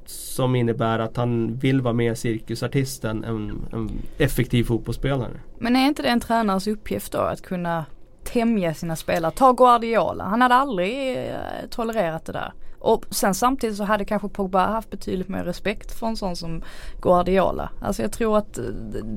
som 0.06 0.56
innebär 0.56 1.00
att 1.00 1.18
han 1.18 1.56
vill 1.56 1.82
vara 1.82 1.94
mer 1.94 2.16
cirkusartisten 2.16 3.24
än 3.24 3.52
en 3.72 3.90
effektiv 4.18 4.64
fotbollsspelare. 4.64 5.40
Men 5.60 5.76
är 5.76 5.88
inte 5.88 6.02
det 6.02 6.10
en 6.10 6.20
tränares 6.20 6.68
uppgift 6.68 7.12
då 7.12 7.20
att 7.20 7.42
kunna 7.42 7.86
tämja 8.24 8.74
sina 8.74 8.96
spelare. 8.96 9.32
Ta 9.32 9.52
Guardiola, 9.52 10.24
han 10.24 10.42
hade 10.42 10.56
aldrig 10.56 11.18
eh, 11.18 11.36
tolererat 11.70 12.26
det 12.26 12.32
där. 12.32 12.54
Och 12.80 13.06
sen 13.10 13.34
samtidigt 13.34 13.78
så 13.78 13.84
hade 13.84 14.06
kanske 14.06 14.28
Pogba 14.30 14.66
haft 14.66 14.90
betydligt 14.90 15.28
mer 15.28 15.44
respekt 15.44 16.00
för 16.00 16.08
en 16.08 16.18
sån 16.18 16.36
som 16.36 16.64
Guardiola. 17.02 17.70
Alltså 17.82 18.02
jag 18.02 18.12
tror 18.12 18.38
att 18.38 18.58
eh, 18.58 18.64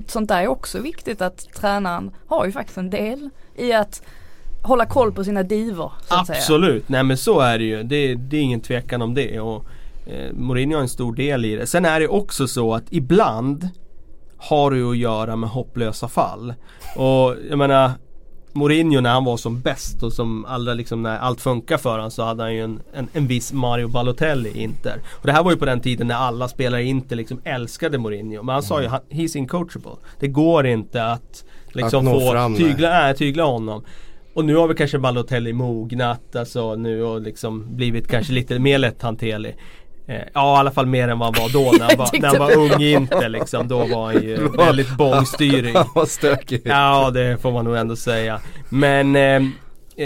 sånt 0.07 0.29
där 0.29 0.43
är 0.43 0.47
också 0.47 0.79
viktigt 0.79 1.23
att 1.23 1.39
tränaren 1.55 2.11
har 2.27 2.47
ju 2.47 2.53
faktiskt 2.53 2.79
en 2.79 2.91
del 2.91 3.31
i 3.57 3.73
att 3.73 4.03
hålla 4.63 4.87
koll 4.87 5.13
på 5.13 5.25
sina 5.25 5.43
divor. 5.43 5.93
Absolut, 6.09 6.89
nej 6.89 7.03
men 7.03 7.17
så 7.17 7.41
är 7.41 7.59
det 7.59 7.65
ju. 7.65 7.83
Det, 7.83 8.15
det 8.15 8.37
är 8.37 8.41
ingen 8.41 8.61
tvekan 8.61 9.03
om 9.03 9.15
det. 9.15 9.41
Och, 9.41 9.65
eh, 10.07 10.33
Mourinho 10.33 10.77
har 10.77 10.83
en 10.83 10.89
stor 10.89 11.15
del 11.15 11.45
i 11.45 11.57
det. 11.57 11.67
Sen 11.67 11.85
är 11.85 12.01
det 12.01 12.09
också 12.09 12.49
så 12.49 12.75
att 12.75 12.85
ibland 12.91 13.69
har 14.37 14.71
du 14.71 14.91
att 14.91 14.97
göra 14.97 15.37
med 15.37 15.51
hopplösa 15.51 16.09
fall. 16.09 16.55
Och 16.97 17.37
jag 17.51 17.59
menar 17.59 17.91
Mourinho 18.55 19.01
när 19.01 19.11
han 19.11 19.25
var 19.25 19.37
som 19.37 19.61
bäst 19.61 20.03
och 20.03 20.13
som 20.13 20.45
allra 20.45 20.75
liksom 20.75 21.03
när 21.03 21.19
allt 21.19 21.41
funkar 21.41 21.77
för 21.77 21.91
honom 21.91 22.11
så 22.11 22.23
hade 22.23 22.43
han 22.43 22.55
ju 22.55 22.65
en, 22.65 22.81
en, 22.95 23.09
en 23.13 23.27
viss 23.27 23.53
Mario 23.53 23.89
Balotelli 23.89 24.51
i 24.51 24.63
Inter. 24.63 25.01
Och 25.13 25.27
det 25.27 25.33
här 25.33 25.43
var 25.43 25.51
ju 25.51 25.57
på 25.57 25.65
den 25.65 25.81
tiden 25.81 26.07
när 26.07 26.15
alla 26.15 26.49
spelare 26.49 26.83
i 26.83 26.87
Inter 26.87 27.17
liksom 27.17 27.41
älskade 27.45 27.99
Mourinho. 27.99 28.43
Men 28.43 28.53
han 28.53 28.63
sa 28.63 28.83
ju, 28.83 28.89
he's 28.89 29.37
incoachable. 29.37 29.97
Det 30.21 30.29
går 30.29 30.67
inte 30.67 31.05
att 31.05 31.45
liksom 31.73 32.09
att 32.09 32.15
få 32.15 32.57
tygla, 32.57 33.11
äh, 33.11 33.17
tygla 33.17 33.45
honom. 33.45 33.83
och 34.35 34.45
nu 34.45 34.57
har 34.57 34.69
vi 34.69 34.75
kanske 34.75 34.99
Balotelli 34.99 35.53
mognat 35.53 36.37
alltså 36.37 36.75
nu 36.75 37.03
och 37.03 37.21
liksom 37.21 37.77
blivit 37.77 38.09
kanske 38.09 38.33
lite 38.33 38.59
mer 38.59 38.79
lätthanterlig. 38.79 39.57
Eh, 40.07 40.23
ja 40.35 40.57
i 40.57 40.59
alla 40.59 40.71
fall 40.71 40.87
mer 40.87 41.09
än 41.09 41.19
vad 41.19 41.37
han 41.37 41.43
var 41.43 41.53
då 41.53 41.73
när 41.79 41.89
han 41.89 41.99
var, 41.99 42.09
när 42.21 42.29
han 42.29 42.39
var 42.39 42.57
ung 42.57 42.83
inte 42.83 43.29
liksom. 43.29 43.69
Då 43.69 43.79
var 43.79 44.05
han 44.05 44.23
ju 44.23 44.49
väldigt 44.57 44.97
bångstyrig. 44.97 45.75
Han 45.77 45.89
var 45.95 46.07
stökig. 46.07 46.63
Ja 46.65 47.11
det 47.11 47.43
får 47.43 47.53
man 47.53 47.65
nog 47.65 47.77
ändå 47.77 47.97
säga. 47.97 48.41
Men 48.69 49.17
eh, 49.17 49.43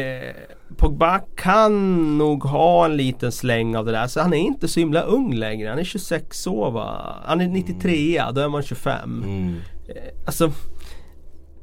eh, 0.01 0.34
Pogba 0.76 1.18
kan 1.36 2.18
nog 2.18 2.44
ha 2.44 2.84
en 2.84 2.96
liten 2.96 3.32
släng 3.32 3.76
av 3.76 3.84
det 3.84 3.92
där. 3.92 4.07
Så 4.07 4.20
han 4.20 4.34
är 4.34 4.38
inte 4.38 4.68
så 4.68 4.80
himla 4.80 5.03
ung 5.03 5.34
längre. 5.34 5.68
Han 5.68 5.78
är 5.78 5.84
26 5.84 6.46
år 6.46 6.70
va? 6.70 7.16
Han 7.24 7.40
är 7.40 7.49
93 7.49 8.22
då 8.34 8.40
är 8.40 8.49
man 8.49 8.62
25. 8.62 9.22
Mm. 9.22 9.57
Eh, 9.88 9.94
alltså 10.26 10.53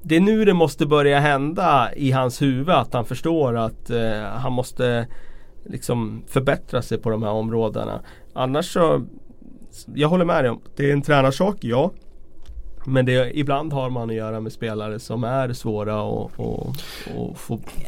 det 0.03 0.15
är 0.15 0.19
nu 0.19 0.45
det 0.45 0.53
måste 0.53 0.85
börja 0.85 1.19
hända 1.19 1.89
i 1.95 2.11
hans 2.11 2.41
huvud 2.41 2.69
att 2.69 2.93
han 2.93 3.05
förstår 3.05 3.57
att 3.57 3.89
eh, 3.89 4.21
han 4.21 4.53
måste 4.53 5.07
liksom 5.65 6.23
förbättra 6.27 6.81
sig 6.81 6.97
på 6.97 7.09
de 7.09 7.23
här 7.23 7.31
områdena. 7.31 8.01
Annars 8.35 8.73
så 8.73 9.05
Jag 9.93 10.07
håller 10.07 10.25
med 10.25 10.43
dig 10.43 10.51
om 10.51 10.61
det 10.75 10.89
är 10.89 10.93
en 10.93 11.01
tränarsak, 11.01 11.57
ja. 11.59 11.91
Men 12.87 13.05
det, 13.05 13.31
ibland 13.39 13.73
har 13.73 13.89
man 13.89 14.09
att 14.09 14.15
göra 14.15 14.39
med 14.39 14.51
spelare 14.51 14.99
som 14.99 15.23
är 15.23 15.53
svåra 15.53 16.01
att 16.01 16.31
få, 16.31 16.73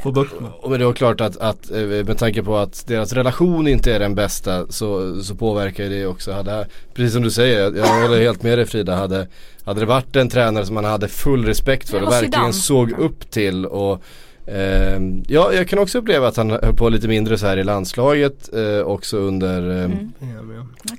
få 0.04 0.12
bukt 0.12 0.41
med. 0.41 0.52
Och 0.62 0.70
men 0.70 0.80
det 0.80 0.86
är 0.86 0.93
klart 0.93 1.22
att, 1.22 1.38
att 1.38 1.72
eh, 1.72 1.82
med 1.82 2.18
tanke 2.18 2.43
på 2.43 2.58
att 2.58 2.88
deras 2.88 3.14
relation 3.14 3.68
inte 3.68 3.93
är 3.95 4.00
den 4.00 4.16
bästa 4.16 4.68
så, 4.70 5.24
så 5.24 5.36
påverkar 5.36 5.84
det 5.84 6.06
också. 6.06 6.32
Hade, 6.32 6.68
precis 6.93 7.14
som 7.14 7.24
du 7.24 7.32
säger, 7.32 7.76
jag 7.76 8.02
håller 8.02 8.22
helt 8.22 8.43
med 8.43 8.58
dig 8.58 8.66
Frida. 8.66 8.95
Hade, 8.95 9.28
hade 9.64 9.80
det 9.80 9.86
varit 9.86 10.16
en 10.16 10.30
tränare 10.30 10.66
som 10.66 10.76
man 10.76 10.86
hade 10.86 11.08
full 11.08 11.45
respekt 11.45 11.89
för 11.89 12.04
och 12.04 12.12
verkligen 12.12 12.54
såg 12.54 12.91
upp 12.91 13.32
till 13.32 13.66
och 13.66 14.04
Eh, 14.48 15.00
ja, 15.28 15.54
jag 15.54 15.68
kan 15.68 15.80
också 15.80 15.98
uppleva 15.98 16.28
att 16.28 16.38
han 16.38 16.50
höll 16.50 16.76
på 16.76 16.89
lite 16.89 17.08
mindre 17.08 17.38
så 17.38 17.48
här 17.48 17.58
i 17.58 17.64
landslaget 17.64 18.54
eh, 18.54 18.80
också 18.80 19.18
under 19.18 19.70
eh, 19.70 19.86
mm. 19.86 20.12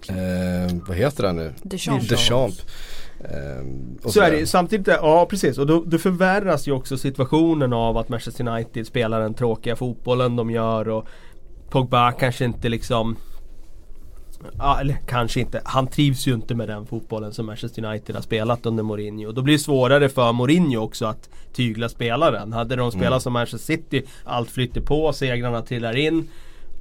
eh, 0.09 0.82
Vad 0.88 0.96
heter 0.96 1.24
han 1.24 1.36
nu? 1.36 1.53
Deschamps. 1.62 2.09
Deschamps. 2.09 2.64
Um, 3.61 3.99
så 4.05 4.20
är 4.20 4.30
det 4.30 4.46
samtidigt, 4.46 4.86
ja 4.86 5.26
precis 5.30 5.59
och 5.59 5.66
då, 5.66 5.84
då 5.86 5.99
förvärras 5.99 6.68
ju 6.68 6.72
också 6.72 6.99
situationen 6.99 7.72
av 7.72 7.96
att 7.96 8.09
Manchester 8.09 8.49
United 8.49 8.86
spelar 8.86 9.20
den 9.20 9.34
tråkiga 9.34 9.76
fotbollen 9.76 10.36
de 10.36 10.51
gör 10.51 10.88
och 10.88 11.09
Pogba 11.70 12.12
kanske 12.12 12.44
inte 12.44 12.68
liksom 12.68 13.16
Ja, 14.59 14.80
eller 14.80 14.99
kanske 15.07 15.40
inte. 15.40 15.61
Han 15.64 15.86
trivs 15.86 16.26
ju 16.26 16.34
inte 16.34 16.55
med 16.55 16.68
den 16.68 16.86
fotbollen 16.86 17.32
som 17.32 17.46
Manchester 17.46 17.84
United 17.84 18.14
har 18.14 18.22
spelat 18.22 18.66
under 18.66 18.82
Mourinho. 18.82 19.32
Då 19.32 19.42
blir 19.42 19.55
det 19.55 19.61
svårare 19.61 20.09
för 20.09 20.32
Mourinho 20.32 20.80
också 20.80 21.07
att 21.07 21.28
tygla 21.59 21.88
spelaren. 21.88 22.52
Hade 22.52 22.76
de 22.76 22.90
spelat 22.90 23.09
mm. 23.09 23.20
som 23.20 23.32
Manchester 23.32 23.74
City, 23.74 24.02
allt 24.24 24.50
flyter 24.50 24.80
på, 24.80 25.12
segrarna 25.12 25.62
trillar 25.62 25.96
in. 25.96 26.28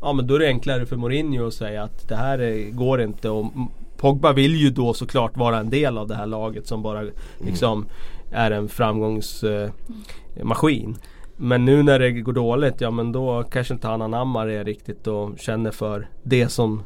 Ja 0.01 0.13
men 0.13 0.27
då 0.27 0.35
är 0.35 0.39
det 0.39 0.47
enklare 0.47 0.85
för 0.85 0.95
Mourinho 0.95 1.47
att 1.47 1.53
säga 1.53 1.83
att 1.83 2.07
det 2.07 2.15
här 2.15 2.39
är, 2.39 2.71
går 2.71 3.01
inte. 3.01 3.29
Och 3.29 3.51
Pogba 3.97 4.33
vill 4.33 4.55
ju 4.55 4.69
då 4.69 4.93
såklart 4.93 5.37
vara 5.37 5.57
en 5.57 5.69
del 5.69 5.97
av 5.97 6.07
det 6.07 6.15
här 6.15 6.25
laget 6.25 6.67
som 6.67 6.83
bara 6.83 7.03
liksom 7.39 7.85
är 8.31 8.51
en 8.51 8.69
framgångsmaskin. 8.69 10.89
Eh, 10.89 10.95
men 11.37 11.65
nu 11.65 11.83
när 11.83 11.99
det 11.99 12.11
går 12.11 12.33
dåligt, 12.33 12.81
ja 12.81 12.91
men 12.91 13.11
då 13.11 13.43
kanske 13.43 13.73
inte 13.73 13.87
han 13.87 14.01
anammar 14.01 14.47
det 14.47 14.63
riktigt 14.63 15.07
och 15.07 15.39
känner 15.39 15.71
för 15.71 16.07
det 16.23 16.49
som 16.49 16.83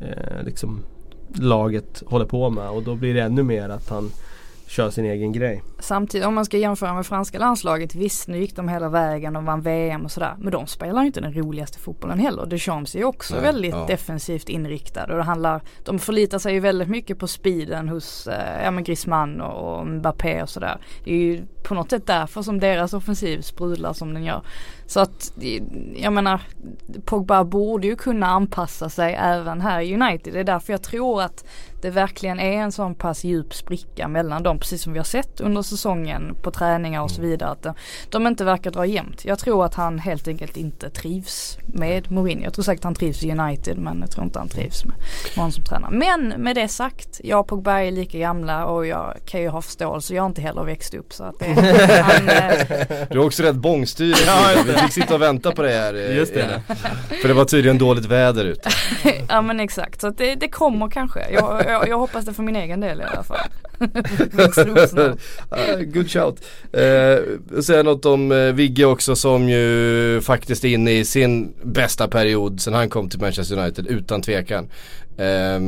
eh, 0.00 0.44
liksom 0.44 0.82
laget 1.34 2.02
håller 2.06 2.26
på 2.26 2.50
med. 2.50 2.70
Och 2.70 2.82
då 2.82 2.94
blir 2.94 3.14
det 3.14 3.22
ännu 3.22 3.42
mer 3.42 3.68
att 3.68 3.88
han 3.88 4.10
kör 4.70 4.90
sin 4.90 5.04
egen 5.04 5.32
grej. 5.32 5.62
Samtidigt 5.78 6.26
om 6.26 6.34
man 6.34 6.44
ska 6.44 6.58
jämföra 6.58 6.94
med 6.94 7.06
franska 7.06 7.38
landslaget, 7.38 7.94
visst 7.94 8.28
nu 8.28 8.38
gick 8.38 8.56
de 8.56 8.68
hela 8.68 8.88
vägen, 8.88 9.32
de 9.32 9.44
vann 9.44 9.60
VM 9.60 10.04
och 10.04 10.10
sådär. 10.10 10.34
Men 10.38 10.52
de 10.52 10.66
spelar 10.66 11.00
ju 11.00 11.06
inte 11.06 11.20
den 11.20 11.34
roligaste 11.34 11.78
fotbollen 11.78 12.18
heller. 12.18 12.46
Deschamps 12.46 12.94
är 12.94 12.98
ju 12.98 13.04
också 13.04 13.34
Nej, 13.34 13.42
väldigt 13.42 13.74
ja. 13.74 13.86
defensivt 13.86 14.48
inriktad 14.48 15.04
och 15.04 15.16
det 15.16 15.22
handlar, 15.22 15.62
de 15.84 15.98
förlitar 15.98 16.38
sig 16.38 16.54
ju 16.54 16.60
väldigt 16.60 16.88
mycket 16.88 17.18
på 17.18 17.26
speeden 17.26 17.88
hos 17.88 18.26
eh, 18.26 18.64
ja, 18.64 18.70
men 18.70 18.84
Griezmann 18.84 19.40
och, 19.40 19.78
och 19.78 19.86
Mbappé 19.86 20.42
och 20.42 20.48
sådär. 20.48 20.78
Det 21.04 21.10
är 21.10 21.16
ju 21.16 21.42
på 21.62 21.74
något 21.74 21.90
sätt 21.90 22.06
därför 22.06 22.42
som 22.42 22.60
deras 22.60 22.92
offensiv 22.92 23.40
sprudlar 23.40 23.92
som 23.92 24.14
den 24.14 24.24
gör. 24.24 24.42
Så 24.86 25.00
att 25.00 25.32
jag 25.96 26.12
menar 26.12 26.40
Pogba 27.04 27.44
borde 27.44 27.86
ju 27.86 27.96
kunna 27.96 28.26
anpassa 28.26 28.88
sig 28.88 29.14
även 29.14 29.60
här 29.60 29.80
i 29.80 29.94
United. 29.94 30.32
Det 30.32 30.40
är 30.40 30.44
därför 30.44 30.72
jag 30.72 30.82
tror 30.82 31.22
att 31.22 31.44
det 31.82 31.90
verkligen 31.90 32.40
är 32.40 32.52
en 32.52 32.72
sån 32.72 32.94
pass 32.94 33.24
djup 33.24 33.54
spricka 33.54 34.08
mellan 34.08 34.42
dem. 34.42 34.58
Precis 34.58 34.82
som 34.82 34.92
vi 34.92 34.98
har 34.98 35.04
sett 35.04 35.40
under 35.40 35.62
säsongen 35.62 36.36
på 36.42 36.50
träningar 36.50 37.02
och 37.02 37.10
så 37.10 37.18
mm. 37.18 37.30
vidare. 37.30 37.50
Att 37.50 37.62
de, 37.62 37.74
de 38.10 38.26
inte 38.26 38.44
verkar 38.44 38.70
dra 38.70 38.86
jämnt. 38.86 39.24
Jag 39.24 39.38
tror 39.38 39.64
att 39.64 39.74
han 39.74 39.98
helt 39.98 40.28
enkelt 40.28 40.56
inte 40.56 40.90
trivs 40.90 41.58
med 41.66 42.10
Mourinho. 42.10 42.44
Jag 42.44 42.54
tror 42.54 42.62
säkert 42.62 42.84
han 42.84 42.94
trivs 42.94 43.22
i 43.22 43.32
United 43.32 43.78
men 43.78 44.00
jag 44.00 44.10
tror 44.10 44.24
inte 44.24 44.38
han 44.38 44.48
trivs 44.48 44.84
med 44.84 44.94
honom 45.36 45.52
som 45.52 45.64
tränare. 45.64 45.90
Men 45.92 46.28
med 46.28 46.56
det 46.56 46.68
sagt, 46.68 47.20
jag 47.24 47.40
och 47.40 47.46
Pogba 47.46 47.80
är 47.80 47.90
lika 47.90 48.18
gamla 48.18 48.66
och 48.66 48.86
jag 48.86 49.16
kan 49.26 49.40
ju 49.40 49.48
ha 49.48 49.62
förståelse. 49.62 50.14
Jag 50.14 50.22
har 50.22 50.28
inte 50.28 50.42
heller 50.42 50.64
växt 50.64 50.94
upp 50.94 51.12
så 51.12 51.24
att 51.24 51.38
det, 51.38 51.49
han, 52.02 52.28
eh... 52.28 53.06
Du 53.10 53.18
är 53.18 53.24
också 53.24 53.42
rätt 53.42 53.56
bångstyrig. 53.56 54.16
Ja, 54.26 54.50
vi 54.66 54.72
fick 54.72 54.92
sitta 54.92 55.14
och 55.14 55.22
vänta 55.22 55.52
på 55.52 55.62
det 55.62 55.72
här. 55.72 55.94
Eh, 55.94 56.16
Just 56.16 56.34
det. 56.34 56.62
För 57.22 57.28
det 57.28 57.34
var 57.34 57.44
tydligen 57.44 57.78
dåligt 57.78 58.06
väder 58.06 58.44
ute. 58.44 58.70
ja 59.28 59.42
men 59.42 59.60
exakt, 59.60 60.00
så 60.00 60.10
det, 60.10 60.34
det 60.34 60.48
kommer 60.48 60.88
kanske. 60.88 61.20
Jag, 61.30 61.64
jag, 61.66 61.88
jag 61.88 61.98
hoppas 61.98 62.24
det 62.24 62.34
för 62.34 62.42
min 62.42 62.56
egen 62.56 62.80
del 62.80 63.00
i 63.00 63.04
alla 63.04 63.22
fall. 63.22 63.48
Good 65.94 66.10
shout. 66.10 66.40
Eh, 66.72 67.18
säga 67.62 67.82
något 67.82 68.06
om 68.06 68.32
eh, 68.32 68.52
Vigge 68.52 68.84
också 68.84 69.16
som 69.16 69.48
ju 69.48 70.20
faktiskt 70.20 70.64
är 70.64 70.68
inne 70.68 70.92
i 70.92 71.04
sin 71.04 71.54
bästa 71.62 72.08
period 72.08 72.60
sen 72.60 72.74
han 72.74 72.90
kom 72.90 73.08
till 73.08 73.20
Manchester 73.20 73.58
United 73.58 73.86
utan 73.86 74.22
tvekan. 74.22 74.68
Eh, 75.16 75.60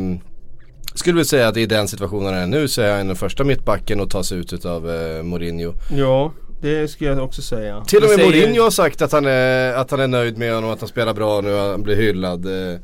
skulle 0.95 1.17
väl 1.17 1.27
säga 1.27 1.49
att 1.49 1.57
i 1.57 1.67
den 1.67 1.89
situationen 1.89 2.35
han 2.35 2.43
är 2.43 2.47
nu 2.47 2.69
så 2.69 2.83
är 2.83 2.97
han 2.97 3.07
den 3.07 3.17
första 3.17 3.45
mittbacken 3.45 4.01
att 4.01 4.11
ta 4.11 4.23
sig 4.23 4.39
ut 4.39 4.65
av 4.65 4.91
eh, 4.91 5.23
Mourinho. 5.23 5.73
Ja. 5.91 6.33
Det 6.61 6.89
skulle 6.89 7.11
jag 7.11 7.25
också 7.25 7.43
säga. 7.43 7.85
Till 7.85 8.03
och 8.03 8.09
med 8.09 8.27
Mourinho 8.27 8.63
har 8.63 8.71
sagt 8.71 9.03
att 9.03 9.13
han, 9.13 9.27
är, 9.27 9.75
att 9.75 9.91
han 9.91 10.01
är 10.01 10.07
nöjd 10.07 10.39
med 10.39 10.55
honom, 10.55 10.71
att 10.71 10.81
han 10.81 10.89
spelar 10.89 11.15
bra 11.15 11.41
nu, 11.41 11.57
han 11.57 11.83
blir 11.83 11.97
hyllad. 11.97 12.47
Eh. 12.47 12.79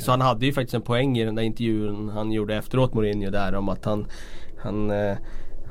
Så 0.00 0.10
han 0.10 0.20
hade 0.20 0.46
ju 0.46 0.52
faktiskt 0.52 0.74
en 0.74 0.82
poäng 0.82 1.18
i 1.18 1.24
den 1.24 1.34
där 1.34 1.42
intervjun 1.42 2.08
han 2.08 2.32
gjorde 2.32 2.56
efteråt 2.56 2.94
Mourinho 2.94 3.30
där 3.30 3.54
om 3.54 3.68
att 3.68 3.84
han 3.84 4.06
han, 4.64 4.90
eh, 4.90 5.16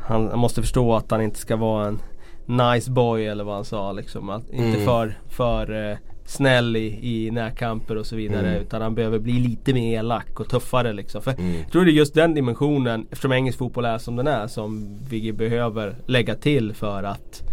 han 0.01 0.39
måste 0.39 0.61
förstå 0.61 0.95
att 0.95 1.11
han 1.11 1.21
inte 1.21 1.39
ska 1.39 1.55
vara 1.55 1.87
en 1.87 1.99
nice 2.45 2.91
boy 2.91 3.25
eller 3.25 3.43
vad 3.43 3.55
han 3.55 3.65
sa 3.65 3.91
liksom. 3.91 4.29
Att, 4.29 4.49
mm. 4.49 4.65
Inte 4.65 4.85
för, 4.85 5.17
för 5.29 5.91
eh, 5.91 5.97
snäll 6.25 6.75
i, 6.75 6.99
i 7.01 7.31
närkamper 7.31 7.95
och 7.95 8.05
så 8.05 8.15
vidare. 8.15 8.47
Mm. 8.47 8.61
Utan 8.61 8.81
han 8.81 8.95
behöver 8.95 9.19
bli 9.19 9.33
lite 9.33 9.73
mer 9.73 9.99
elak 9.99 10.39
och 10.39 10.49
tuffare 10.49 10.93
liksom. 10.93 11.21
För 11.21 11.31
mm. 11.31 11.55
Jag 11.59 11.71
tror 11.71 11.85
det 11.85 11.91
är 11.91 11.93
just 11.93 12.13
den 12.13 12.33
dimensionen, 12.33 13.07
eftersom 13.11 13.31
engelsk 13.31 13.59
fotboll 13.59 13.85
är 13.85 13.97
som 13.97 14.15
den 14.15 14.27
är, 14.27 14.47
som 14.47 14.97
vi 15.09 15.33
behöver 15.33 15.95
lägga 16.05 16.35
till 16.35 16.73
för 16.73 17.03
att 17.03 17.43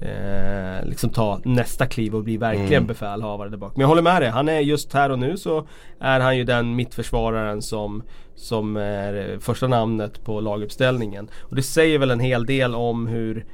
eh, 0.00 0.88
liksom 0.88 1.10
ta 1.10 1.40
nästa 1.44 1.86
kliv 1.86 2.14
och 2.14 2.24
bli 2.24 2.36
verkligen 2.36 2.72
mm. 2.72 2.86
befälhavare 2.86 3.48
där 3.48 3.56
bak. 3.56 3.72
Men 3.76 3.80
jag 3.80 3.88
håller 3.88 4.02
med 4.02 4.22
dig, 4.22 4.30
han 4.30 4.48
är 4.48 4.60
just 4.60 4.92
här 4.92 5.10
och 5.10 5.18
nu 5.18 5.36
så 5.36 5.66
är 6.00 6.20
han 6.20 6.36
ju 6.36 6.44
den 6.44 6.76
mittförsvararen 6.76 7.62
som 7.62 8.02
som 8.36 8.76
är 8.76 9.38
första 9.40 9.68
namnet 9.68 10.24
på 10.24 10.40
laguppställningen. 10.40 11.28
Och 11.40 11.56
det 11.56 11.62
säger 11.62 11.98
väl 11.98 12.10
en 12.10 12.20
hel 12.20 12.46
del 12.46 12.74
om 12.74 13.06
hur 13.06 13.46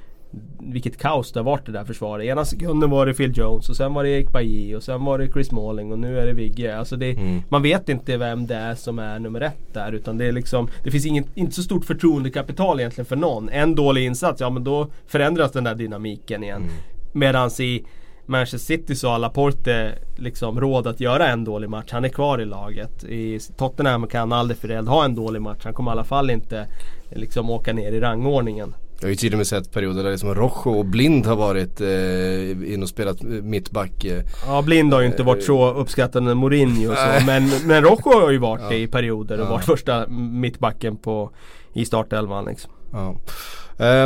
vilket 0.59 0.99
kaos 0.99 1.33
det 1.33 1.41
har 1.41 1.45
varit 1.45 1.66
det 1.66 1.72
där 1.72 1.85
försvaret. 1.85 2.26
Ena 2.26 2.45
sekunden 2.45 2.91
var 2.91 3.07
det 3.07 3.14
Phil 3.14 3.39
Jones 3.39 3.68
och 3.68 3.76
sen 3.76 3.95
var 3.95 4.05
det 4.05 4.11
Erik 4.11 4.33
Bailly 4.33 4.74
och 4.74 4.83
sen 4.83 5.05
var 5.05 5.18
det 5.18 5.33
Chris 5.33 5.47
Smalling 5.47 5.93
och 5.93 5.99
nu 5.99 6.18
är 6.18 6.26
det 6.26 6.33
Vigge. 6.33 6.78
Alltså 6.78 6.97
det, 6.97 7.11
mm. 7.11 7.43
Man 7.49 7.62
vet 7.62 7.89
inte 7.89 8.16
vem 8.16 8.47
det 8.47 8.55
är 8.55 8.74
som 8.74 8.99
är 8.99 9.18
nummer 9.18 9.41
ett 9.41 9.74
där 9.74 9.93
utan 9.93 10.18
det 10.18 10.24
är 10.24 10.33
liksom 10.33 10.68
Det 10.85 10.91
finns 10.91 11.07
inget, 11.07 11.26
inte 11.35 11.55
så 11.55 11.62
stort 11.62 11.85
förtroendekapital 11.85 12.80
egentligen 12.80 13.07
för 13.07 13.16
någon. 13.16 13.49
En 13.49 13.74
dålig 13.74 14.05
insats, 14.05 14.41
ja 14.41 14.51
men 14.51 14.64
då 14.64 14.89
förändras 15.07 15.53
den 15.53 15.64
där 15.64 15.74
dynamiken 15.74 16.45
igen. 16.45 16.62
Mm. 16.62 16.74
Medans 17.12 17.61
i 17.61 17.85
Manchester 18.26 18.59
City 18.59 18.95
så 18.95 19.09
har 19.09 19.18
Laporte 19.18 19.93
liksom 20.16 20.61
råd 20.61 20.87
att 20.87 21.01
göra 21.01 21.28
en 21.28 21.45
dålig 21.45 21.70
match. 21.70 21.89
Han 21.91 22.05
är 22.05 22.09
kvar 22.09 22.41
i 22.41 22.45
laget. 22.45 23.05
I 23.05 23.41
Tottenham 23.57 24.07
kan 24.07 24.33
Alderfereld 24.33 24.89
ha 24.89 25.05
en 25.05 25.14
dålig 25.14 25.43
match. 25.43 25.61
Han 25.64 25.74
kommer 25.74 25.91
i 25.91 25.93
alla 25.93 26.05
fall 26.05 26.30
inte 26.30 26.66
liksom 27.11 27.51
åka 27.51 27.72
ner 27.72 27.93
i 27.93 28.01
rangordningen. 28.01 28.74
Jag 29.03 29.07
har 29.07 29.11
ju 29.11 29.16
till 29.16 29.32
och 29.32 29.38
med 29.38 29.46
sett 29.46 29.72
perioder 29.72 30.03
där 30.05 30.11
liksom 30.11 30.34
Rojo 30.34 30.78
och 30.78 30.84
Blind 30.84 31.26
har 31.26 31.36
varit 31.36 31.80
eh, 31.80 32.72
in 32.74 32.82
och 32.82 32.88
spelat 32.88 33.22
mittback. 33.22 34.05
Eh, 34.05 34.22
ja 34.46 34.62
Blind 34.62 34.92
har 34.92 35.00
ju 35.00 35.07
inte 35.07 35.22
varit 35.22 35.44
så 35.44 35.72
uppskattad 35.74 36.22
med 36.22 36.36
Mourinho 36.36 36.90
och 36.90 36.96
så. 36.96 37.26
Men, 37.26 37.50
men 37.64 37.82
Rojo 37.82 38.20
har 38.20 38.30
ju 38.30 38.38
varit 38.38 38.68
det 38.68 38.76
ja. 38.76 38.82
i 38.82 38.86
perioder 38.86 39.38
och 39.38 39.46
ja. 39.46 39.50
varit 39.50 39.64
första 39.64 40.07
mittbacken 40.09 40.96
på, 40.96 41.30
i 41.72 41.84
startelvan 41.84 42.44
liksom. 42.44 42.72
Ja. 42.92 43.16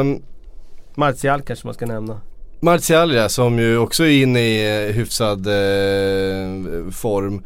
Um, 0.01 0.23
Martial 0.95 1.43
kanske 1.43 1.67
man 1.67 1.75
ska 1.75 1.87
nämna. 1.87 2.21
Martial 2.61 3.15
ja, 3.15 3.29
som 3.29 3.59
ju 3.59 3.79
också 3.79 4.05
är 4.05 4.23
inne 4.23 4.41
i 4.41 4.87
eh, 4.89 4.95
hyfsad 4.95 5.47
eh, 5.47 6.91
form. 6.91 7.43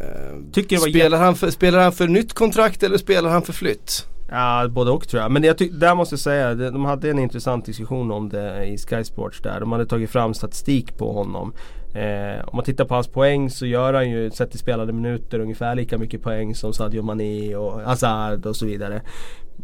Eh, 0.00 0.78
spelar, 0.90 1.18
han 1.18 1.36
för, 1.36 1.50
spelar 1.50 1.78
han 1.78 1.92
för 1.92 2.08
nytt 2.08 2.32
kontrakt 2.32 2.82
eller 2.82 2.98
spelar 2.98 3.30
han 3.30 3.42
för 3.42 3.52
flytt? 3.52 4.06
Ja, 4.30 4.68
både 4.68 4.90
och 4.90 5.08
tror 5.08 5.22
jag. 5.22 5.32
Men 5.32 5.44
jag 5.44 5.56
där 5.72 5.94
måste 5.94 6.12
jag 6.12 6.20
säga, 6.20 6.54
de 6.54 6.84
hade 6.84 7.10
en 7.10 7.18
intressant 7.18 7.64
diskussion 7.64 8.10
om 8.10 8.28
det 8.28 8.64
i 8.64 8.78
Sky 8.78 9.04
Sports 9.04 9.40
där. 9.40 9.60
De 9.60 9.72
hade 9.72 9.86
tagit 9.86 10.10
fram 10.10 10.34
statistik 10.34 10.98
på 10.98 11.12
honom. 11.12 11.52
Eh, 11.94 12.48
om 12.48 12.56
man 12.56 12.64
tittar 12.64 12.84
på 12.84 12.94
hans 12.94 13.08
poäng 13.08 13.50
så 13.50 13.66
gör 13.66 13.94
han 13.94 14.10
ju, 14.10 14.30
sett 14.30 14.54
i 14.54 14.58
spelade 14.58 14.92
minuter, 14.92 15.40
ungefär 15.40 15.74
lika 15.74 15.98
mycket 15.98 16.22
poäng 16.22 16.54
som 16.54 16.72
Sadio 16.72 17.02
Mané 17.02 17.56
och 17.56 17.80
Hazard 17.80 18.46
och 18.46 18.56
så 18.56 18.66
vidare. 18.66 19.02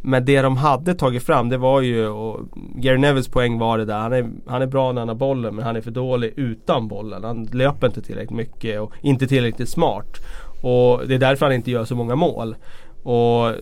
Men 0.03 0.25
det 0.25 0.43
de 0.43 0.57
hade 0.57 0.95
tagit 0.95 1.23
fram 1.23 1.49
det 1.49 1.57
var 1.57 1.81
ju, 1.81 2.09
och 2.09 2.41
Gary 2.75 2.99
Nevilles 2.99 3.29
poäng 3.29 3.59
var 3.59 3.79
det 3.79 3.85
där. 3.85 3.99
Han 3.99 4.13
är, 4.13 4.31
han 4.47 4.63
är 4.63 4.67
bra 4.67 4.93
när 4.93 5.01
han 5.01 5.09
har 5.09 5.15
bollen 5.15 5.55
men 5.55 5.65
han 5.65 5.77
är 5.77 5.81
för 5.81 5.91
dålig 5.91 6.33
utan 6.37 6.89
bollen. 6.89 7.25
Han 7.25 7.45
löper 7.45 7.87
inte 7.87 8.03
tillräckligt 8.03 8.37
mycket 8.37 8.81
och 8.81 8.93
inte 9.03 9.27
tillräckligt 9.27 9.69
smart. 9.69 10.19
Och 10.63 11.09
det 11.09 11.15
är 11.15 11.19
därför 11.19 11.47
han 11.47 11.55
inte 11.55 11.71
gör 11.71 11.85
så 11.85 11.95
många 11.95 12.17
mål. 12.17 12.57
Och 13.03 13.53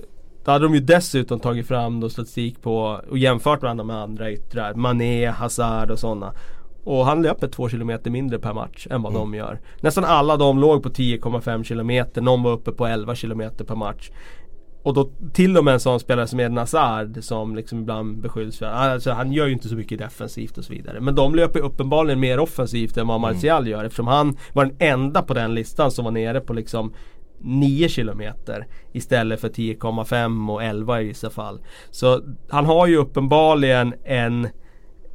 då 0.45 0.51
hade 0.51 0.65
de 0.65 0.75
ju 0.75 0.81
dessutom 0.81 1.41
tagit 1.41 1.67
fram 1.67 2.01
då 2.01 2.11
statistik 2.11 2.63
på 2.63 3.01
och 3.11 3.19
jämfört 3.19 3.63
varandra 3.63 3.85
med 3.85 3.97
andra 3.97 4.33
yttrar. 4.33 4.75
Mané, 4.75 5.27
Hazard 5.27 5.91
och 5.91 5.99
sådana. 5.99 6.33
Och 6.85 7.07
han 7.07 7.23
löper 7.23 7.49
2 7.49 7.69
km 7.69 7.99
mindre 8.05 8.39
per 8.39 8.53
match 8.53 8.87
än 8.91 9.03
vad 9.03 9.13
mm. 9.13 9.21
de 9.23 9.39
gör. 9.39 9.61
Nästan 9.81 10.05
alla 10.05 10.37
de 10.37 10.59
låg 10.59 10.83
på 10.83 10.89
10,5 10.89 11.65
km. 11.65 12.25
Någon 12.25 12.43
var 12.43 12.53
uppe 12.53 12.73
på 12.73 12.87
11 12.87 13.15
km 13.15 13.43
per 13.67 13.75
match. 13.75 14.11
Och 14.83 14.95
då 14.95 15.11
till 15.33 15.57
och 15.57 15.65
med 15.65 15.75
en 15.75 15.81
sån 15.81 16.01
spelare 16.01 16.27
som 16.27 16.41
Eden 16.41 16.57
Hazard 16.57 17.19
som 17.21 17.57
liksom 17.57 17.79
ibland 17.79 18.21
beskylls 18.21 18.59
för, 18.59 18.67
alltså 18.67 19.11
han 19.11 19.33
gör 19.33 19.47
ju 19.47 19.53
inte 19.53 19.69
så 19.69 19.75
mycket 19.75 19.99
defensivt 19.99 20.59
och 20.59 20.65
så 20.65 20.73
vidare. 20.73 21.01
Men 21.01 21.15
de 21.15 21.35
löper 21.35 21.61
uppenbarligen 21.61 22.21
mer 22.21 22.39
offensivt 22.39 22.97
än 22.97 23.07
vad 23.07 23.17
mm. 23.17 23.35
Martial 23.35 23.63
mm. 23.63 23.71
gör 23.71 23.85
eftersom 23.85 24.07
han 24.07 24.37
var 24.53 24.65
den 24.65 24.77
enda 24.79 25.23
på 25.23 25.35
den 25.35 25.55
listan 25.55 25.91
som 25.91 26.05
var 26.05 26.13
nere 26.13 26.41
på 26.41 26.53
liksom 26.53 26.93
9 27.45 27.89
kilometer 27.89 28.67
istället 28.93 29.41
för 29.41 29.49
10,5 29.49 30.53
och 30.53 30.65
11 30.65 31.01
i 31.01 31.05
vissa 31.05 31.31
fall. 31.31 31.61
Så 31.91 32.23
han 32.49 32.67
har 32.67 32.87
ju 32.87 32.97
uppenbarligen 32.97 33.95
en 34.05 34.49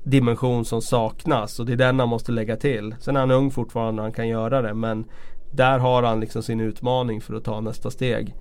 dimension 0.03 0.65
som 0.65 0.81
saknas 0.81 1.59
och 1.59 1.65
det 1.65 1.73
är 1.73 1.77
den 1.77 1.99
han 1.99 2.09
måste 2.09 2.31
lägga 2.31 2.55
till. 2.55 2.95
Sen 2.99 3.15
är 3.15 3.19
han 3.19 3.31
ung 3.31 3.51
fortfarande 3.51 4.01
och 4.01 4.05
han 4.05 4.13
kan 4.13 4.27
göra 4.27 4.61
det 4.61 4.73
men 4.73 5.05
där 5.51 5.79
har 5.79 6.03
han 6.03 6.19
liksom 6.19 6.43
sin 6.43 6.59
utmaning 6.59 7.21
för 7.21 7.33
att 7.33 7.43
ta 7.43 7.61
nästa 7.61 7.91
steg. 7.91 8.35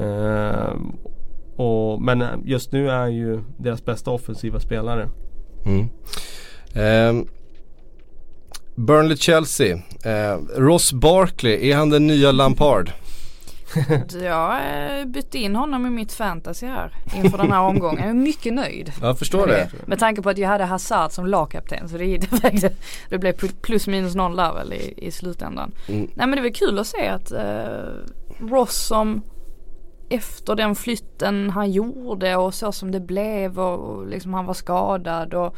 Uh, 0.00 0.76
och, 1.56 2.02
men 2.02 2.24
just 2.44 2.72
nu 2.72 2.90
är 2.90 2.96
han 2.96 3.14
ju 3.14 3.40
deras 3.58 3.84
bästa 3.84 4.10
offensiva 4.10 4.60
spelare. 4.60 5.08
Mm. 5.64 5.88
Um. 7.18 7.28
Burnley-Chelsea. 8.74 9.72
Eh, 10.04 10.38
Ross 10.56 10.92
Barkley, 10.92 11.70
är 11.70 11.76
han 11.76 11.90
den 11.90 12.06
nya 12.06 12.32
Lampard? 12.32 12.90
jag 14.22 14.60
eh, 15.00 15.04
bytte 15.04 15.38
in 15.38 15.56
honom 15.56 15.86
i 15.86 15.90
mitt 15.90 16.12
fantasy 16.12 16.66
här 16.66 16.92
inför 17.14 17.38
den 17.38 17.52
här 17.52 17.60
omgången. 17.60 18.00
Jag 18.00 18.10
är 18.10 18.14
mycket 18.14 18.52
nöjd. 18.52 18.92
Jag 19.00 19.18
förstår 19.18 19.46
det. 19.46 19.70
Med 19.86 19.98
tanke 19.98 20.22
på 20.22 20.30
att 20.30 20.38
jag 20.38 20.48
hade 20.48 20.64
Hazard 20.64 21.12
som 21.12 21.26
lagkapten 21.26 21.88
så 21.88 21.96
det, 21.96 22.18
det, 22.18 22.72
det 23.08 23.18
blev 23.18 23.32
plus 23.62 23.86
minus 23.86 24.14
noll 24.14 24.36
där 24.36 24.54
väl 24.54 24.72
i, 24.72 24.94
i 24.96 25.10
slutändan. 25.10 25.72
Mm. 25.88 26.10
Nej 26.14 26.26
men 26.26 26.30
det 26.30 26.42
var 26.42 26.54
kul 26.54 26.78
att 26.78 26.86
se 26.86 27.08
att 27.08 27.32
uh, 27.32 28.48
Ross 28.50 28.86
som 28.86 29.22
efter 30.12 30.54
den 30.54 30.74
flytten 30.74 31.50
han 31.50 31.70
gjorde 31.70 32.36
och 32.36 32.54
så 32.54 32.72
som 32.72 32.90
det 32.90 33.00
blev 33.00 33.60
och 33.60 34.06
liksom 34.06 34.34
han 34.34 34.46
var 34.46 34.54
skadad 34.54 35.34
och 35.34 35.56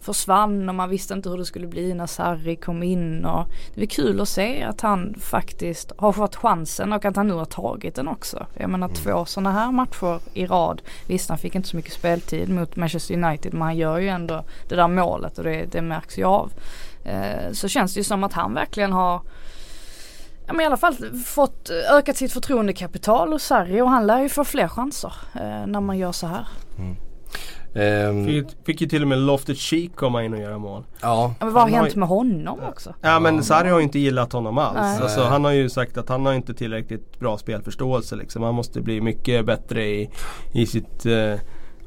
försvann 0.00 0.68
och 0.68 0.74
man 0.74 0.88
visste 0.88 1.14
inte 1.14 1.28
hur 1.28 1.38
det 1.38 1.44
skulle 1.44 1.66
bli 1.66 1.94
när 1.94 2.06
Sarri 2.06 2.56
kom 2.56 2.82
in 2.82 3.24
och 3.24 3.46
det 3.74 3.82
är 3.82 3.86
kul 3.86 4.20
att 4.20 4.28
se 4.28 4.62
att 4.62 4.80
han 4.80 5.14
faktiskt 5.20 5.92
har 5.96 6.12
fått 6.12 6.36
chansen 6.36 6.92
och 6.92 7.04
att 7.04 7.16
han 7.16 7.28
nu 7.28 7.34
har 7.34 7.44
tagit 7.44 7.94
den 7.94 8.08
också. 8.08 8.46
Jag 8.54 8.70
menar 8.70 8.86
mm. 8.86 8.96
två 8.96 9.24
sådana 9.24 9.52
här 9.52 9.72
matcher 9.72 10.20
i 10.34 10.46
rad. 10.46 10.82
Visst 11.06 11.28
han 11.28 11.38
fick 11.38 11.54
inte 11.54 11.68
så 11.68 11.76
mycket 11.76 11.92
speltid 11.92 12.48
mot 12.48 12.76
Manchester 12.76 13.14
United 13.14 13.52
men 13.52 13.62
han 13.62 13.76
gör 13.76 13.98
ju 13.98 14.08
ändå 14.08 14.44
det 14.68 14.76
där 14.76 14.88
målet 14.88 15.38
och 15.38 15.44
det, 15.44 15.64
det 15.72 15.82
märks 15.82 16.18
ju 16.18 16.24
av. 16.24 16.52
Eh, 17.04 17.52
så 17.52 17.68
känns 17.68 17.94
det 17.94 18.00
ju 18.00 18.04
som 18.04 18.24
att 18.24 18.32
han 18.32 18.54
verkligen 18.54 18.92
har 18.92 19.20
ja, 20.46 20.52
men 20.52 20.60
i 20.60 20.64
alla 20.64 20.76
fall 20.76 20.94
fått 21.26 21.70
ökat 21.70 22.16
sitt 22.16 22.32
förtroendekapital 22.32 23.32
hos 23.32 23.44
Sarri 23.44 23.80
och 23.80 23.90
han 23.90 24.06
lär 24.06 24.22
ju 24.22 24.28
få 24.28 24.44
fler 24.44 24.68
chanser 24.68 25.12
eh, 25.34 25.66
när 25.66 25.80
man 25.80 25.98
gör 25.98 26.12
så 26.12 26.26
här. 26.26 26.46
Mm. 26.78 26.96
Um, 27.76 28.26
fick, 28.26 28.46
fick 28.66 28.80
ju 28.80 28.86
till 28.86 29.02
och 29.02 29.08
med 29.08 29.18
Lofted 29.18 29.56
Cheek 29.56 29.96
komma 29.96 30.24
in 30.24 30.34
och 30.34 30.40
göra 30.40 30.58
mål. 30.58 30.84
Ja. 31.02 31.34
Men 31.40 31.52
vad 31.52 31.62
har 31.62 31.70
hänt 31.70 31.94
med 31.94 32.08
honom 32.08 32.60
också? 32.68 32.94
Ja 33.00 33.20
men 33.20 33.44
Sarri 33.44 33.68
har 33.68 33.78
ju 33.78 33.84
inte 33.84 33.98
gillat 33.98 34.32
honom 34.32 34.58
alls. 34.58 35.00
Alltså, 35.00 35.22
han 35.22 35.44
har 35.44 35.52
ju 35.52 35.70
sagt 35.70 35.96
att 35.96 36.08
han 36.08 36.26
har 36.26 36.32
inte 36.32 36.54
tillräckligt 36.54 37.18
bra 37.18 37.38
spelförståelse 37.38 38.16
liksom. 38.16 38.42
Han 38.42 38.54
måste 38.54 38.80
bli 38.80 39.00
mycket 39.00 39.46
bättre 39.46 39.84
i, 39.84 40.10
i 40.52 40.66
sitt 40.66 41.06
eh, 41.06 41.34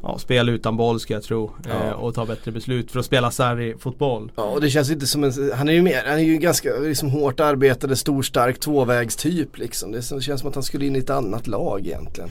ja, 0.02 0.18
spel 0.18 0.50
utan 0.50 0.78
boll 0.78 1.00
ska 1.00 1.14
jag 1.14 1.24
tro. 1.24 1.52
Ja. 1.68 1.88
Eh, 1.88 1.92
och 1.92 2.16
ta 2.16 2.26
bättre 2.26 2.52
beslut 2.52 2.92
för 2.92 3.00
att 3.00 3.06
spela 3.06 3.32
Sarri-fotboll. 3.32 4.32
Ja 4.36 4.44
och 4.44 4.62
det 4.62 4.70
känns 4.70 4.92
inte 4.92 5.08
som 5.08 5.24
en, 5.24 5.52
han 5.56 5.70
är 5.70 5.74
ju 5.74 5.82
mer, 5.82 6.04
han 6.06 6.20
är 6.20 6.24
ju 6.24 6.38
ganska 6.38 6.70
liksom, 6.80 7.10
hårt 7.10 7.40
arbetade, 7.40 7.96
stor, 7.96 8.22
stark 8.22 8.60
tvåvägstyp 8.60 9.58
liksom. 9.58 9.92
Det 9.92 10.22
känns 10.22 10.42
som 10.42 10.50
att 10.50 10.56
han 10.56 10.64
skulle 10.64 10.86
in 10.86 10.96
i 10.96 11.00
ett 11.00 11.10
annat 11.10 11.48
lag 11.48 11.88
egentligen. 11.88 12.30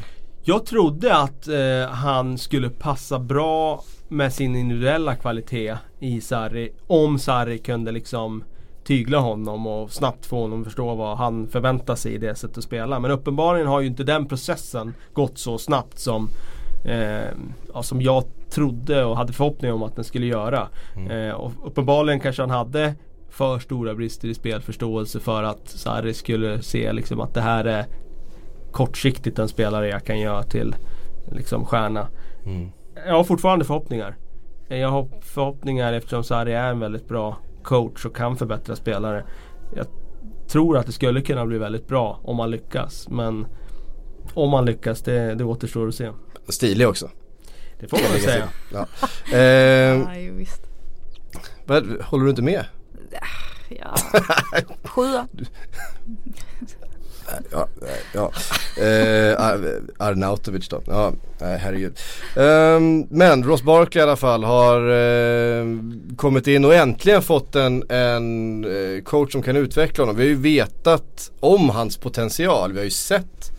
Jag 0.49 0.67
trodde 0.67 1.17
att 1.17 1.49
eh, 1.49 1.91
han 1.91 2.39
skulle 2.39 2.71
passa 2.71 3.19
bra 3.19 3.85
med 4.09 4.33
sin 4.33 4.57
individuella 4.57 5.15
kvalitet 5.15 5.77
i 6.01 6.21
Sarri. 6.21 6.73
Om 6.87 7.19
Sarri 7.19 7.59
kunde 7.59 7.93
liksom 7.93 8.45
tygla 8.85 9.19
honom 9.19 9.67
och 9.67 9.91
snabbt 9.91 10.27
få 10.27 10.41
honom 10.41 10.61
att 10.61 10.67
förstå 10.67 10.95
vad 10.95 11.17
han 11.19 11.49
förväntar 11.49 11.95
sig 11.95 12.15
i 12.15 12.19
det 12.19 12.35
sättet 12.35 12.59
att 12.59 12.65
spela. 12.65 13.01
Men 13.01 13.11
uppenbarligen 13.11 13.69
har 13.69 13.81
ju 13.81 13.87
inte 13.87 14.05
den 14.05 14.27
processen 14.27 14.95
gått 15.13 15.39
så 15.39 15.59
snabbt 15.59 15.99
som 15.99 16.29
eh, 16.87 17.29
ja, 17.75 17.83
som 17.83 18.03
jag 18.03 18.25
trodde 18.51 19.05
och 19.05 19.17
hade 19.17 19.33
förhoppning 19.33 19.73
om 19.73 19.83
att 19.83 19.97
den 19.97 20.05
skulle 20.05 20.27
göra. 20.27 20.69
Mm. 20.97 21.11
Eh, 21.11 21.35
och 21.35 21.53
uppenbarligen 21.65 22.21
kanske 22.21 22.43
han 22.43 22.51
hade 22.51 22.95
för 23.31 23.59
stora 23.59 23.95
brister 23.95 24.29
i 24.29 24.35
spelförståelse 24.35 25.21
för 25.21 25.43
att 25.43 25.69
Sarri 25.69 26.15
skulle 26.15 26.63
se 26.63 26.93
liksom 26.93 27.21
att 27.21 27.35
det 27.35 27.41
här 27.41 27.65
är 27.65 27.87
kortsiktigt 28.73 29.39
en 29.39 29.49
spelare 29.49 29.89
jag 29.89 30.05
kan 30.05 30.21
göra 30.21 30.43
till 30.43 30.77
liksom 31.33 31.65
stjärna. 31.65 32.09
Mm. 32.47 32.71
Jag 33.07 33.15
har 33.15 33.25
fortfarande 33.25 33.65
förhoppningar. 33.65 34.17
Jag 34.69 34.89
har 34.89 35.09
förhoppningar 35.21 35.93
eftersom 35.93 36.25
Sarri 36.25 36.53
är 36.53 36.71
en 36.71 36.81
väldigt 36.81 37.09
bra 37.09 37.37
coach 37.63 38.07
och 38.07 38.17
kan 38.17 38.37
förbättra 38.37 38.77
spelare. 38.77 39.25
Jag 39.75 39.87
tror 40.49 40.77
att 40.77 40.87
det 40.87 40.93
skulle 40.93 41.21
kunna 41.21 41.47
bli 41.47 41.59
väldigt 41.59 41.89
bra 41.89 42.21
om 42.23 42.37
man 42.37 42.51
lyckas. 42.51 43.09
Men 43.09 43.47
om 44.35 44.51
man 44.51 44.65
lyckas, 44.65 45.03
det, 45.03 45.35
det 45.35 45.45
återstår 45.45 45.89
att 45.89 45.95
se. 45.95 46.11
Stilig 46.49 46.89
också. 46.89 47.11
Det 47.81 47.89
får 47.89 47.99
man 48.03 48.13
väl 48.13 48.21
säga. 48.21 48.49
Ja. 48.73 48.87
Eh, 49.33 49.39
ja, 49.39 50.33
visst. 50.33 50.63
håller 52.03 52.25
du 52.25 52.31
inte 52.31 52.43
med? 52.43 52.65
Ja, 53.69 53.95
sjua. 54.85 55.29
ja, 57.51 57.69
ja. 58.15 58.33
Eh, 58.83 59.41
Arnautovic 59.99 60.69
då. 60.69 60.83
Ja, 60.87 61.13
herregud. 61.41 61.99
Eh, 62.37 62.81
men 63.11 63.45
Ross 63.45 63.63
Barkley 63.63 64.01
i 64.01 64.03
alla 64.03 64.17
fall 64.17 64.45
har 64.45 64.91
eh, 64.91 65.67
kommit 66.17 66.47
in 66.47 66.65
och 66.65 66.75
äntligen 66.75 67.23
fått 67.23 67.57
en, 67.57 67.85
en 67.91 68.65
eh, 68.65 69.03
coach 69.03 69.33
som 69.33 69.43
kan 69.43 69.57
utveckla 69.57 70.03
honom. 70.03 70.17
Vi 70.17 70.23
har 70.23 70.29
ju 70.29 70.35
vetat 70.37 71.31
om 71.41 71.71
hans 71.71 71.97
potential. 71.97 72.73
Vi 72.73 72.79
har 72.79 72.85
ju 72.85 72.91
sett 72.91 73.53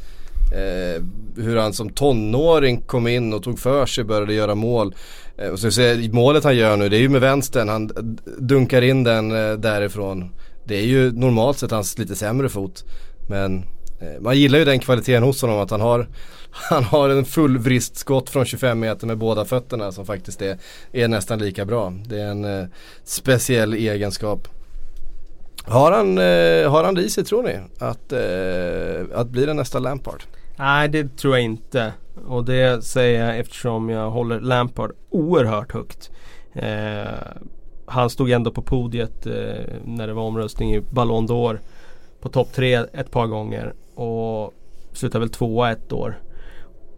eh, 0.51 1.03
hur 1.43 1.57
han 1.57 1.73
som 1.73 1.89
tonåring 1.89 2.81
kom 2.81 3.07
in 3.07 3.33
och 3.33 3.43
tog 3.43 3.59
för 3.59 3.85
sig, 3.85 4.03
började 4.03 4.33
göra 4.33 4.55
mål. 4.55 4.95
Eh, 5.37 5.49
och 5.49 5.59
så 5.59 5.71
ser 5.71 6.13
målet 6.13 6.43
han 6.43 6.55
gör 6.55 6.77
nu, 6.77 6.89
det 6.89 6.97
är 6.97 7.01
ju 7.01 7.09
med 7.09 7.21
vänstern. 7.21 7.69
Han 7.69 8.15
dunkar 8.37 8.81
in 8.81 9.03
den 9.03 9.31
eh, 9.31 9.53
därifrån. 9.53 10.31
Det 10.63 10.75
är 10.75 10.85
ju 10.85 11.11
normalt 11.11 11.57
sett 11.57 11.71
hans 11.71 11.97
lite 11.97 12.15
sämre 12.15 12.49
fot. 12.49 12.85
Men 13.29 13.57
eh, 14.01 14.21
man 14.21 14.37
gillar 14.37 14.59
ju 14.59 14.65
den 14.65 14.79
kvaliteten 14.79 15.23
hos 15.23 15.41
honom 15.41 15.59
att 15.59 15.71
han 15.71 15.81
har 15.81 16.07
han 16.51 16.83
har 16.83 17.09
en 17.09 17.25
full 17.25 17.57
vristskott 17.57 18.29
från 18.29 18.45
25 18.45 18.79
meter 18.79 19.07
med 19.07 19.17
båda 19.17 19.45
fötterna 19.45 19.91
som 19.91 20.05
faktiskt 20.05 20.41
är, 20.41 20.57
är 20.91 21.07
nästan 21.07 21.39
lika 21.39 21.65
bra. 21.65 21.93
Det 22.05 22.21
är 22.21 22.27
en 22.27 22.45
eh, 22.45 22.67
speciell 23.03 23.73
egenskap. 23.73 24.47
Har 25.67 25.91
han, 25.91 26.17
eh, 26.17 26.71
har 26.71 26.83
han 26.83 26.95
det 26.95 27.01
i 27.01 27.09
sig 27.09 27.23
tror 27.23 27.43
ni? 27.43 27.59
Att, 27.79 28.11
eh, 28.11 29.19
att 29.19 29.27
bli 29.27 29.45
den 29.45 29.57
nästa 29.57 29.79
Lampard? 29.79 30.23
Nej 30.55 30.89
det 30.89 31.17
tror 31.17 31.35
jag 31.35 31.43
inte. 31.43 31.93
Och 32.27 32.45
det 32.45 32.83
säger 32.83 33.25
jag 33.25 33.39
eftersom 33.39 33.89
jag 33.89 34.09
håller 34.09 34.39
Lampard 34.39 34.91
oerhört 35.09 35.73
högt. 35.73 36.11
Eh, 36.53 37.07
han 37.85 38.09
stod 38.09 38.31
ändå 38.31 38.51
på 38.51 38.61
podiet 38.61 39.25
eh, 39.25 39.33
när 39.85 40.07
det 40.07 40.13
var 40.13 40.23
omröstning 40.23 40.75
i 40.75 40.81
Ballon 40.81 41.27
d'Or. 41.27 41.59
På 42.21 42.29
topp 42.29 42.53
tre 42.53 42.73
ett 42.73 43.11
par 43.11 43.27
gånger. 43.27 43.73
Och 43.95 44.53
slutade 44.93 45.19
väl 45.19 45.29
tvåa 45.29 45.71
ett 45.71 45.93
år. 45.93 46.19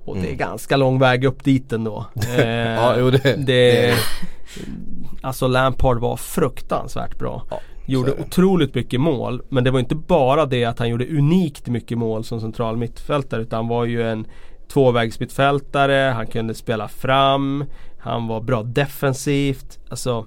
Och 0.05 0.15
mm. 0.15 0.23
det 0.23 0.29
är 0.29 0.33
mm. 0.33 0.49
ganska 0.49 0.77
lång 0.77 0.99
väg 0.99 1.25
upp 1.25 1.43
dit 1.43 1.73
ändå. 1.73 2.05
Eh, 2.37 2.71
ja, 2.71 2.95
jo, 2.99 3.09
det, 3.09 3.19
det, 3.23 3.35
det, 3.45 3.95
Alltså 5.21 5.47
Lampard 5.47 5.99
var 5.99 6.17
fruktansvärt 6.17 7.17
bra. 7.17 7.43
Ja. 7.49 7.59
Gjorde 7.89 8.11
otroligt 8.11 8.75
mycket 8.75 9.01
mål. 9.01 9.41
Men 9.49 9.63
det 9.63 9.71
var 9.71 9.79
inte 9.79 9.95
bara 9.95 10.45
det 10.45 10.65
att 10.65 10.79
han 10.79 10.89
gjorde 10.89 11.05
unikt 11.05 11.67
mycket 11.67 11.97
mål 11.97 12.23
som 12.23 12.41
central 12.41 12.77
mittfältare. 12.77 13.41
Utan 13.41 13.57
han 13.57 13.67
var 13.67 13.85
ju 13.85 14.09
en 14.09 14.27
tvåvägsmittfältare, 14.67 16.11
han 16.15 16.27
kunde 16.27 16.53
spela 16.53 16.87
fram, 16.87 17.65
han 17.99 18.27
var 18.27 18.41
bra 18.41 18.63
defensivt. 18.63 19.79
Alltså 19.89 20.25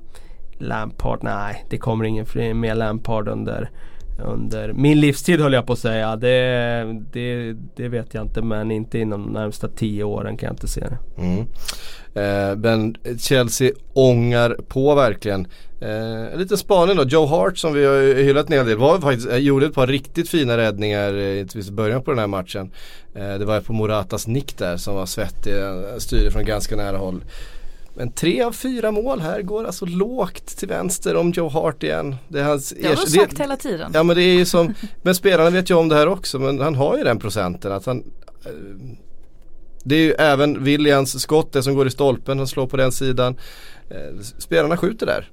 Lampard, 0.59 1.19
nej 1.23 1.65
det 1.71 1.79
kommer 1.79 2.05
ingen 2.05 2.27
mer 2.61 2.75
Lampard 2.75 3.29
under 3.29 3.71
under 4.19 4.73
min 4.73 5.01
livstid 5.01 5.41
höll 5.41 5.53
jag 5.53 5.67
på 5.67 5.73
att 5.73 5.79
säga. 5.79 6.17
Det, 6.17 6.87
det, 7.13 7.57
det 7.77 7.89
vet 7.89 8.15
jag 8.15 8.25
inte 8.25 8.43
men 8.43 8.71
inte 8.71 8.99
inom 8.99 9.23
de 9.23 9.33
närmsta 9.33 9.69
tio 9.69 10.05
åren 10.05 10.37
kan 10.37 10.47
jag 10.47 10.53
inte 10.53 10.69
se 10.69 10.81
det. 10.81 11.23
Mm. 11.23 11.47
Eh, 12.15 12.57
men 12.57 12.97
Chelsea 13.19 13.73
ångar 13.93 14.57
på 14.69 14.95
verkligen. 14.95 15.47
Eh, 15.81 16.33
en 16.33 16.39
liten 16.39 16.59
spaning 16.59 16.97
då. 16.97 17.05
Joe 17.05 17.27
Hart 17.27 17.59
som 17.59 17.75
vi 17.75 17.85
har 17.85 18.23
hyllat 18.23 18.47
en 18.47 18.53
hel 18.53 18.67
del 18.67 18.79
var 18.79 18.99
faktiskt, 18.99 19.29
eh, 19.29 19.37
gjorde 19.37 19.67
ett 19.67 19.75
par 19.75 19.87
riktigt 19.87 20.29
fina 20.29 20.57
räddningar 20.57 21.15
eh, 21.15 21.67
i 21.67 21.71
början 21.71 22.03
på 22.03 22.11
den 22.11 22.19
här 22.19 22.27
matchen. 22.27 22.71
Eh, 23.15 23.35
det 23.35 23.45
var 23.45 23.61
på 23.61 23.73
Moratas 23.73 24.27
nick 24.27 24.59
där 24.59 24.77
som 24.77 24.95
var 24.95 25.07
svettig, 25.07 25.55
styrde 25.99 26.31
från 26.31 26.45
ganska 26.45 26.77
nära 26.77 26.97
håll. 26.97 27.25
Men 27.95 28.13
tre 28.13 28.43
av 28.43 28.53
fyra 28.53 28.91
mål 28.91 29.21
här 29.21 29.43
går 29.43 29.65
alltså 29.65 29.87
lågt 29.87 30.47
till 30.47 30.69
vänster 30.69 31.17
om 31.17 31.31
Joe 31.31 31.49
Hart 31.49 31.83
igen. 31.83 32.17
Det, 32.29 32.41
är 32.41 32.45
hans 32.45 32.71
det 32.71 32.89
har 32.89 32.97
du 32.97 33.11
sagt 33.11 33.41
hela 33.41 33.57
tiden. 33.57 33.91
Ja 33.95 34.03
men 34.03 34.17
det 34.17 34.23
är 34.23 34.35
ju 34.35 34.45
som, 34.45 34.75
men 35.03 35.15
spelarna 35.15 35.51
vet 35.51 35.71
ju 35.71 35.75
om 35.75 35.89
det 35.89 35.95
här 35.95 36.09
också 36.09 36.39
men 36.39 36.61
han 36.61 36.75
har 36.75 36.99
ju 36.99 37.05
den 37.05 37.19
procenten 37.19 37.73
att 37.73 37.87
han 37.87 38.05
Det 39.83 39.95
är 39.95 40.01
ju 40.01 40.13
även 40.13 40.65
Williams 40.65 41.21
skott, 41.21 41.53
det 41.53 41.63
som 41.63 41.75
går 41.75 41.87
i 41.87 41.91
stolpen, 41.91 42.39
han 42.39 42.47
slår 42.47 42.67
på 42.67 42.77
den 42.77 42.93
sidan. 42.93 43.37
Eh, 43.91 44.21
spelarna 44.39 44.77
skjuter 44.77 45.07
där. 45.07 45.31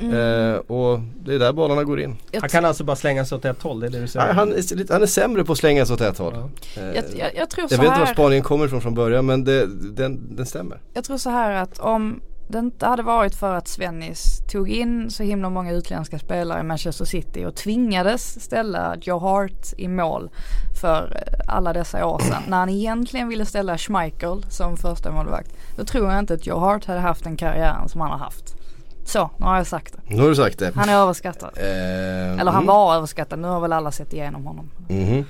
Mm. 0.00 0.14
Eh, 0.14 0.56
och 0.56 1.00
det 1.24 1.34
är 1.34 1.38
där 1.38 1.52
bollarna 1.52 1.84
går 1.84 2.00
in. 2.00 2.16
Han 2.40 2.48
kan 2.48 2.64
alltså 2.64 2.84
bara 2.84 2.96
slänga 2.96 3.24
sig 3.24 3.36
åt 3.36 3.44
ett 3.44 3.62
håll, 3.62 3.80
det 3.80 3.86
är 3.86 3.90
det 3.90 4.00
du 4.00 4.06
säger? 4.06 4.32
Han, 4.32 4.52
är, 4.52 4.92
han 4.92 5.02
är 5.02 5.06
sämre 5.06 5.44
på 5.44 5.52
att 5.52 5.58
slänga 5.58 5.86
sig 5.86 5.94
åt 5.94 6.00
ett 6.00 6.18
håll. 6.18 6.34
Ja. 6.36 6.82
Eh, 6.82 6.86
jag, 6.86 7.04
jag, 7.16 7.30
jag, 7.36 7.50
tror 7.50 7.66
jag 7.70 7.78
vet 7.78 7.86
inte 7.86 8.00
var 8.00 8.06
spaningen 8.06 8.44
kommer 8.44 8.66
ifrån 8.66 8.80
från 8.80 8.94
början 8.94 9.26
men 9.26 9.44
det, 9.44 9.66
den, 9.96 10.36
den 10.36 10.46
stämmer. 10.46 10.80
Jag 10.94 11.04
tror 11.04 11.18
så 11.18 11.30
här 11.30 11.62
att 11.62 11.78
om 11.78 12.20
det 12.48 12.58
inte 12.58 12.86
hade 12.86 13.02
varit 13.02 13.34
för 13.34 13.54
att 13.54 13.68
Svennis 13.68 14.42
tog 14.48 14.70
in 14.70 15.10
så 15.10 15.22
himla 15.22 15.50
många 15.50 15.72
utländska 15.72 16.18
spelare 16.18 16.60
i 16.60 16.62
Manchester 16.62 17.04
City 17.04 17.44
och 17.44 17.54
tvingades 17.54 18.40
ställa 18.44 18.96
Joe 19.00 19.18
Hart 19.18 19.72
i 19.76 19.88
mål 19.88 20.30
för 20.80 21.24
alla 21.46 21.72
dessa 21.72 22.06
år 22.06 22.18
sedan. 22.18 22.42
När 22.48 22.56
han 22.56 22.68
egentligen 22.68 23.28
ville 23.28 23.46
ställa 23.46 23.78
Schmeichel 23.78 24.44
som 24.50 24.76
första 24.76 25.12
målvakt. 25.12 25.50
Då 25.76 25.84
tror 25.84 26.10
jag 26.10 26.18
inte 26.18 26.34
att 26.34 26.46
Joe 26.46 26.58
Hart 26.58 26.84
hade 26.84 27.00
haft 27.00 27.24
den 27.24 27.36
karriären 27.36 27.88
som 27.88 28.00
han 28.00 28.10
har 28.10 28.18
haft. 28.18 28.56
Så, 29.04 29.30
nu 29.36 29.46
har 29.46 29.56
jag 29.56 29.66
sagt 29.66 29.92
det. 29.92 30.14
Nu 30.14 30.22
har 30.22 30.28
du 30.28 30.36
sagt 30.36 30.58
det. 30.58 30.72
Han 30.74 30.88
är 30.88 30.94
överskattad. 30.94 31.50
Eh, 31.56 32.40
Eller 32.40 32.52
han 32.52 32.62
mm. 32.62 32.66
var 32.66 32.96
överskattad, 32.96 33.38
nu 33.38 33.48
har 33.48 33.60
väl 33.60 33.72
alla 33.72 33.92
sett 33.92 34.12
igenom 34.12 34.46
honom. 34.46 34.70
Mm. 34.88 35.24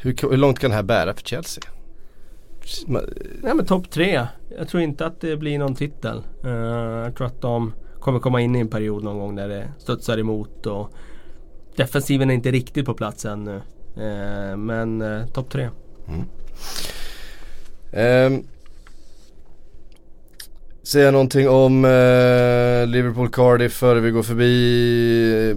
Hur, 0.00 0.30
hur, 0.30 0.36
långt 0.36 0.58
kan 0.58 0.70
det 0.70 0.76
här 0.76 0.82
bära 0.82 1.14
för 1.14 1.22
Chelsea? 1.22 1.64
Nej 2.86 3.54
men 3.54 3.66
topp 3.66 3.90
tre. 3.90 4.26
Jag 4.58 4.68
tror 4.68 4.82
inte 4.82 5.06
att 5.06 5.20
det 5.20 5.36
blir 5.36 5.58
någon 5.58 5.74
titel. 5.74 6.22
Uh, 6.44 6.52
jag 7.04 7.16
tror 7.16 7.26
att 7.26 7.40
de 7.40 7.72
kommer 8.00 8.20
komma 8.20 8.40
in 8.40 8.56
i 8.56 8.60
en 8.60 8.68
period 8.68 9.04
någon 9.04 9.18
gång 9.18 9.36
där 9.36 9.48
det 9.48 9.68
studsar 9.78 10.18
emot 10.18 10.66
och 10.66 10.90
defensiven 11.76 12.30
är 12.30 12.34
inte 12.34 12.50
riktigt 12.50 12.86
på 12.86 12.94
plats 12.94 13.24
ännu. 13.24 13.60
Uh, 13.98 14.56
men 14.56 15.02
uh, 15.02 15.26
topp 15.26 15.50
tre. 15.50 15.68
Mm. 16.08 16.24
Um, 18.32 18.44
Säga 20.84 21.10
någonting 21.10 21.48
om 21.48 21.84
eh, 21.84 22.86
Liverpool 22.86 23.28
Cardiff 23.28 23.72
före 23.72 24.00
vi 24.00 24.10
går 24.10 24.22
förbi. 24.22 25.54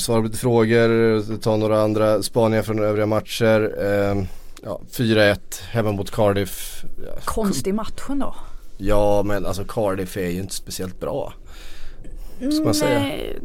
Svara 0.00 0.20
på 0.20 0.26
lite 0.26 0.38
frågor, 0.38 1.36
ta 1.36 1.56
några 1.56 1.82
andra 1.82 2.22
spaningar 2.22 2.62
från 2.62 2.78
övriga 2.78 3.06
matcher. 3.06 3.74
Eh, 3.78 4.24
ja, 4.62 4.80
4-1 4.90 5.38
hemma 5.70 5.92
mot 5.92 6.10
Cardiff. 6.10 6.84
Konstig 7.24 7.74
matchen 7.74 8.18
då. 8.18 8.34
Ja 8.78 9.22
men 9.22 9.46
alltså 9.46 9.64
Cardiff 9.64 10.16
är 10.16 10.28
ju 10.28 10.40
inte 10.40 10.54
speciellt 10.54 11.00
bra. 11.00 11.32
Ska 12.50 12.64
man 12.64 12.74
säga. 12.74 12.98
Nej, 12.98 13.38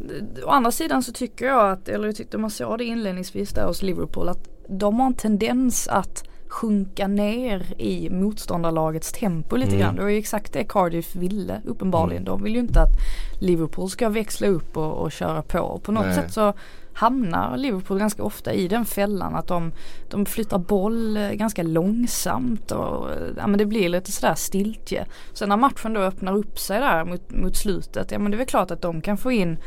å 0.44 0.48
andra 0.48 0.70
sidan 0.70 1.02
så 1.02 1.12
tycker 1.12 1.46
jag 1.46 1.70
att, 1.70 1.88
eller 1.88 2.06
jag 2.06 2.16
tyckte 2.16 2.38
man 2.38 2.50
såg 2.50 2.78
det 2.78 2.84
inledningsvis 2.84 3.50
där 3.50 3.66
hos 3.66 3.82
Liverpool 3.82 4.28
att 4.28 4.48
de 4.68 5.00
har 5.00 5.06
en 5.06 5.14
tendens 5.14 5.88
att 5.88 6.24
sjunka 6.48 7.08
ner 7.08 7.80
i 7.80 8.10
motståndarlagets 8.10 9.12
tempo 9.12 9.56
lite 9.56 9.70
mm. 9.70 9.80
grann. 9.80 9.96
Det 9.96 10.02
var 10.02 10.08
ju 10.08 10.18
exakt 10.18 10.52
det 10.52 10.64
Cardiff 10.64 11.16
ville 11.16 11.60
uppenbarligen. 11.64 12.22
Mm. 12.22 12.24
De 12.24 12.42
vill 12.42 12.54
ju 12.54 12.60
inte 12.60 12.80
att 12.80 12.98
Liverpool 13.40 13.90
ska 13.90 14.08
växla 14.08 14.46
upp 14.46 14.76
och, 14.76 14.92
och 14.92 15.12
köra 15.12 15.42
på. 15.42 15.58
Och 15.58 15.82
på 15.82 15.92
något 15.92 16.06
Nej. 16.06 16.14
sätt 16.14 16.32
så 16.32 16.54
hamnar 16.98 17.56
Liverpool 17.56 17.98
ganska 17.98 18.22
ofta 18.22 18.52
i 18.52 18.68
den 18.68 18.84
fällan 18.84 19.34
att 19.34 19.46
de, 19.46 19.72
de 20.10 20.26
flyttar 20.26 20.58
boll 20.58 21.16
eh, 21.16 21.30
ganska 21.30 21.62
långsamt 21.62 22.70
och 22.70 23.10
ja, 23.36 23.46
men 23.46 23.58
det 23.58 23.66
blir 23.66 23.88
lite 23.88 24.12
sådär 24.12 24.34
stiltje. 24.34 25.06
Sen 25.32 25.48
när 25.48 25.56
matchen 25.56 25.92
då 25.92 26.00
öppnar 26.00 26.36
upp 26.36 26.58
sig 26.58 26.80
där 26.80 27.04
mot, 27.04 27.30
mot 27.30 27.56
slutet, 27.56 28.10
ja 28.10 28.18
men 28.18 28.30
det 28.30 28.34
är 28.34 28.38
väl 28.38 28.46
klart 28.46 28.70
att 28.70 28.82
de 28.82 29.00
kan 29.00 29.16
få 29.16 29.32
in 29.32 29.58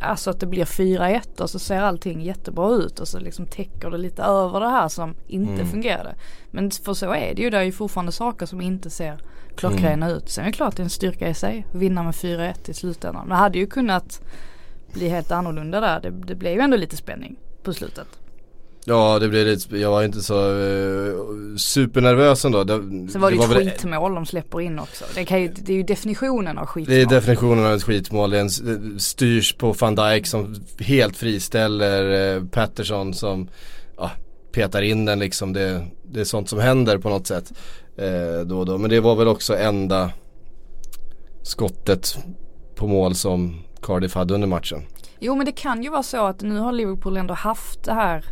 Alltså 0.00 0.30
att 0.30 0.40
det 0.40 0.46
blir 0.46 0.64
4-1 0.64 1.40
och 1.40 1.50
så 1.50 1.58
ser 1.58 1.80
allting 1.80 2.22
jättebra 2.22 2.74
ut 2.74 3.00
och 3.00 3.08
så 3.08 3.18
liksom 3.18 3.46
täcker 3.46 3.90
det 3.90 3.98
lite 3.98 4.22
över 4.22 4.60
det 4.60 4.68
här 4.68 4.88
som 4.88 5.14
inte 5.26 5.52
mm. 5.52 5.66
fungerade. 5.66 6.14
Men 6.50 6.70
för 6.70 6.94
så 6.94 7.12
är 7.12 7.34
det 7.34 7.42
ju, 7.42 7.50
det 7.50 7.58
är 7.58 7.62
ju 7.62 7.72
fortfarande 7.72 8.12
saker 8.12 8.46
som 8.46 8.60
inte 8.60 8.90
ser 8.90 9.18
klockrena 9.56 10.06
mm. 10.06 10.18
ut. 10.18 10.28
Sen 10.28 10.44
är 10.44 10.46
det 10.48 10.52
klart 10.52 10.76
det 10.76 10.82
är 10.82 10.84
en 10.84 10.90
styrka 10.90 11.28
i 11.28 11.34
sig, 11.34 11.66
att 11.68 11.74
vinna 11.74 12.02
med 12.02 12.14
4-1 12.14 12.70
i 12.70 12.74
slutändan. 12.74 13.22
Men 13.22 13.28
det 13.28 13.42
hade 13.42 13.58
ju 13.58 13.66
kunnat 13.66 14.22
bli 14.98 15.08
helt 15.08 15.30
annorlunda 15.30 15.80
där. 15.80 16.00
Det, 16.00 16.10
det 16.10 16.34
blev 16.34 16.52
ju 16.52 16.60
ändå 16.60 16.76
lite 16.76 16.96
spänning 16.96 17.36
på 17.62 17.72
slutet. 17.72 18.06
Ja 18.84 19.18
det 19.18 19.28
blev 19.28 19.46
lite, 19.46 19.76
jag 19.76 19.90
var 19.90 20.04
inte 20.04 20.20
så 20.20 20.50
uh, 20.50 21.56
supernervös 21.56 22.44
ändå. 22.44 22.64
Det, 22.64 22.74
Sen 23.12 23.20
var 23.20 23.30
det, 23.30 23.36
det 23.36 23.44
ett 23.44 23.80
skitmål 23.80 24.14
de 24.14 24.26
släpper 24.26 24.60
in 24.60 24.78
också. 24.78 25.04
Det, 25.14 25.24
kan 25.24 25.42
ju, 25.42 25.48
det 25.48 25.72
är 25.72 25.76
ju 25.76 25.82
definitionen 25.82 26.58
av 26.58 26.66
skitmål. 26.66 26.96
Det 26.96 27.02
är 27.02 27.06
definitionen 27.06 27.66
av 27.66 27.72
ett 27.72 27.82
skitmål. 27.82 28.30
Det 28.30 28.50
styrs 28.98 29.52
på 29.52 29.72
van 29.72 29.94
Dijk 29.94 30.26
som 30.26 30.54
helt 30.78 31.16
friställer 31.16 32.36
uh, 32.36 32.44
Patterson 32.48 33.14
som 33.14 33.48
uh, 34.00 34.10
petar 34.52 34.82
in 34.82 35.04
den 35.04 35.18
liksom. 35.18 35.52
Det, 35.52 35.86
det 36.02 36.20
är 36.20 36.24
sånt 36.24 36.48
som 36.48 36.58
händer 36.58 36.98
på 36.98 37.08
något 37.08 37.26
sätt 37.26 37.52
uh, 38.02 38.46
då 38.46 38.58
och 38.58 38.66
då. 38.66 38.78
Men 38.78 38.90
det 38.90 39.00
var 39.00 39.16
väl 39.16 39.28
också 39.28 39.56
enda 39.56 40.10
skottet 41.42 42.18
på 42.74 42.86
mål 42.86 43.14
som 43.14 43.54
Cardiff 43.88 44.14
hade 44.14 44.34
under 44.34 44.48
matchen. 44.48 44.82
Jo 45.18 45.36
men 45.36 45.46
det 45.46 45.52
kan 45.52 45.82
ju 45.82 45.90
vara 45.90 46.02
så 46.02 46.26
att 46.26 46.42
nu 46.42 46.58
har 46.58 46.72
Liverpool 46.72 47.16
ändå 47.16 47.34
haft 47.34 47.84
det 47.84 47.92
här 47.92 48.24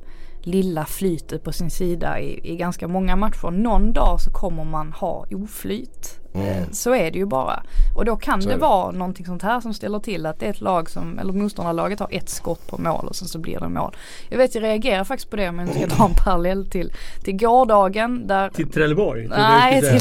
lilla 0.47 0.85
flytet 0.85 1.45
på 1.45 1.53
sin 1.53 1.71
sida 1.71 2.21
i, 2.21 2.53
i 2.53 2.57
ganska 2.57 2.89
många 2.89 3.17
matcher. 3.17 3.51
Någon 3.51 3.93
dag 3.93 4.21
så 4.21 4.31
kommer 4.31 4.65
man 4.65 4.93
ha 4.93 5.27
oflyt. 5.31 6.21
Mm. 6.35 6.49
Eh, 6.49 6.69
så 6.71 6.95
är 6.95 7.11
det 7.11 7.19
ju 7.19 7.27
bara. 7.27 7.63
Och 7.97 8.05
då 8.05 8.17
kan 8.17 8.41
det, 8.41 8.47
det, 8.49 8.57
vara 8.57 8.91
någonting 8.91 9.27
sånt 9.27 9.43
här 9.43 9.61
som 9.61 9.75
ställer 9.75 9.99
till 9.99 10.27
att 10.27 10.41
det 10.41 10.47
är 10.47 10.51
ett 10.51 10.61
lag 10.61 10.91
som, 10.91 11.19
eller 11.19 11.33
motståndarlaget 11.33 12.01
har 12.01 12.09
ett 12.11 12.29
skott 12.29 12.67
på 12.67 12.79
mål 12.79 13.07
och 13.07 13.17
sen 13.17 13.29
så 13.29 13.39
blir 13.39 13.61
det 13.61 13.69
mål. 13.69 13.97
Jag 14.29 14.39
vet 14.39 14.55
jag 14.55 14.65
reagerar 14.65 15.05
faktiskt 15.05 15.31
på 15.31 15.37
det 15.37 15.49
om 15.49 15.59
jag 15.59 15.69
ska 15.69 15.87
ta 15.87 16.07
en 16.07 16.15
parallell 16.25 16.67
till, 16.67 16.93
till 17.25 17.37
gårdagen 17.37 18.27
där 18.27 18.51
Till 18.51 18.71
Trelleborg? 18.71 19.29
Nej, 19.29 19.81
till, 19.81 20.01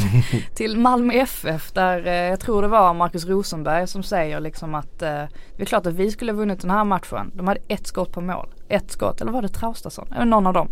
till 0.56 0.78
Malmö 0.78 1.14
FF 1.14 1.72
där 1.72 2.08
eh, 2.08 2.14
jag 2.14 2.40
tror 2.40 2.62
det 2.62 2.68
var 2.68 2.94
Marcus 2.94 3.26
Rosenberg 3.26 3.88
som 3.88 4.04
säger 4.04 4.40
liksom 4.40 4.76
att 4.76 5.02
eh, 5.02 5.24
det 5.58 5.62
är 5.62 5.66
klart 5.66 5.86
att 5.86 5.94
vi 5.94 6.12
skulle 6.12 6.32
ha 6.32 6.38
vunnit 6.38 6.62
den 6.62 6.72
här 6.72 6.84
matchen. 6.84 7.32
De 7.34 7.48
hade 7.48 7.62
ett 7.68 7.88
skott 7.88 8.12
på 8.12 8.22
mål. 8.22 8.48
Ett 8.70 8.92
skott, 8.92 9.22
eller 9.22 9.32
var 9.32 9.42
det 9.42 9.50
Traustason? 9.50 10.08
Någon 10.26 10.48
av 10.48 10.54
dem. 10.54 10.70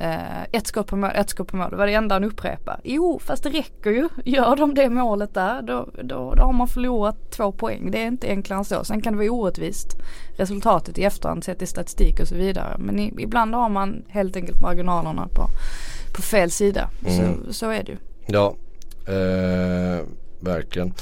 Eh, 0.00 0.42
ett 0.52 0.66
skott 0.66 0.86
på 0.86 0.96
mål, 0.96 1.10
ett 1.14 1.30
skott 1.30 1.48
på 1.48 1.56
mål. 1.56 1.70
Det 1.70 1.76
var 1.76 1.86
det 1.86 1.94
enda 1.94 2.14
han 2.14 2.24
upprepade. 2.24 2.80
Jo, 2.84 3.20
fast 3.24 3.42
det 3.42 3.50
räcker 3.50 3.90
ju. 3.90 4.08
Gör 4.24 4.56
de 4.56 4.74
det 4.74 4.90
målet 4.90 5.34
där 5.34 5.62
då, 5.62 5.88
då, 6.02 6.34
då 6.34 6.42
har 6.42 6.52
man 6.52 6.68
förlorat 6.68 7.30
två 7.30 7.52
poäng. 7.52 7.90
Det 7.90 8.02
är 8.02 8.06
inte 8.06 8.28
enklare 8.28 8.58
än 8.58 8.64
så. 8.64 8.84
Sen 8.84 9.00
kan 9.00 9.12
det 9.12 9.18
vara 9.18 9.30
orättvist 9.30 9.96
resultatet 10.36 10.98
i 10.98 11.04
efterhand 11.04 11.44
sett 11.44 11.62
i 11.62 11.66
statistik 11.66 12.20
och 12.20 12.28
så 12.28 12.34
vidare. 12.34 12.76
Men 12.78 12.98
i, 12.98 13.14
ibland 13.18 13.54
har 13.54 13.68
man 13.68 14.04
helt 14.08 14.36
enkelt 14.36 14.60
marginalerna 14.60 15.28
på, 15.34 15.48
på 16.16 16.22
fel 16.22 16.50
sida. 16.50 16.90
Mm. 17.06 17.44
Så, 17.46 17.52
så 17.52 17.70
är 17.70 17.82
det 17.82 17.92
ju. 17.92 17.98
Ja, 18.26 18.54
eh, 19.06 20.04
verkligen. 20.40 20.94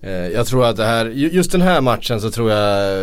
Eh, 0.00 0.10
jag 0.10 0.46
tror 0.46 0.66
att 0.66 0.76
det 0.76 0.84
här, 0.84 1.06
just 1.06 1.52
den 1.52 1.62
här 1.62 1.80
matchen 1.80 2.20
så 2.20 2.30
tror 2.30 2.50
jag 2.50 3.02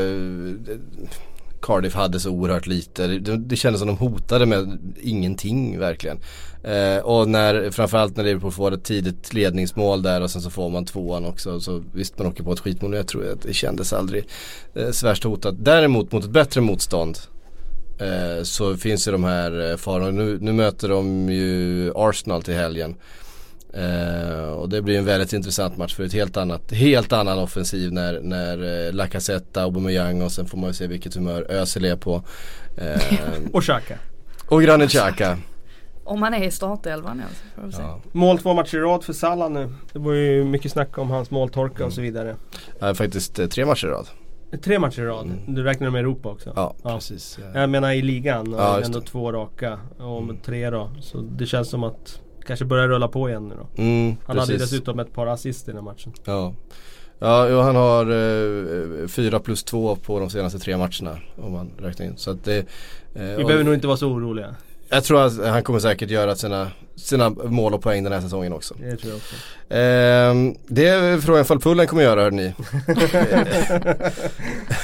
Cardiff 1.65 1.95
hade 1.95 2.19
så 2.19 2.29
oerhört 2.29 2.67
lite. 2.67 3.07
Det, 3.07 3.37
det 3.37 3.55
kändes 3.55 3.79
som 3.79 3.87
de 3.87 3.97
hotade 3.97 4.45
med 4.45 4.77
ingenting 5.01 5.79
verkligen. 5.79 6.17
Eh, 6.63 6.97
och 6.97 7.29
när, 7.29 7.71
framförallt 7.71 8.17
när 8.17 8.23
Liverpool 8.23 8.51
får 8.51 8.73
ett 8.73 8.83
tidigt 8.83 9.33
ledningsmål 9.33 10.01
där 10.01 10.21
och 10.21 10.31
sen 10.31 10.41
så 10.41 10.49
får 10.49 10.69
man 10.69 10.85
tvåan 10.85 11.25
också. 11.25 11.59
Så 11.59 11.83
visst 11.93 12.17
man 12.17 12.27
åker 12.27 12.43
på 12.43 12.53
ett 12.53 12.59
skitmål. 12.59 12.93
Jag 12.93 13.07
tror 13.07 13.31
att 13.31 13.41
det 13.41 13.53
kändes 13.53 13.93
aldrig 13.93 14.27
eh, 14.73 14.91
så 14.91 15.07
värst 15.07 15.23
hotat. 15.23 15.55
Däremot 15.57 16.11
mot 16.11 16.23
ett 16.23 16.29
bättre 16.29 16.61
motstånd 16.61 17.17
eh, 17.99 18.43
så 18.43 18.77
finns 18.77 19.07
ju 19.07 19.11
de 19.11 19.23
här 19.23 19.71
eh, 19.71 19.77
farorna. 19.77 20.11
Nu, 20.11 20.37
nu 20.41 20.53
möter 20.53 20.89
de 20.89 21.29
ju 21.29 21.91
Arsenal 21.95 22.43
till 22.43 22.53
helgen. 22.53 22.95
Uh, 23.77 24.49
och 24.49 24.69
det 24.69 24.81
blir 24.81 24.97
en 24.97 25.05
väldigt 25.05 25.33
intressant 25.33 25.77
match 25.77 25.95
för 25.95 26.03
ett 26.03 26.13
helt 26.13 26.37
annat, 26.37 26.71
helt 26.71 27.13
annan 27.13 27.39
offensiv 27.39 27.93
när, 27.93 28.19
när 28.19 28.63
uh, 28.63 28.93
Lacazette, 28.93 29.61
Aubameyang 29.63 30.21
och 30.21 30.31
sen 30.31 30.45
får 30.45 30.57
man 30.57 30.67
ju 30.69 30.73
se 30.73 30.87
vilket 30.87 31.15
humör 31.15 31.51
Özil 31.51 31.85
är 31.85 31.95
på. 31.95 32.15
Uh, 32.15 33.51
och 33.53 33.63
Xhaka. 33.63 33.97
Och 34.47 34.61
Granit 34.61 34.89
Xhaka. 34.89 35.37
Om 36.03 36.19
man 36.19 36.33
är 36.33 36.43
i 36.43 36.51
startelvan 36.51 37.21
ja, 37.23 37.25
så 37.29 37.61
får 37.61 37.67
vi 37.67 37.73
se. 37.73 37.81
Ja. 37.81 38.01
Mål 38.11 38.37
två 38.37 38.53
matcher 38.53 38.77
i 38.77 38.79
rad 38.79 39.03
för 39.03 39.13
Salah 39.13 39.49
nu. 39.49 39.73
Det 39.93 39.99
var 39.99 40.13
ju 40.13 40.43
mycket 40.43 40.71
snack 40.71 40.97
om 40.97 41.09
hans 41.09 41.31
måltorka 41.31 41.85
och 41.85 41.93
så 41.93 42.01
vidare. 42.01 42.35
Ja, 42.79 42.93
faktiskt 42.93 43.39
eh, 43.39 43.47
tre 43.47 43.65
matcher 43.65 43.87
i 43.87 43.89
rad. 43.89 44.07
Tre 44.63 44.79
matcher 44.79 45.01
i 45.01 45.05
rad. 45.05 45.31
Du 45.47 45.63
räknar 45.63 45.89
med 45.89 45.99
Europa 45.99 46.29
också? 46.29 46.53
Ja, 46.55 46.75
Ja. 46.83 46.95
precis. 46.95 47.39
Jag 47.53 47.69
menar 47.69 47.91
i 47.91 48.01
ligan, 48.01 48.53
och 48.53 48.59
Ja, 48.59 48.81
ändå 48.81 49.01
två 49.01 49.31
raka. 49.31 49.79
Och 49.97 50.23
med 50.23 50.43
tre 50.43 50.69
då. 50.69 50.89
Så 51.01 51.21
det 51.21 51.45
känns 51.45 51.69
som 51.69 51.83
att 51.83 52.21
kanske 52.47 52.65
börjar 52.65 52.87
rulla 52.87 53.07
på 53.07 53.29
igen 53.29 53.47
nu 53.47 53.55
då. 53.55 53.81
Mm, 53.81 54.15
Han 54.25 54.37
hade 54.37 54.51
precis. 54.51 54.69
dessutom 54.69 54.99
ett 54.99 55.13
par 55.13 55.27
assist 55.27 55.69
i 55.69 55.71
den 55.71 55.83
matchen. 55.83 56.13
Ja, 56.25 56.53
ja 57.19 57.61
han 57.61 57.75
har 57.75 58.05
eh, 58.05 59.07
fyra 59.07 59.39
plus 59.39 59.63
två 59.63 59.95
på 59.95 60.19
de 60.19 60.29
senaste 60.29 60.59
tre 60.59 60.77
matcherna 60.77 61.17
om 61.35 61.51
man 61.51 61.71
räknar 61.77 62.05
in. 62.05 62.17
Så 62.17 62.31
att 62.31 62.43
det, 62.43 62.57
eh, 62.57 63.23
Vi 63.37 63.43
behöver 63.43 63.63
nog 63.63 63.73
inte 63.73 63.87
vara 63.87 63.97
så 63.97 64.07
oroliga. 64.07 64.55
Jag 64.89 65.03
tror 65.03 65.25
att 65.25 65.45
han 65.45 65.63
kommer 65.63 65.79
säkert 65.79 66.09
göra 66.09 66.35
sina, 66.35 66.71
sina 66.95 67.29
mål 67.29 67.73
och 67.73 67.81
poäng 67.81 68.03
den 68.03 68.13
här 68.13 68.21
säsongen 68.21 68.53
också. 68.53 68.75
Det 68.79 68.97
tror 68.97 69.11
jag 69.11 69.17
också. 69.17 69.35
Ehm, 69.69 70.55
det 70.67 70.87
är 70.87 71.17
frågan 71.17 71.41
ifall 71.41 71.59
Pullen 71.59 71.87
kommer 71.87 72.03
göra 72.03 72.21
hörde 72.21 72.35
ni. 72.35 72.53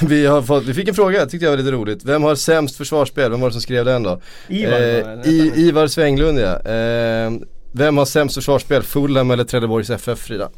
vi, 0.06 0.26
har 0.26 0.42
fått, 0.42 0.64
vi 0.64 0.74
fick 0.74 0.88
en 0.88 0.94
fråga, 0.94 1.26
tyckte 1.26 1.44
jag 1.44 1.50
var 1.52 1.58
lite 1.58 1.72
roligt. 1.72 2.04
Vem 2.04 2.22
har 2.22 2.34
sämst 2.34 2.76
försvarsspel? 2.76 3.30
Vem 3.30 3.40
var 3.40 3.48
det 3.48 3.52
som 3.52 3.60
skrev 3.60 3.84
den 3.84 4.02
då? 4.02 4.20
Ivar 4.48 4.80
Eh? 4.80 5.28
I, 5.30 5.52
Ivar 5.56 5.86
Svänglund 5.86 6.38
ja. 6.38 6.58
Ehm, 6.58 7.44
vem 7.72 7.96
har 7.98 8.04
sämst 8.04 8.34
försvarsspel? 8.34 8.82
Fulham 8.82 9.30
eller 9.30 9.44
Trelleborgs 9.44 9.90
FF 9.90 10.18
Frida? 10.18 10.50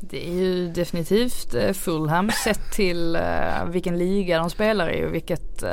Det 0.00 0.28
är 0.28 0.32
ju 0.32 0.68
definitivt 0.68 1.54
eh, 1.54 1.72
Fulham 1.72 2.30
sett 2.44 2.72
till 2.72 3.16
eh, 3.16 3.64
vilken 3.68 3.98
liga 3.98 4.38
de 4.38 4.50
spelar 4.50 4.90
i 4.96 5.06
och 5.06 5.14
vilket, 5.14 5.62
eh, 5.62 5.70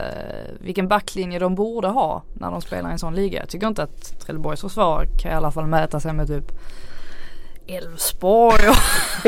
vilken 0.60 0.88
backlinje 0.88 1.40
de 1.40 1.56
borde 1.56 1.88
ha 1.88 2.24
när 2.34 2.52
de 2.52 2.62
spelar 2.62 2.90
i 2.90 2.92
en 2.94 3.00
sån 3.00 3.16
liga. 3.16 3.40
Jag 3.40 3.50
tycker 3.50 3.68
inte 3.68 3.84
att 3.84 4.20
Trelleborgs 4.26 4.62
försvar 4.62 5.06
kan 5.22 5.32
i 5.32 5.36
alla 5.36 5.52
fall 5.52 5.68
mäta 5.68 6.00
sig 6.00 6.14
med 6.14 6.28
typ 6.28 6.52
Elfsborg 7.68 8.68
och, 8.70 8.76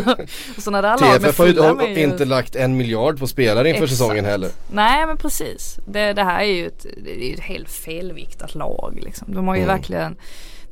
och 0.58 0.64
sådana 0.64 0.82
där 0.82 0.98
lag. 1.00 1.22
TFF 1.22 1.38
har 1.40 1.46
ju 1.88 2.04
inte 2.04 2.26
lagt 2.26 2.56
en 2.56 2.78
miljard 2.78 3.20
på 3.20 3.28
spelare 3.28 3.70
inför 3.70 3.84
Exakt. 3.84 4.00
säsongen 4.00 4.26
heller. 4.26 4.50
Nej 4.72 5.08
men 5.08 5.18
precis. 5.18 5.80
Det, 5.88 6.14
det 6.14 6.24
här 6.24 6.40
är 6.40 6.54
ju 6.54 6.68
ett, 6.68 6.86
det 7.04 7.30
är 7.30 7.34
ett 7.34 7.40
helt 7.40 7.70
felviktat 7.70 8.56
lag 8.56 9.00
liksom. 9.02 9.34
De 9.34 9.48
har 9.48 9.56
ju 9.56 9.62
Mm. 9.64 9.76
verkligen 9.76 10.16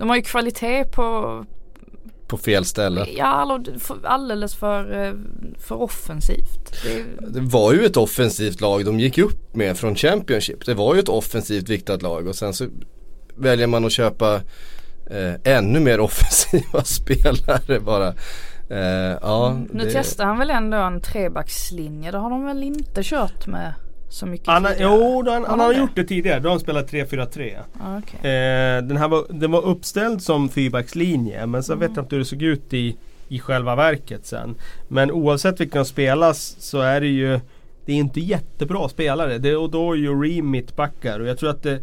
De 0.01 0.09
har 0.09 0.15
ju 0.15 0.21
kvalitet 0.21 0.83
på 0.91 1.45
På 2.27 2.37
fel 2.37 2.65
ställe. 2.65 3.07
Ja 3.17 3.59
alldeles 4.03 4.55
för, 4.55 5.03
eh, 5.05 5.13
för 5.59 5.81
offensivt. 5.81 6.83
Det, 6.83 7.03
Det 7.33 7.39
var 7.41 7.73
ju 7.73 7.85
ett 7.85 7.97
offensivt 7.97 8.61
lag 8.61 8.85
de 8.85 8.99
gick 8.99 9.17
upp 9.17 9.55
med 9.55 9.77
från 9.77 9.95
Championship. 9.95 10.65
Det 10.65 10.73
var 10.73 10.93
ju 10.95 10.99
ett 10.99 11.09
offensivt 11.09 11.69
viktat 11.69 12.01
lag 12.01 12.27
och 12.27 12.35
sen 12.35 12.53
så 12.53 12.65
väljer 13.35 13.67
man 13.67 13.85
att 13.85 13.91
köpa 13.91 14.35
eh, 15.11 15.33
ännu 15.57 15.79
mer 15.79 15.99
offensiva 16.09 16.83
spelare 16.83 17.79
bara. 17.79 18.07
Eh, 18.69 19.17
ja, 19.21 19.59
nu 19.73 19.83
det- 19.83 19.91
testar 19.91 20.25
han 20.25 20.37
väl 20.39 20.49
ändå 20.49 20.77
en 20.77 21.01
trebackslinje. 21.01 22.11
Det 22.11 22.17
har 22.17 22.29
de 22.29 22.45
väl 22.45 22.63
inte 22.63 23.01
kört 23.03 23.47
med 23.47 23.73
så 24.11 24.25
mycket 24.25 24.47
Han, 24.47 24.63
tidigare? 24.63 24.83
jo, 24.83 25.23
han, 25.29 25.45
han 25.45 25.59
Har 25.59 25.73
gjort 25.73 25.95
det 25.95 26.03
tidigare. 26.03 26.39
Då 26.39 26.47
har 26.49 26.51
han 26.53 26.59
spelat 26.59 26.91
3-4-3. 26.91 27.57
Ja, 27.79 27.97
okej. 28.03 28.19
Eh, 28.31 28.83
den 28.83 28.97
här 28.97 29.07
var, 29.07 29.25
den 29.29 29.51
var 29.51 29.61
uppställd 29.65 30.21
som 30.21 30.49
fyrbackslinje 30.49 31.45
men 31.45 31.63
sen 31.63 31.79
vet 31.79 31.91
jag 31.95 32.03
inte 32.03 32.15
hur 32.15 32.19
det 32.19 32.25
såg 32.25 32.41
ut 32.41 32.73
i, 32.73 32.95
i 33.27 33.39
själva 33.39 33.75
verket 33.75 34.25
sen. 34.25 34.55
Men 34.87 35.11
oavsett 35.11 35.59
vilka 35.61 35.77
de 35.79 35.85
spelas 35.85 36.55
så 36.59 36.79
är 36.81 37.01
det 37.01 37.07
ju 37.07 37.39
Det 37.85 37.91
är 37.91 37.95
inte 37.95 38.19
jättebra 38.19 38.89
spelare. 38.89 39.37
Det, 39.37 39.55
och 39.55 39.69
då 39.71 39.91
är 39.91 39.95
ju 39.95 40.21
Reem 40.23 40.51
mittbackar 40.51 41.19
och 41.19 41.27
jag 41.27 41.37
tror 41.37 41.49
att 41.49 41.63
det 41.63 41.79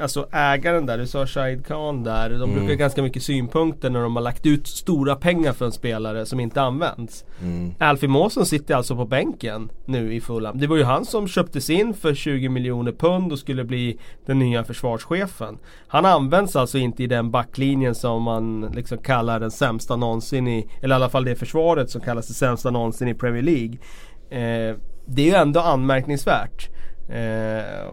Alltså 0.00 0.26
ägaren 0.32 0.86
där, 0.86 0.98
du 0.98 1.06
sa 1.06 1.26
Shahid 1.26 1.66
Khan 1.66 2.04
där. 2.04 2.30
De 2.30 2.34
Mm. 2.42 2.54
brukar 2.54 2.74
ganska 2.74 3.02
mycket 3.02 3.22
synpunkter 3.22 3.90
när 3.90 4.00
de 4.00 4.16
har 4.16 4.22
lagt 4.22 4.46
ut 4.46 4.66
stora 4.66 5.16
pengar 5.16 5.52
för 5.52 5.64
en 5.66 5.72
spelare 5.72 6.26
som 6.26 6.40
inte 6.40 6.62
används. 6.62 7.24
Mm. 7.42 7.74
Alfie 7.78 8.08
Mawson 8.08 8.46
sitter 8.46 8.74
alltså 8.74 8.96
på 8.96 9.04
bänken 9.04 9.70
nu 9.84 10.14
i 10.14 10.20
Fulham. 10.20 10.58
Det 10.58 10.66
var 10.66 10.76
ju 10.76 10.82
han 10.84 11.04
som 11.04 11.28
köptes 11.28 11.70
in 11.70 11.94
för 11.94 12.14
20 12.14 12.48
miljoner 12.48 12.92
pund 12.92 13.32
och 13.32 13.38
skulle 13.38 13.64
bli 13.64 13.98
den 14.26 14.38
nya 14.38 14.64
försvarschefen. 14.64 15.58
Han 15.88 16.04
används 16.04 16.56
alltså 16.56 16.78
inte 16.78 17.02
i 17.02 17.06
den 17.06 17.30
backlinjen 17.30 17.94
som 17.94 18.22
man 18.22 18.60
liksom 18.74 18.98
kallar 18.98 19.40
den 19.40 19.50
sämsta 19.50 19.96
någonsin 19.96 20.48
i, 20.48 20.68
eller 20.82 20.94
i 20.94 20.96
alla 20.96 21.08
fall 21.08 21.24
det 21.24 21.34
försvaret 21.36 21.90
som 21.90 22.00
kallas 22.00 22.28
det 22.28 22.34
sämsta 22.34 22.70
någonsin 22.70 23.08
i 23.08 23.14
Premier 23.14 23.42
League. 23.42 23.78
Eh, 24.30 24.76
det 25.06 25.22
är 25.22 25.26
ju 25.26 25.34
ändå 25.34 25.60
anmärkningsvärt. 25.60 26.68
Eh, 27.08 27.88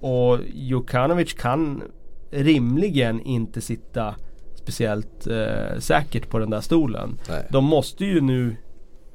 och 0.00 0.38
Jokanovic 0.54 1.32
kan 1.32 1.82
rimligen 2.30 3.20
inte 3.20 3.60
sitta 3.60 4.14
speciellt 4.54 5.26
eh, 5.26 5.78
säkert 5.78 6.28
på 6.28 6.38
den 6.38 6.50
där 6.50 6.60
stolen. 6.60 7.18
Nej. 7.28 7.46
De 7.50 7.64
måste 7.64 8.04
ju 8.04 8.20
nu 8.20 8.56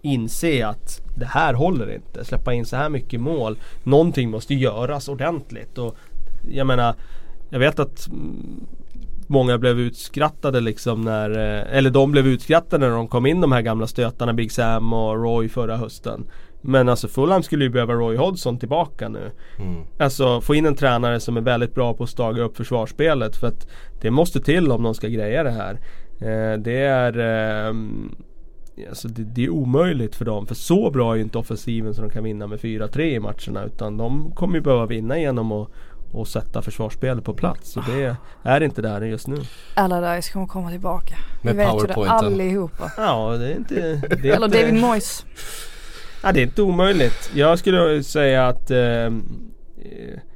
inse 0.02 0.68
att 0.68 1.02
det 1.16 1.26
här 1.26 1.54
håller 1.54 1.96
inte. 1.96 2.26
Släppa 2.26 2.54
in 2.54 2.66
så 2.66 2.76
här 2.76 2.90
mycket 2.90 3.22
mål. 3.22 3.58
Någonting 3.84 4.30
måste 4.30 4.54
göras 4.54 5.08
ordentligt. 5.08 5.78
Och 5.78 5.98
jag 6.52 6.68
menar, 6.68 6.96
jag 7.50 7.60
vet 7.60 7.80
att 7.80 8.10
många 9.28 9.58
blev 9.58 9.80
utskrattade 9.80 10.62
liksom 10.62 11.02
när, 11.02 11.30
eh, 11.30 11.78
eller 11.78 11.90
de 11.90 12.12
blev 12.12 12.28
utskrattade 12.28 12.88
när 12.88 12.96
de 12.96 13.08
kom 13.08 13.26
in 13.26 13.42
de 13.42 13.52
här 13.52 13.62
gamla 13.62 13.88
stötarna 13.88 14.34
Big 14.34 14.52
Sam 14.52 14.94
och 14.94 15.24
Roy 15.24 15.50
förra 15.50 15.78
hösten. 15.78 16.26
Men 16.68 16.90
alltså 16.90 17.08
Fulham 17.08 17.44
skulle 17.44 17.64
ju 17.64 17.70
behöva 17.70 17.94
Roy 17.94 18.18
Hodgson 18.18 18.60
tillbaka 18.60 19.10
nu. 19.10 19.32
Mm. 19.60 19.84
Alltså 20.00 20.42
få 20.42 20.56
in 20.56 20.66
en 20.66 20.76
tränare 20.76 21.20
som 21.20 21.38
är 21.38 21.42
väldigt 21.42 21.76
bra 21.76 21.94
på 21.94 22.04
att 22.04 22.10
staga 22.10 22.44
upp 22.44 22.58
försvarsspelet 22.58 23.36
för 23.36 23.48
att 23.48 23.68
det 24.02 24.12
måste 24.12 24.42
till 24.42 24.72
om 24.72 24.84
de 24.84 24.94
ska 24.94 25.08
greja 25.08 25.44
det 25.44 25.52
här. 25.52 25.74
Eh, 26.20 26.60
det 26.60 26.78
är 26.78 27.18
ehm, 27.18 28.16
Alltså 28.90 29.08
det, 29.08 29.24
det 29.24 29.46
är 29.46 29.50
omöjligt 29.50 30.16
för 30.16 30.26
dem 30.26 30.48
för 30.48 30.56
så 30.56 30.92
bra 30.92 31.12
är 31.12 31.16
ju 31.16 31.22
inte 31.22 31.38
offensiven 31.38 31.94
så 31.94 32.02
de 32.02 32.10
kan 32.10 32.24
vinna 32.24 32.48
med 32.48 32.60
4-3 32.60 33.00
i 33.02 33.20
matcherna 33.20 33.64
utan 33.66 33.98
de 33.98 34.32
kommer 34.32 34.56
ju 34.56 34.62
behöva 34.62 34.86
vinna 34.86 35.20
genom 35.20 35.52
att 35.52 35.70
och 36.16 36.28
sätta 36.28 36.62
försvarsspelet 36.62 37.24
på 37.24 37.34
plats 37.34 37.78
och 37.78 37.84
det 37.88 38.16
är 38.44 38.62
inte 38.62 38.82
där 38.82 39.02
just 39.02 39.28
nu. 39.28 39.38
Allardyce 39.76 40.34
kommer 40.34 40.48
komma 40.48 40.70
tillbaka. 40.70 41.16
Med 41.42 41.56
Vi 41.56 41.64
vet 41.64 41.84
ju 41.84 41.88
det 41.88 42.12
allihopa. 42.12 42.92
Ja 42.98 43.36
det 43.38 43.52
är 43.52 43.56
inte... 43.56 43.76
Det 43.76 44.30
är 44.30 44.36
Eller 44.36 44.46
inte, 44.46 44.62
David 44.62 44.82
Moyes. 44.82 45.26
Ja, 46.26 46.32
det 46.32 46.40
är 46.40 46.44
inte 46.44 46.62
omöjligt. 46.62 47.32
Jag 47.36 47.60
skulle 47.60 48.04
säga 48.04 48.48
att 48.48 48.72
eh, 48.72 49.10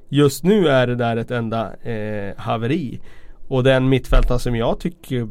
just 0.09 0.43
nu 0.43 0.67
är 0.67 0.87
det 0.87 0.95
där 0.95 1.17
ett 1.17 1.31
enda 1.31 1.75
eh, 1.75 2.37
haveri. 2.37 2.99
Och 3.47 3.63
den 3.63 3.89
mittfältaren 3.89 4.39
som 4.39 4.55
jag 4.55 4.79
tycker 4.79 5.27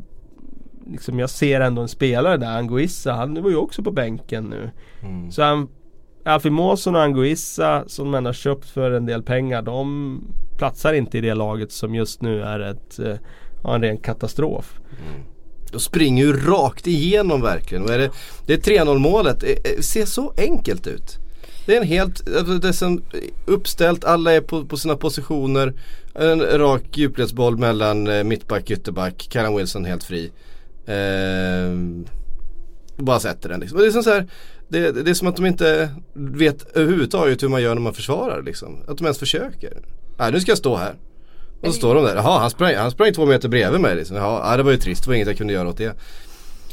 liksom 0.87 1.19
jag 1.19 1.31
ser 1.31 1.61
ändå 1.61 1.83
en 1.83 1.89
spelare 1.89 2.37
där, 2.37 2.59
Anguissa, 2.59 3.13
han 3.13 3.43
var 3.43 3.51
ju 3.51 3.57
också 3.57 3.83
på 3.83 3.91
bänken 3.91 4.45
nu. 4.45 4.71
Mm. 5.03 5.31
Så 5.31 5.43
han, 5.43 5.69
Alfie 6.25 6.51
Mawson 6.51 6.97
och 6.97 7.03
Anguissa 7.03 7.85
som 7.87 8.11
man 8.11 8.27
har 8.27 8.33
köpt 8.33 8.71
för 8.71 8.91
en 8.91 9.07
del 9.07 9.23
pengar, 9.23 9.63
de 9.63 10.21
platsar 10.57 10.93
inte 10.93 11.19
i 11.19 11.21
det 11.21 11.35
laget 11.35 11.73
som 11.73 11.95
just 11.95 12.23
nu 12.23 12.43
är 12.43 12.61
ett, 12.61 12.99
eh, 12.99 13.75
en 13.75 13.83
ren 13.83 13.99
katastrof. 13.99 14.81
De 15.73 15.81
springer 15.81 16.25
ju 16.25 16.33
rakt 16.33 16.87
igenom 16.87 17.43
verkligen. 17.43 17.85
Och 17.85 17.91
är 17.91 17.99
det, 17.99 18.11
det 18.47 18.53
är 18.53 18.85
3-0 18.85 18.99
målet. 18.99 19.41
Det 19.41 19.85
ser 19.85 20.05
så 20.05 20.33
enkelt 20.37 20.87
ut. 20.87 21.19
Det 21.66 21.77
är 21.77 21.81
en 21.81 21.87
helt, 21.87 22.37
alltså 22.37 22.59
det 22.59 22.83
är 22.83 23.01
uppställt, 23.47 24.05
alla 24.05 24.33
är 24.33 24.41
på, 24.41 24.64
på 24.64 24.77
sina 24.77 24.97
positioner. 24.97 25.75
En 26.14 26.41
rak 26.41 26.83
djupledsboll 26.93 27.59
mellan 27.59 28.07
eh, 28.07 28.25
mittback, 28.25 28.71
ytterback, 28.71 29.29
Karan 29.31 29.57
Wilson 29.57 29.85
helt 29.85 30.05
fri. 30.05 30.31
Ehm, 30.87 32.07
bara 32.97 33.21
sätter 33.21 33.49
den 33.49 33.61
liksom. 33.61 33.77
Och 33.77 33.83
Det 33.83 33.89
är, 33.89 33.93
som 33.93 34.03
så 34.03 34.11
här, 34.11 34.27
det, 34.69 34.93
det 34.93 35.11
är 35.11 35.14
som 35.14 35.29
att 35.29 35.37
de 35.37 35.47
inte 35.47 35.91
vet 36.12 36.77
överhuvudtaget 36.77 37.43
hur 37.43 37.49
man 37.49 37.62
gör 37.62 37.75
när 37.75 37.83
man 37.83 37.95
försvarar 37.95 38.43
liksom. 38.43 38.79
Att 38.89 38.99
de 38.99 39.05
ens 39.05 39.19
försöker. 39.19 39.79
Nej 40.19 40.33
nu 40.33 40.41
ska 40.41 40.51
jag 40.51 40.59
stå 40.59 40.77
här. 40.77 40.95
Och 41.61 41.67
så 41.67 41.73
står 41.73 41.95
de 41.95 42.05
där. 42.05 42.17
Jaha 42.17 42.39
han 42.39 42.51
sprang, 42.51 42.75
han 42.77 42.91
sprang 42.91 43.13
två 43.13 43.27
meter 43.27 43.49
bredvid 43.49 43.81
mig 43.81 43.97
liksom. 43.97 44.17
Jaha, 44.17 44.51
ja, 44.51 44.57
det 44.57 44.63
var 44.63 44.71
ju 44.71 44.77
trist. 44.77 45.05
Det 45.05 45.09
var 45.11 45.15
inget 45.15 45.29
jag 45.29 45.37
kunde 45.39 45.53
göra 45.53 45.69
åt 45.69 45.77
det. 45.77 45.97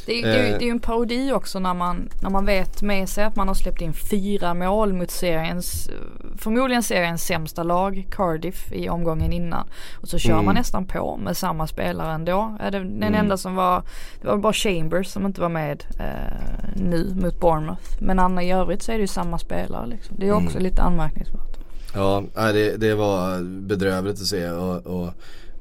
Det, 0.06 0.22
är- 0.22 0.28
det, 0.28 0.38
Eh. 0.38 0.58
det 0.58 0.64
är 0.64 0.66
ju 0.66 0.70
en 0.72 0.80
parodi 0.80 1.32
också 1.32 1.60
när 1.60 1.74
man, 1.74 2.10
när 2.22 2.30
man 2.30 2.46
vet 2.46 2.82
med 2.82 3.10
sig 3.10 3.24
att 3.24 3.36
man 3.36 3.48
har 3.48 3.56
släppt 3.56 3.82
in 3.82 3.94
fyra 3.94 4.54
mål 4.54 4.94
mot 4.94 5.12
seriens, 5.12 5.90
förmodligen 6.38 6.84
seriens 6.84 7.24
sämsta 7.24 7.64
lag, 7.64 8.08
Cardiff, 8.12 8.72
i 8.72 8.90
omgången 8.90 9.34
innan. 9.34 9.68
Och 10.02 10.08
så 10.08 10.18
kör 10.18 10.34
Mm. 10.34 10.46
man 10.46 10.56
nästan 10.56 10.86
på 10.86 11.18
med 11.18 11.38
samma 11.38 11.68
spelare 11.68 12.14
ändå. 12.14 12.58
Den 12.72 12.76
Mm. 13.04 13.14
enda 13.16 13.38
som 13.38 13.56
var, 13.56 13.84
det 14.22 14.28
var 14.28 14.38
bara 14.38 14.54
Chambers 14.54 15.08
som 15.08 15.26
inte 15.26 15.42
var 15.42 15.50
med 15.50 15.84
eh, 16.00 16.36
nu 16.76 17.14
mot 17.22 17.40
Bournemouth. 17.40 17.82
Men 18.00 18.20
Anna 18.20 18.44
i 18.44 18.52
övrigt 18.52 18.84
så 18.84 18.92
är 18.92 18.96
det 18.96 19.02
ju 19.02 19.08
samma 19.08 19.38
spelare 19.38 19.88
liksom. 19.88 20.16
Det 20.20 20.28
är 20.28 20.34
också 20.34 20.58
Mm. 20.58 20.64
lite 20.64 20.82
anmärkningsvärt. 20.82 21.55
Ja, 21.96 22.24
det, 22.36 22.78
det 22.78 22.96
var 22.96 23.41
bedrövligt 23.41 24.22
att 24.22 24.28
se 24.28 24.50
och, 24.50 24.88
och 24.88 25.14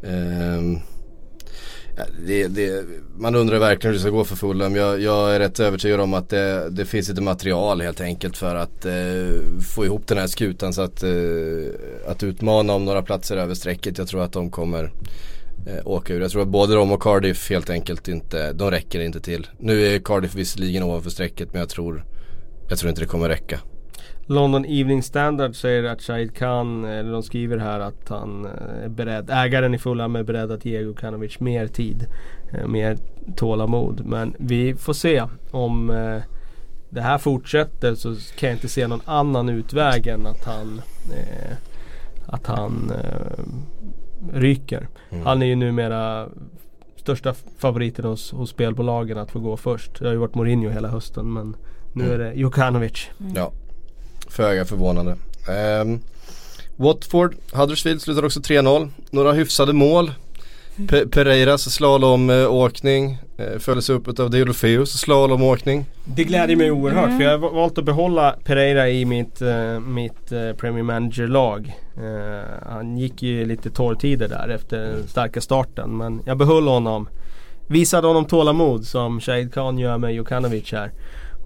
ehm, 0.02 0.78
det, 2.26 2.48
det, 2.48 2.84
man 3.16 3.34
undrar 3.34 3.58
verkligen 3.58 3.92
hur 3.92 3.98
det 3.98 4.00
ska 4.00 4.10
gå 4.10 4.24
för 4.24 4.36
Fulham. 4.36 4.76
Jag, 4.76 5.00
jag 5.00 5.34
är 5.34 5.38
rätt 5.38 5.60
övertygad 5.60 6.00
om 6.00 6.14
att 6.14 6.28
det, 6.28 6.70
det 6.70 6.84
finns 6.84 7.08
lite 7.08 7.20
material 7.20 7.80
helt 7.80 8.00
enkelt 8.00 8.36
för 8.36 8.54
att 8.54 8.84
eh, 8.84 9.62
få 9.74 9.84
ihop 9.84 10.06
den 10.06 10.18
här 10.18 10.26
skutan 10.26 10.72
så 10.72 10.82
att, 10.82 11.02
eh, 11.02 11.10
att 12.08 12.22
utmana 12.22 12.72
om 12.72 12.84
några 12.84 13.02
platser 13.02 13.36
över 13.36 13.54
strecket. 13.54 13.98
Jag 13.98 14.08
tror 14.08 14.22
att 14.22 14.32
de 14.32 14.50
kommer 14.50 14.92
eh, 15.66 15.86
åka 15.86 16.14
ur. 16.14 16.20
Jag 16.20 16.30
tror 16.30 16.42
att 16.42 16.48
både 16.48 16.74
de 16.74 16.92
och 16.92 17.02
Cardiff 17.02 17.50
helt 17.50 17.70
enkelt 17.70 18.08
inte, 18.08 18.52
de 18.52 18.70
räcker 18.70 19.00
inte 19.00 19.20
till. 19.20 19.46
Nu 19.58 19.86
är 19.86 19.98
Cardiff 19.98 20.34
visserligen 20.34 20.82
ovanför 20.82 21.10
strecket 21.10 21.52
men 21.52 21.60
jag 21.60 21.68
tror, 21.68 22.04
jag 22.68 22.78
tror 22.78 22.88
inte 22.88 23.02
det 23.02 23.06
kommer 23.06 23.28
räcka. 23.28 23.60
London 24.26 24.64
Evening 24.64 25.02
Standard 25.02 25.54
säger 25.54 25.84
att 25.84 26.02
Shahid 26.02 26.34
Khan, 26.36 26.84
eller 26.84 27.12
de 27.12 27.22
skriver 27.22 27.58
här 27.58 27.80
att 27.80 28.08
han 28.08 28.44
eh, 28.44 28.84
är 28.84 28.88
beredd, 28.88 29.30
ägaren 29.30 29.74
i 29.74 29.78
Fulham 29.78 30.16
är 30.16 30.22
beredd 30.22 30.50
att 30.50 30.64
ge 30.64 30.80
Jukanovic 30.80 31.40
mer 31.40 31.66
tid. 31.66 32.06
Eh, 32.52 32.66
mer 32.66 32.98
tålamod. 33.36 34.06
Men 34.06 34.36
vi 34.38 34.74
får 34.74 34.92
se 34.92 35.22
om 35.50 35.90
eh, 35.90 36.22
det 36.90 37.00
här 37.00 37.18
fortsätter 37.18 37.94
så 37.94 38.16
kan 38.36 38.48
jag 38.48 38.56
inte 38.56 38.68
se 38.68 38.86
någon 38.86 39.00
annan 39.04 39.48
utväg 39.48 40.06
än 40.06 40.26
att 40.26 40.44
han 40.44 40.80
eh, 41.16 41.56
att 42.26 42.46
han 42.46 42.92
eh, 43.04 43.44
ryker. 44.32 44.88
Mm. 45.10 45.26
Han 45.26 45.42
är 45.42 45.46
ju 45.46 45.54
numera 45.54 46.28
största 46.96 47.34
favoriten 47.58 48.04
hos, 48.04 48.32
hos 48.32 48.50
spelbolagen 48.50 49.18
att 49.18 49.30
få 49.30 49.40
gå 49.40 49.56
först. 49.56 49.98
Det 49.98 50.04
har 50.04 50.12
ju 50.12 50.18
varit 50.18 50.34
Mourinho 50.34 50.70
hela 50.70 50.88
hösten 50.88 51.32
men 51.32 51.56
nu 51.92 52.04
mm. 52.04 52.14
är 52.14 52.24
det 52.24 52.32
Jokanovic. 52.32 53.10
Mm. 53.20 53.32
Ja, 53.36 53.52
föga 54.34 54.64
förvånande. 54.64 55.16
Um, 55.82 56.00
Watford, 56.76 57.34
Huddersfield 57.52 58.02
slutar 58.02 58.24
också 58.24 58.40
3-0. 58.40 58.90
Några 59.10 59.32
hyfsade 59.32 59.72
mål. 59.72 60.10
Pe 60.88 61.06
Pereiras 61.06 61.74
slalomåkning 61.74 63.18
eh, 63.36 63.58
följdes 63.58 63.90
upp 63.90 64.18
av 64.18 64.30
Deulofeus 64.30 64.92
slalomåkning. 65.00 65.84
Det 66.04 66.24
gläder 66.24 66.56
mig 66.56 66.70
oerhört 66.70 67.04
mm. 67.06 67.18
för 67.18 67.24
jag 67.24 67.38
har 67.38 67.50
valt 67.50 67.78
att 67.78 67.84
behålla 67.84 68.36
Pereira 68.44 68.88
i 68.88 69.04
mitt, 69.04 69.42
uh, 69.42 69.80
mitt 69.80 70.32
uh, 70.32 70.52
Premier 70.52 70.82
Manager-lag. 70.82 71.72
Han 72.66 72.98
gick 72.98 73.22
ju 73.22 73.46
lite 73.46 73.70
torrtider 73.70 74.28
där 74.28 74.48
efter 74.48 74.78
den 74.78 75.08
starka 75.08 75.40
starten 75.40 75.96
men 75.96 76.22
jag 76.26 76.38
behöll 76.38 76.66
honom. 76.66 77.08
Visade 77.66 78.06
honom 78.06 78.24
tålamod 78.24 78.86
som 78.86 79.20
Shahid 79.20 79.54
Khan 79.54 79.78
gör 79.78 79.98
med 79.98 80.14
Jokanovic 80.14 80.72
här. 80.72 80.90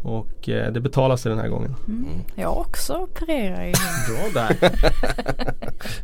Och 0.03 0.49
eh, 0.49 0.73
det 0.73 0.81
betalar 0.81 1.17
sig 1.17 1.31
den 1.31 1.39
här 1.39 1.49
gången. 1.49 1.75
Mm. 1.89 2.05
mm. 2.05 2.21
Jag 2.35 2.59
också 2.59 2.97
opererar 2.97 3.65
i 3.65 3.73
Bra 4.09 4.43
där. 4.43 4.57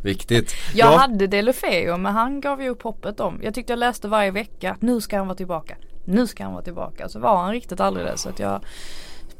Viktigt. 0.03 0.53
Jag 0.73 0.93
ja. 0.93 0.97
hade 0.97 1.27
Delofeo 1.27 1.97
men 1.97 2.13
han 2.13 2.41
gav 2.41 2.61
ju 2.61 2.69
upp 2.69 2.81
hoppet 2.81 3.19
om. 3.19 3.39
Jag 3.43 3.53
tyckte 3.53 3.73
jag 3.73 3.79
läste 3.79 4.07
varje 4.07 4.31
vecka. 4.31 4.77
Nu 4.79 5.01
ska 5.01 5.17
han 5.17 5.27
vara 5.27 5.37
tillbaka. 5.37 5.75
Nu 6.05 6.27
ska 6.27 6.43
han 6.43 6.53
vara 6.53 6.63
tillbaka. 6.63 7.09
Så 7.09 7.19
var 7.19 7.37
han 7.37 7.51
riktigt 7.51 7.79
aldrig 7.79 8.05
det. 8.05 8.17
Så 8.17 8.29
att 8.29 8.39
jag 8.39 8.61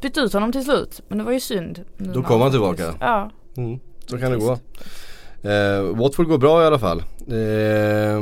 bytte 0.02 0.20
ut 0.20 0.34
honom 0.34 0.52
till 0.52 0.64
slut. 0.64 1.02
Men 1.08 1.18
det 1.18 1.24
var 1.24 1.32
ju 1.32 1.40
synd. 1.40 1.86
Då 1.98 2.24
kom 2.24 2.42
han 2.42 2.52
tillbaka. 2.52 2.94
Ja. 3.00 3.32
Mm. 3.58 3.80
Så 4.06 4.18
kan 4.18 4.32
det 4.32 4.38
gå. 4.38 4.58
Eh, 5.46 5.96
Watford 5.96 6.28
går 6.28 6.38
bra 6.38 6.64
i 6.64 6.66
alla 6.66 6.80
fall. 6.80 7.00
Eh, 7.28 8.16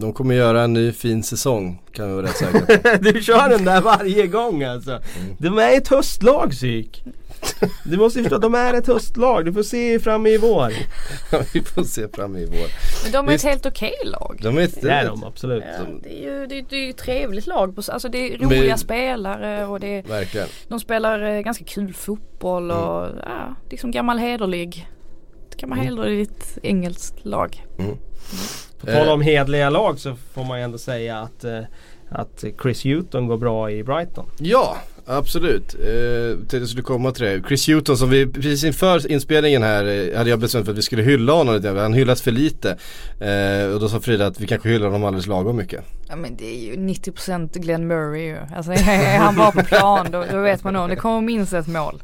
de 0.00 0.12
kommer 0.14 0.34
göra 0.34 0.62
en 0.62 0.72
ny 0.72 0.92
fin 0.92 1.22
säsong 1.22 1.82
kan 1.92 2.08
vi 2.08 2.14
vara 2.14 2.26
rätt 2.26 2.36
säkra 2.36 2.60
på. 2.60 2.98
du 3.12 3.22
kör 3.22 3.48
den 3.48 3.64
där 3.64 3.80
varje 3.80 4.26
gång 4.26 4.62
alltså. 4.62 4.90
Mm. 4.90 5.36
De 5.38 5.58
är 5.58 5.76
ett 5.76 5.88
höstlag 5.88 6.50
psyk. 6.50 7.04
Du 7.84 7.96
måste 7.96 8.22
förstå, 8.22 8.38
de 8.38 8.54
är 8.54 8.74
ett 8.74 8.86
höstlag. 8.86 9.44
Du 9.44 9.52
får 9.52 9.62
se 9.62 9.98
fram 9.98 10.26
i 10.26 10.38
vår. 10.38 10.72
vi 11.52 11.62
får 11.62 11.82
se 11.82 12.08
fram 12.08 12.36
i 12.36 12.44
vår. 12.44 12.66
Men 13.02 13.12
de 13.12 13.28
är 13.28 13.32
Visst, 13.32 13.44
ett 13.44 13.50
helt 13.50 13.66
okej 13.66 13.94
lag. 14.04 14.38
De 14.42 14.58
är 14.58 14.62
ett, 14.62 14.82
det 14.82 14.90
är 14.90 15.06
de 15.06 15.24
absolut. 15.24 15.64
Ja, 15.78 15.84
det, 16.02 16.18
är 16.18 16.22
ju, 16.22 16.46
det, 16.46 16.58
är, 16.58 16.64
det 16.68 16.76
är 16.76 16.84
ju 16.84 16.90
ett 16.90 16.96
trevligt 16.96 17.46
lag. 17.46 17.78
Alltså 17.88 18.08
det 18.08 18.18
är 18.18 18.38
roliga 18.38 18.68
Men, 18.68 18.78
spelare 18.78 19.66
och 19.66 19.80
det 19.80 19.98
är, 19.98 20.02
Verkligen. 20.02 20.48
De 20.68 20.80
spelar 20.80 21.22
eh, 21.22 21.40
ganska 21.40 21.64
kul 21.64 21.94
fotboll 21.94 22.70
och 22.70 23.06
mm. 23.06 23.18
ja, 23.22 23.54
liksom 23.70 23.90
gammal 23.90 24.18
hederlig 24.18 24.88
kan 25.56 25.68
man 25.68 25.78
hellre 25.78 26.10
i 26.10 26.22
ett 26.22 26.58
engelskt 26.62 27.24
lag. 27.24 27.64
Mm. 27.78 27.96
På 28.80 28.86
tal 28.86 29.08
om 29.08 29.20
hedliga 29.20 29.70
lag 29.70 29.98
så 29.98 30.16
får 30.34 30.44
man 30.44 30.58
ju 30.58 30.64
ändå 30.64 30.78
säga 30.78 31.18
att, 31.18 31.44
eh, 31.44 31.60
att 32.08 32.44
Chris 32.62 32.84
Hewton 32.84 33.26
går 33.26 33.36
bra 33.36 33.70
i 33.70 33.84
Brighton. 33.84 34.26
Ja, 34.38 34.76
absolut. 35.06 35.74
Eh, 35.74 36.58
jag 36.58 36.68
skulle 36.68 36.82
komma 36.82 37.12
till 37.12 37.24
det. 37.24 37.42
Chris 37.48 37.68
Hewton 37.68 37.96
som 37.96 38.10
vi 38.10 38.26
precis 38.26 38.64
inför 38.64 39.12
inspelningen 39.12 39.62
här 39.62 39.84
eh, 39.84 40.18
hade 40.18 40.30
jag 40.30 40.38
bestämt 40.38 40.64
för 40.64 40.72
att 40.72 40.78
vi 40.78 40.82
skulle 40.82 41.02
hylla 41.02 41.32
honom 41.32 41.54
lite. 41.54 41.68
Han 41.68 41.94
hyllas 41.94 42.22
för 42.22 42.30
lite. 42.30 42.70
Eh, 43.20 43.74
och 43.74 43.80
då 43.80 43.88
sa 43.88 44.00
Frida 44.00 44.26
att 44.26 44.40
vi 44.40 44.46
kanske 44.46 44.68
hyllar 44.68 44.86
honom 44.86 45.04
alldeles 45.04 45.26
lagom 45.26 45.56
mycket. 45.56 45.84
Ja 46.08 46.16
men 46.16 46.36
det 46.36 46.46
är 46.46 46.64
ju 46.64 46.76
90% 46.76 47.58
Glenn 47.58 47.86
Murray 47.86 48.22
ju. 48.22 48.38
Alltså 48.56 48.72
är 48.72 49.18
han 49.18 49.36
bara 49.36 49.52
på 49.52 49.62
plan 49.62 50.06
då, 50.10 50.24
då 50.32 50.40
vet 50.40 50.64
man 50.64 50.74
nog. 50.74 50.88
Det 50.88 50.96
kommer 50.96 51.20
minst 51.20 51.52
ett 51.52 51.68
mål. 51.68 52.02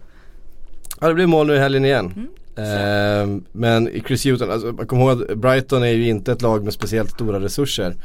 Ja 1.00 1.08
det 1.08 1.14
blir 1.14 1.26
mål 1.26 1.46
nu 1.46 1.54
i 1.54 1.58
helgen 1.58 1.84
igen. 1.84 2.12
Mm. 2.16 2.28
Eh, 2.56 3.26
men 3.52 3.90
Chris 4.06 4.24
Hewton, 4.24 4.50
alltså, 4.50 4.72
man 4.72 4.86
kommer 4.86 5.02
ihåg 5.02 5.22
att 5.22 5.38
Brighton 5.38 5.82
är 5.82 5.86
ju 5.86 6.08
inte 6.08 6.32
ett 6.32 6.42
lag 6.42 6.64
med 6.64 6.72
speciellt 6.72 7.10
stora 7.10 7.40
resurser. 7.40 7.96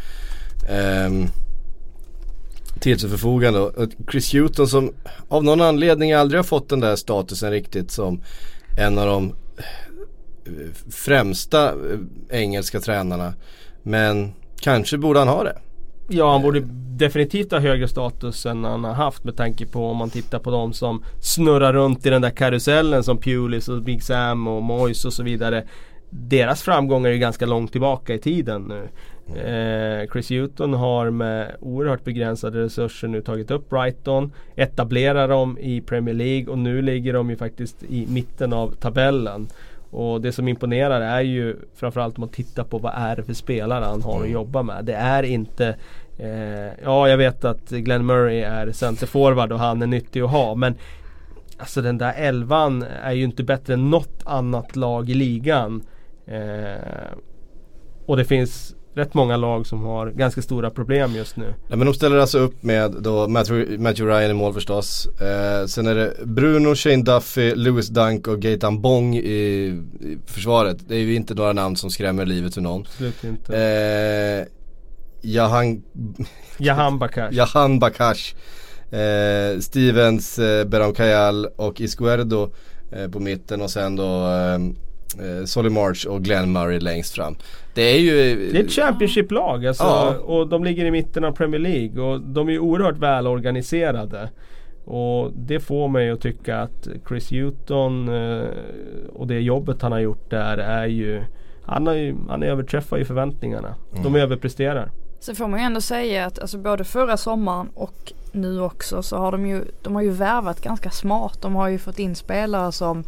Eh, 0.70 1.28
till 2.80 3.00
sitt 3.00 3.12
förfogande. 3.12 3.60
Och 3.60 3.90
Chris 4.12 4.34
Hewton 4.34 4.68
som 4.68 4.94
av 5.28 5.44
någon 5.44 5.62
anledning 5.62 6.14
aldrig 6.14 6.40
har 6.40 6.44
fått 6.44 6.70
den 6.70 6.80
där 6.80 6.96
statusen 6.96 7.52
riktigt 7.52 7.92
som 7.92 8.22
en 8.78 8.98
av 8.98 9.06
de 9.06 9.34
eh, 10.46 10.92
främsta 10.92 11.70
eh, 11.70 12.00
engelska 12.30 12.80
tränarna. 12.80 13.34
Men 13.84 14.34
kanske 14.60 14.98
borde 14.98 15.20
han 15.20 15.28
ha 15.28 15.44
det. 15.44 15.58
Ja 16.10 16.32
han 16.32 16.42
borde 16.42 16.62
definitivt 16.98 17.52
ha 17.52 17.60
högre 17.60 17.88
status 17.88 18.46
än 18.46 18.64
han 18.64 18.84
har 18.84 18.94
haft 18.94 19.24
med 19.24 19.36
tanke 19.36 19.66
på 19.66 19.86
om 19.86 19.98
man 19.98 20.10
tittar 20.10 20.40
på 20.40 20.52
de 20.52 20.74
som 20.74 21.04
snurrar 21.22 21.74
runt 21.74 22.06
i 22.06 22.10
den 22.10 22.22
där 22.22 22.30
karusellen 22.30 23.04
som 23.04 23.18
Pulis 23.18 23.70
och 23.70 23.82
Big 23.82 24.04
Sam 24.04 24.48
och 24.48 24.64
Moise 24.64 25.08
och 25.08 25.14
så 25.14 25.24
vidare. 25.24 25.64
Deras 26.10 26.62
framgångar 26.62 27.10
är 27.10 27.14
ju 27.14 27.20
ganska 27.20 27.46
långt 27.46 27.72
tillbaka 27.72 28.14
i 28.14 28.20
tiden 28.20 28.62
nu. 28.62 28.90
Eh, 29.36 30.12
Chris 30.12 30.30
Hewton 30.30 30.74
har 30.74 31.10
med 31.10 31.56
oerhört 31.60 32.04
begränsade 32.04 32.62
resurser 32.62 33.08
nu 33.08 33.22
tagit 33.22 33.52
upp 33.52 33.70
Brighton, 33.70 34.32
etablerar 34.56 35.28
dem 35.28 35.58
i 35.58 35.82
Premier 35.82 36.16
League 36.16 36.48
och 36.48 36.58
nu 36.58 36.82
ligger 36.82 37.14
de 37.14 37.30
ju 37.30 37.36
faktiskt 37.36 37.84
i 37.84 38.08
mitten 38.08 38.54
av 38.54 38.72
tabellen. 38.72 39.48
Och 39.92 40.22
det 40.22 40.32
som 40.32 40.48
imponerar 40.48 41.02
är 41.02 41.22
ju 41.22 41.56
framförallt 41.76 42.18
om 42.18 42.22
man 42.22 42.30
tittar 42.30 42.64
på 42.64 42.78
vad 42.78 42.94
är 42.96 43.16
det 43.16 43.24
för 43.24 43.34
spelare 43.34 43.86
han 43.86 44.02
har 44.02 44.16
att 44.16 44.20
mm. 44.20 44.32
jobba 44.32 44.64
med. 44.64 44.86
Det 44.86 44.94
är 44.94 45.24
inte 45.24 45.76
eh, 46.18 46.84
Ja 46.84 47.10
jag 47.10 47.18
vet 47.18 47.46
att 47.46 47.70
Glenn 47.70 48.06
Murray 48.06 48.42
är 48.42 48.72
centerforward 48.72 49.52
och 49.52 49.60
han 49.60 49.82
är 49.82 49.88
nyttig 49.88 50.22
att 50.22 50.32
ha 50.32 50.56
men 50.56 50.76
Alltså 51.60 51.82
den 51.82 51.98
där 51.98 52.14
elvan 52.14 52.86
är 53.04 53.12
ju 53.12 53.24
inte 53.24 53.44
bättre 53.44 53.74
än 53.74 53.90
något 53.90 54.24
annat 54.26 54.76
lag 54.76 55.10
i 55.10 55.14
ligan. 55.14 55.84
Eh, 56.26 57.12
och 58.06 58.18
det 58.18 58.26
finns 58.26 58.76
rätt 58.98 59.14
många 59.14 59.38
lag 59.38 59.68
som 59.68 59.84
har 59.84 60.08
ganska 60.12 60.42
stora 60.42 60.70
problem 60.70 61.16
just 61.16 61.38
nu. 61.38 61.54
Ja, 61.68 61.76
men 61.76 61.86
de 61.86 61.94
ställer 61.94 62.18
alltså 62.18 62.40
upp 62.40 62.64
med 62.64 62.92
då 62.92 63.28
Matthew, 63.28 63.78
Matthew 63.78 64.20
Ryan 64.20 64.32
i 64.32 64.34
mål 64.34 64.54
förstås. 64.54 65.08
Eh, 65.22 65.66
sen 65.66 65.88
är 65.88 65.96
det 65.96 66.14
Bruno, 66.26 66.76
Shane 66.76 67.04
Duffy, 67.04 67.56
Lewis 67.56 67.88
Dunk 67.88 68.28
och 68.28 68.40
Gaetan 68.40 68.82
Bong 68.82 69.16
i, 69.16 69.20
i, 69.20 70.18
försvaret. 70.26 70.78
Det 70.88 70.96
är 70.96 71.00
ju 71.00 71.16
inte 71.16 71.34
några 71.34 71.54
namn 71.54 71.76
som 71.76 71.90
skrämmer 71.90 72.26
livet 72.26 72.58
ur 72.58 72.62
någon. 72.62 72.82
Absolut 72.82 73.24
inte. 73.24 73.58
Eh, 73.58 74.54
Jahan, 75.22 75.84
Jahan 76.58 77.00
Bakash. 77.00 77.30
Jahan 77.32 77.80
Bakash. 77.80 78.36
Eh, 78.92 79.60
Stevens, 79.60 80.40
eh, 80.40 80.66
Beram 80.66 80.94
Kayal 80.94 81.46
och 81.56 81.82
Isguerdo 81.82 82.52
eh, 82.92 83.10
på 83.10 83.20
mitten 83.20 83.62
och 83.62 83.70
sen 83.70 83.96
då 83.96 84.28
eh, 85.20 85.46
Solly 85.46 85.70
March 85.70 86.06
och 86.06 86.24
Glenn 86.24 86.52
Murray 86.52 86.80
längst 86.80 87.16
fram. 87.16 87.36
Det 87.74 87.82
är 87.82 88.00
ju... 88.00 88.50
Det 88.52 88.60
är 88.60 88.64
ett 88.64 88.72
Championship-lag 88.72 89.66
alltså, 89.66 89.84
ja. 89.84 90.18
och 90.18 90.48
de 90.48 90.64
ligger 90.64 90.86
i 90.86 90.92
mitten 90.92 91.24
av 91.24 91.32
Premier 91.32 91.60
League 91.60 92.02
och 92.02 92.22
de 92.22 92.50
är 92.50 92.60
oerhört 92.60 92.98
välorganiserade. 92.98 94.30
Och 94.86 95.32
det 95.36 95.60
får 95.60 95.88
mig 95.88 96.10
att 96.10 96.22
tycka 96.22 96.58
att 96.58 96.88
Chris 97.08 97.32
Hewton 97.32 98.10
eh, 98.10 98.48
och 99.14 99.28
det 99.28 99.40
jobbet 99.40 99.82
han 99.82 99.92
har 99.92 100.00
gjort 100.00 100.30
där 100.30 100.58
är 100.58 100.86
ju 100.86 101.24
Han, 101.64 101.88
har 101.88 101.94
ju, 101.94 102.16
han 102.30 102.44
överträffar 102.44 102.98
ju 102.98 103.06
förväntningarna. 103.06 103.76
Mm. 103.92 104.04
De 104.04 104.16
överpresterar. 104.16 104.92
Så 105.20 105.36
får 105.36 105.48
man 105.48 105.60
ju 105.60 105.66
ändå 105.66 105.82
säga 105.82 106.26
att 106.26 106.40
alltså 106.40 106.58
både 106.58 106.84
förra 106.84 107.18
sommaren 107.18 107.70
och 107.74 108.14
nu 108.32 108.62
också 108.62 109.04
så 109.04 109.18
har 109.18 109.32
de 109.32 109.48
ju, 109.48 109.62
de 109.82 109.96
har 109.96 110.02
ju 110.02 110.10
värvat 110.10 110.62
ganska 110.62 110.90
smart. 110.90 111.42
De 111.42 111.56
har 111.56 111.68
ju 111.68 111.78
fått 111.78 112.00
in 112.00 112.16
spelare 112.16 112.72
som 112.72 113.04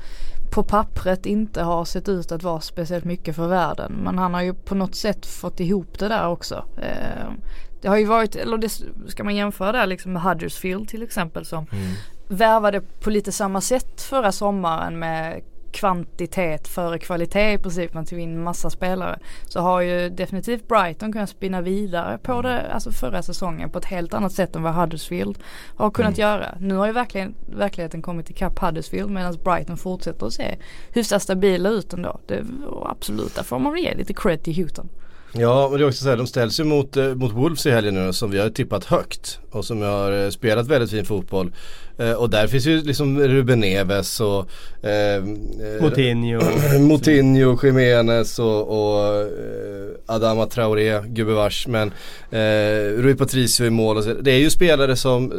på 0.51 0.63
pappret 0.63 1.25
inte 1.25 1.61
har 1.61 1.85
sett 1.85 2.09
ut 2.09 2.31
att 2.31 2.43
vara 2.43 2.61
speciellt 2.61 3.05
mycket 3.05 3.35
för 3.35 3.47
världen. 3.47 3.91
Men 4.03 4.17
han 4.17 4.33
har 4.33 4.41
ju 4.41 4.53
på 4.53 4.75
något 4.75 4.95
sätt 4.95 5.25
fått 5.25 5.59
ihop 5.59 5.99
det 5.99 6.07
där 6.07 6.27
också. 6.27 6.65
Eh, 6.77 7.31
det 7.81 7.87
har 7.87 7.97
ju 7.97 8.05
varit, 8.05 8.35
eller 8.35 8.57
det 8.57 8.69
ska 9.07 9.23
man 9.23 9.35
jämföra 9.35 9.71
där 9.71 9.87
liksom 9.87 10.13
med 10.13 10.21
Huddersfield 10.21 10.89
till 10.89 11.03
exempel 11.03 11.45
som 11.45 11.65
mm. 11.71 11.91
värvade 12.27 12.81
på 12.81 13.09
lite 13.09 13.31
samma 13.31 13.61
sätt 13.61 14.01
förra 14.01 14.31
sommaren 14.31 14.99
med 14.99 15.41
kvantitet 15.71 16.67
före 16.67 16.99
kvalitet 16.99 17.53
i 17.53 17.57
princip. 17.57 17.93
Man 17.93 18.05
tog 18.05 18.19
in 18.19 18.43
massa 18.43 18.69
spelare. 18.69 19.19
Så 19.45 19.59
har 19.59 19.81
ju 19.81 20.09
definitivt 20.09 20.67
Brighton 20.67 21.13
kunnat 21.13 21.29
spinna 21.29 21.61
vidare 21.61 22.17
på 22.17 22.31
mm. 22.31 22.43
det, 22.43 22.73
alltså 22.73 22.91
förra 22.91 23.21
säsongen 23.21 23.69
på 23.69 23.79
ett 23.79 23.85
helt 23.85 24.13
annat 24.13 24.31
sätt 24.31 24.55
än 24.55 24.63
vad 24.63 24.73
Huddersfield 24.73 25.37
har 25.75 25.91
kunnat 25.91 26.17
mm. 26.17 26.29
göra. 26.29 26.55
Nu 26.59 26.75
har 26.75 26.85
ju 26.85 26.91
verkligen 26.91 27.35
verkligheten 27.45 28.01
kommit 28.01 28.29
ikapp 28.29 28.59
Huddersfield 28.59 29.11
medan 29.11 29.37
Brighton 29.43 29.77
fortsätter 29.77 30.25
att 30.25 30.33
se 30.33 30.57
hyfsat 30.93 31.21
stabila 31.21 31.69
ut 31.69 31.93
ändå. 31.93 32.19
Det, 32.25 32.43
absolut, 32.85 33.35
där 33.35 33.43
får 33.43 33.59
man 33.59 33.73
väl 33.73 33.81
ge 33.81 33.95
lite 33.95 34.13
cred 34.13 34.43
till 34.43 34.55
Houghton. 34.55 34.89
Ja 35.33 35.67
men 35.69 35.79
det 35.79 35.85
är 35.85 35.87
också 35.87 36.03
så 36.03 36.09
här, 36.09 36.17
de 36.17 36.27
ställs 36.27 36.59
ju 36.59 36.63
mot, 36.63 36.97
eh, 36.97 37.15
mot 37.15 37.31
Wolves 37.31 37.65
i 37.65 37.71
helgen 37.71 37.93
nu 37.93 38.13
som 38.13 38.31
vi 38.31 38.39
har 38.39 38.49
tippat 38.49 38.85
högt. 38.85 39.39
Och 39.51 39.65
som 39.65 39.81
har 39.81 40.23
eh, 40.23 40.29
spelat 40.29 40.67
väldigt 40.67 40.91
fin 40.91 41.05
fotboll. 41.05 41.51
Eh, 41.99 42.13
och 42.13 42.29
där 42.29 42.47
finns 42.47 42.65
ju 42.65 42.81
liksom 42.81 43.19
Ruben 43.19 43.59
Neves 43.59 44.21
och 44.21 44.49
eh, 44.89 45.23
Moutinho. 45.81 46.41
Moutinho, 46.79 47.57
Jiménez 47.63 48.39
och, 48.39 48.67
och 48.67 49.15
eh, 49.15 49.89
Adama 50.05 50.45
Traoré, 50.45 51.01
gubevars. 51.07 51.67
Men 51.67 51.91
eh, 52.31 53.01
Rui 53.01 53.15
Patricio 53.15 53.65
i 53.65 53.69
mål 53.69 53.97
och 53.97 54.03
så. 54.03 54.13
Det 54.13 54.31
är 54.31 54.39
ju 54.39 54.49
spelare 54.49 54.95
som, 54.95 55.33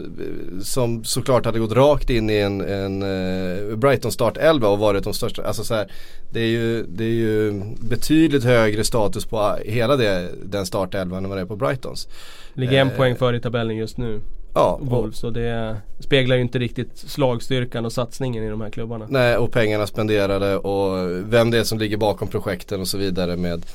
som 0.62 1.04
såklart 1.04 1.44
hade 1.44 1.58
gått 1.58 1.72
rakt 1.72 2.10
in 2.10 2.30
i 2.30 2.36
en, 2.36 2.60
en 2.60 3.02
eh, 3.02 3.76
Brighton 3.76 4.12
startelva 4.12 4.68
och 4.68 4.78
varit 4.78 5.04
de 5.04 5.14
största. 5.14 5.42
Alltså 5.42 5.64
så 5.64 5.74
här, 5.74 5.92
det, 6.30 6.40
är 6.40 6.48
ju, 6.48 6.82
det 6.82 7.04
är 7.04 7.08
ju 7.08 7.62
betydligt 7.80 8.44
högre 8.44 8.84
status 8.84 9.24
på 9.24 9.56
hela 9.64 9.96
det, 9.96 10.28
den 10.44 10.66
startelvan 10.66 11.24
än 11.24 11.30
vad 11.30 11.38
det 11.38 11.42
är 11.42 11.46
på 11.46 11.56
Brightons. 11.56 12.08
Ligger 12.54 12.80
en 12.80 12.90
eh, 12.90 12.96
poäng 12.96 13.16
före 13.16 13.36
i 13.36 13.40
tabellen 13.40 13.76
just 13.76 13.96
nu. 13.96 14.20
Ja, 14.54 14.78
Wolves 14.82 15.24
och 15.24 15.32
det 15.32 15.76
speglar 15.98 16.36
ju 16.36 16.42
inte 16.42 16.58
riktigt 16.58 16.98
slagstyrkan 16.98 17.84
och 17.84 17.92
satsningen 17.92 18.44
i 18.44 18.48
de 18.48 18.60
här 18.60 18.70
klubbarna. 18.70 19.06
Nej 19.08 19.36
och 19.36 19.52
pengarna 19.52 19.86
spenderade 19.86 20.56
och 20.56 21.10
vem 21.32 21.50
det 21.50 21.58
är 21.58 21.64
som 21.64 21.78
ligger 21.78 21.96
bakom 21.96 22.28
projekten 22.28 22.80
och 22.80 22.88
så 22.88 22.98
vidare 22.98 23.36
med 23.36 23.66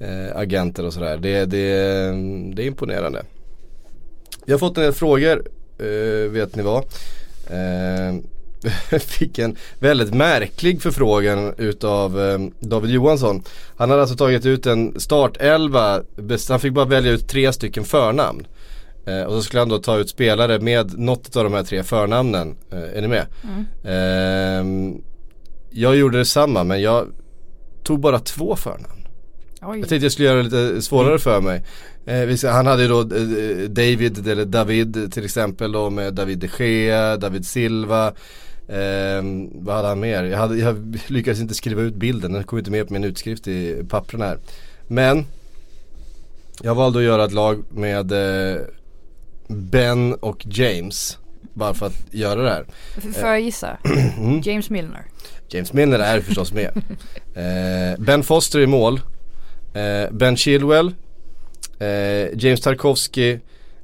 eh, 0.00 0.36
agenter 0.36 0.86
och 0.86 0.92
sådär. 0.92 1.16
Det, 1.16 1.44
det, 1.44 1.66
det 2.54 2.62
är 2.62 2.66
imponerande. 2.66 3.22
Vi 4.46 4.52
har 4.52 4.58
fått 4.58 4.76
en 4.76 4.82
del 4.82 4.92
frågor, 4.92 5.42
eh, 5.78 6.30
vet 6.30 6.56
ni 6.56 6.62
vad? 6.62 6.84
Eh, 7.50 8.20
fick 8.98 9.38
en 9.38 9.56
väldigt 9.78 10.14
märklig 10.14 10.82
förfrågan 10.82 11.54
utav 11.58 12.20
eh, 12.20 12.38
David 12.60 12.90
Johansson. 12.90 13.42
Han 13.76 13.90
hade 13.90 14.02
alltså 14.02 14.16
tagit 14.16 14.46
ut 14.46 14.66
en 14.66 15.00
startelva, 15.00 16.02
han 16.48 16.60
fick 16.60 16.72
bara 16.72 16.84
välja 16.84 17.12
ut 17.12 17.28
tre 17.28 17.52
stycken 17.52 17.84
förnamn. 17.84 18.46
Eh, 19.08 19.22
och 19.22 19.32
så 19.32 19.42
skulle 19.42 19.60
han 19.60 19.68
då 19.68 19.78
ta 19.78 19.98
ut 19.98 20.08
spelare 20.08 20.58
med 20.58 20.98
något 20.98 21.36
av 21.36 21.44
de 21.44 21.52
här 21.52 21.62
tre 21.62 21.82
förnamnen. 21.82 22.56
Eh, 22.70 22.96
är 22.96 23.00
ni 23.00 23.08
med? 23.08 23.26
Mm. 23.44 23.64
Eh, 23.84 25.00
jag 25.70 25.96
gjorde 25.96 26.18
detsamma 26.18 26.64
men 26.64 26.82
jag 26.82 27.06
tog 27.82 28.00
bara 28.00 28.18
två 28.18 28.56
förnamn. 28.56 29.06
Oj. 29.62 29.78
Jag 29.78 29.88
tänkte 29.88 30.04
jag 30.04 30.12
skulle 30.12 30.28
göra 30.28 30.36
det 30.36 30.42
lite 30.42 30.82
svårare 30.82 31.18
för 31.18 31.40
mig. 31.40 31.64
Eh, 32.06 32.50
han 32.50 32.66
hade 32.66 32.82
ju 32.82 32.88
då 32.88 33.02
David 33.68 34.28
eller 34.28 34.44
David 34.44 35.12
till 35.12 35.24
exempel 35.24 35.72
då 35.72 35.90
med 35.90 36.14
David 36.14 36.38
de 36.38 36.48
Gea, 36.58 37.16
David 37.16 37.46
Silva. 37.46 38.06
Eh, 38.68 39.22
vad 39.52 39.76
hade 39.76 39.88
han 39.88 40.00
mer? 40.00 40.24
Jag, 40.24 40.38
hade, 40.38 40.56
jag 40.56 40.98
lyckades 41.06 41.40
inte 41.40 41.54
skriva 41.54 41.82
ut 41.82 41.94
bilden, 41.94 42.32
den 42.32 42.44
kom 42.44 42.58
inte 42.58 42.70
med 42.70 42.86
på 42.86 42.92
min 42.92 43.04
utskrift 43.04 43.48
i 43.48 43.84
pappren 43.88 44.22
här. 44.22 44.38
Men 44.86 45.24
jag 46.62 46.74
valde 46.74 46.98
att 46.98 47.04
göra 47.04 47.24
ett 47.24 47.32
lag 47.32 47.64
med 47.70 48.12
eh, 48.12 48.60
Ben 49.48 50.14
och 50.14 50.46
James. 50.46 51.18
Bara 51.54 51.74
för 51.74 51.86
att 51.86 52.04
göra 52.10 52.42
det 52.42 52.50
här. 52.50 52.64
Får 53.12 53.28
jag 53.28 53.40
gissa? 53.40 53.78
Mm. 54.18 54.40
James 54.44 54.70
Milner. 54.70 55.04
James 55.48 55.72
Milner 55.72 55.98
är 55.98 56.20
förstås 56.20 56.52
med. 56.52 56.70
eh, 57.34 58.00
ben 58.04 58.22
Foster 58.22 58.60
i 58.60 58.66
mål. 58.66 59.00
Eh, 59.74 60.10
ben 60.10 60.36
Chilwell. 60.36 60.94
Eh, 61.78 62.38
James 62.38 62.60
Tarkovsky. 62.60 63.38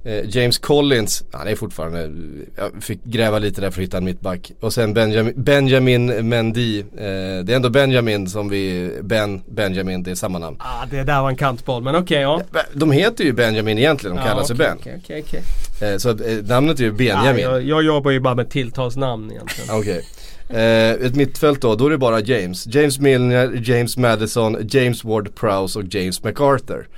Eh, 0.06 0.24
James 0.28 0.58
Collins, 0.58 1.24
han 1.32 1.48
är 1.48 1.56
fortfarande, 1.56 2.10
jag 2.56 2.82
fick 2.82 3.04
gräva 3.04 3.38
lite 3.38 3.60
där 3.60 3.70
för 3.70 3.80
att 3.80 3.84
hitta 3.84 3.96
en 3.96 4.04
mittback. 4.04 4.52
Och 4.60 4.72
sen 4.72 4.94
Benjamin, 4.94 5.34
Benjamin 5.36 6.28
Mendy, 6.28 6.80
eh, 6.80 6.84
det 6.96 7.52
är 7.52 7.56
ändå 7.56 7.70
Benjamin 7.70 8.28
som 8.28 8.48
vi, 8.48 8.90
Ben, 9.02 9.42
Benjamin, 9.46 10.02
det 10.02 10.10
är 10.10 10.14
samma 10.14 10.38
namn. 10.38 10.56
Ah, 10.60 10.86
det 10.90 11.02
där 11.02 11.22
var 11.22 11.28
en 11.28 11.36
kantboll, 11.36 11.82
men 11.82 11.94
okej 11.96 12.26
okay, 12.26 12.44
ja. 12.52 12.70
De 12.72 12.92
heter 12.92 13.24
ju 13.24 13.32
Benjamin 13.32 13.78
egentligen, 13.78 14.16
de 14.16 14.22
kallar 14.22 14.42
ah, 14.42 14.44
sig 14.44 14.54
okay, 14.54 14.66
Ben. 14.66 14.78
Okay, 14.78 14.96
okay, 14.98 15.22
okay. 15.22 15.92
Eh, 15.92 15.96
så 15.98 16.10
eh, 16.10 16.44
namnet 16.44 16.80
är 16.80 16.84
ju 16.84 16.92
Benjamin. 16.92 17.46
Ah, 17.46 17.50
jag, 17.50 17.62
jag, 17.62 17.82
jobbar 17.82 18.10
ju 18.10 18.20
bara 18.20 18.34
med 18.34 18.50
tilltalsnamn 18.50 19.30
egentligen. 19.30 19.70
Okej. 19.70 20.04
Eh, 20.48 21.06
ett 21.06 21.14
mittfält 21.14 21.60
då, 21.60 21.74
då 21.74 21.86
är 21.86 21.90
det 21.90 21.98
bara 21.98 22.20
James. 22.20 22.66
James 22.66 22.98
Milner, 22.98 23.60
James 23.64 23.96
Madison, 23.96 24.56
James 24.68 25.04
Ward-Prowse 25.04 25.78
och 25.78 25.94
James 25.94 26.22
MacArthur. 26.22 26.88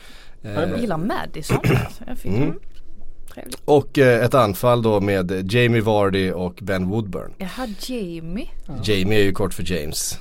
Eh, 0.42 0.52
jag 0.52 0.80
gillar 0.80 0.98
Madison. 0.98 1.58
jag 2.06 2.18
fick 2.18 2.32
mm. 2.32 2.54
Trevligt. 3.36 3.60
Och 3.64 3.98
eh, 3.98 4.24
ett 4.24 4.34
anfall 4.34 4.82
då 4.82 5.00
med 5.00 5.52
Jamie 5.52 5.82
Vardy 5.82 6.30
och 6.30 6.58
Ben 6.62 6.88
Woodburn. 6.88 7.32
Jaha, 7.38 7.68
Jamie. 7.80 8.48
Ja. 8.66 8.74
Jamie 8.84 9.18
är 9.18 9.24
ju 9.24 9.32
kort 9.32 9.54
för 9.54 9.72
James. 9.72 10.18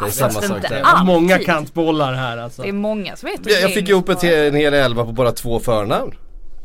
Det 0.00 0.06
är 0.06 0.10
samma 0.10 0.30
sak 0.30 0.62
där. 0.68 0.80
Alltid. 0.80 1.06
Många 1.06 1.38
kantbollar 1.38 2.12
här 2.12 2.38
alltså. 2.38 2.62
Det 2.62 2.68
är 2.68 2.72
många 2.72 3.16
som 3.16 3.28
heter 3.28 3.50
Jag, 3.50 3.62
jag 3.62 3.74
fick 3.74 3.88
ihop 3.88 4.08
ett, 4.08 4.24
en 4.24 4.54
hel 4.54 4.74
elva 4.74 5.04
på 5.04 5.12
bara 5.12 5.32
två 5.32 5.60
förnamn. 5.60 6.14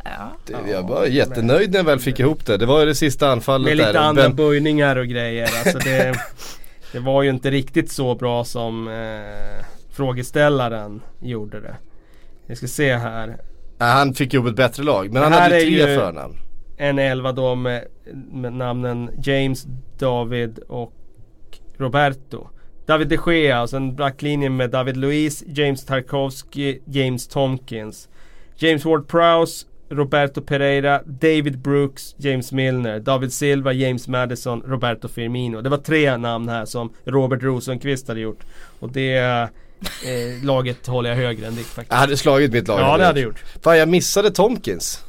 Ja. 0.04 0.32
Det, 0.46 0.72
jag 0.72 0.88
var 0.88 1.06
jättenöjd 1.06 1.72
när 1.72 1.80
jag 1.80 1.84
väl 1.84 2.00
fick 2.00 2.20
ihop 2.20 2.46
det. 2.46 2.58
Det 2.58 2.66
var 2.66 2.80
ju 2.80 2.86
det 2.86 2.96
sista 2.96 3.32
anfallet 3.32 3.66
där. 3.66 3.72
Med 3.72 3.78
lite 3.78 3.92
där. 3.92 4.00
andra 4.00 4.24
ben... 4.24 4.36
böjningar 4.36 4.96
och 4.96 5.08
grejer. 5.08 5.50
Alltså 5.66 5.78
det, 5.78 6.16
det 6.92 7.00
var 7.00 7.24
ju 7.24 7.30
inte 7.30 7.52
riktigt 7.52 7.92
så 7.92 8.16
bra 8.16 8.44
som 8.44 8.88
eh, 8.88 9.66
frågeställaren 9.92 11.02
gjorde 11.20 11.60
det. 11.60 11.76
Vi 12.46 12.56
ska 12.56 12.68
se 12.68 12.96
här. 12.96 13.38
Han 13.80 14.14
fick 14.14 14.34
ett 14.34 14.56
bättre 14.56 14.84
lag 14.84 15.14
men 15.14 15.24
han 15.24 15.32
hade 15.32 15.60
tre 15.60 15.86
förnamn. 15.86 16.38
En 16.78 17.00
elva 17.00 17.32
då 17.32 17.56
med, 17.56 17.86
med, 18.32 18.54
namnen 18.54 19.10
James, 19.24 19.68
David 20.00 20.60
och 20.60 20.94
Roberto. 21.78 22.48
David 22.86 23.08
de 23.08 23.18
Gea 23.28 23.62
och 23.62 23.70
sen 23.70 23.96
backlinjen 23.96 24.56
med 24.56 24.70
David 24.70 24.98
Luiz, 24.98 25.44
James 25.48 25.86
Tarkovsky, 25.86 26.80
James 26.86 27.28
Tomkins. 27.28 28.10
James 28.56 28.86
Ward-Prowse, 28.86 29.66
Roberto 29.90 30.42
Pereira, 30.42 31.02
David 31.06 31.60
Brooks, 31.60 32.16
James 32.18 32.52
Milner, 32.52 33.00
David 33.00 33.34
Silva, 33.34 33.74
James 33.74 34.08
Madison, 34.08 34.62
Roberto 34.66 35.08
Firmino. 35.08 35.62
Det 35.62 35.70
var 35.70 35.78
tre 35.78 36.18
namn 36.18 36.50
här 36.50 36.66
som 36.66 36.94
Robert 37.06 37.44
Rosenqvist 37.44 38.08
hade 38.08 38.20
gjort. 38.20 38.46
Och 38.80 38.92
det 38.92 39.50
eh, 39.82 40.44
laget 40.44 40.88
håller 40.88 41.10
jag 41.10 41.18
högre 41.18 41.48
än 41.48 41.56
ditt 41.56 41.66
faktiskt. 41.66 41.92
Jag 41.92 41.98
hade 41.98 42.18
slagit 42.18 42.52
mitt 42.52 42.68
lag. 42.68 42.80
Ja 42.80 42.98
det 42.98 43.06
hade 43.06 43.20
jag 43.20 43.28
gjort. 43.28 43.44
Fan 43.62 43.78
jag 43.78 43.90
missade 43.90 44.32
Tomkins. 44.32 45.04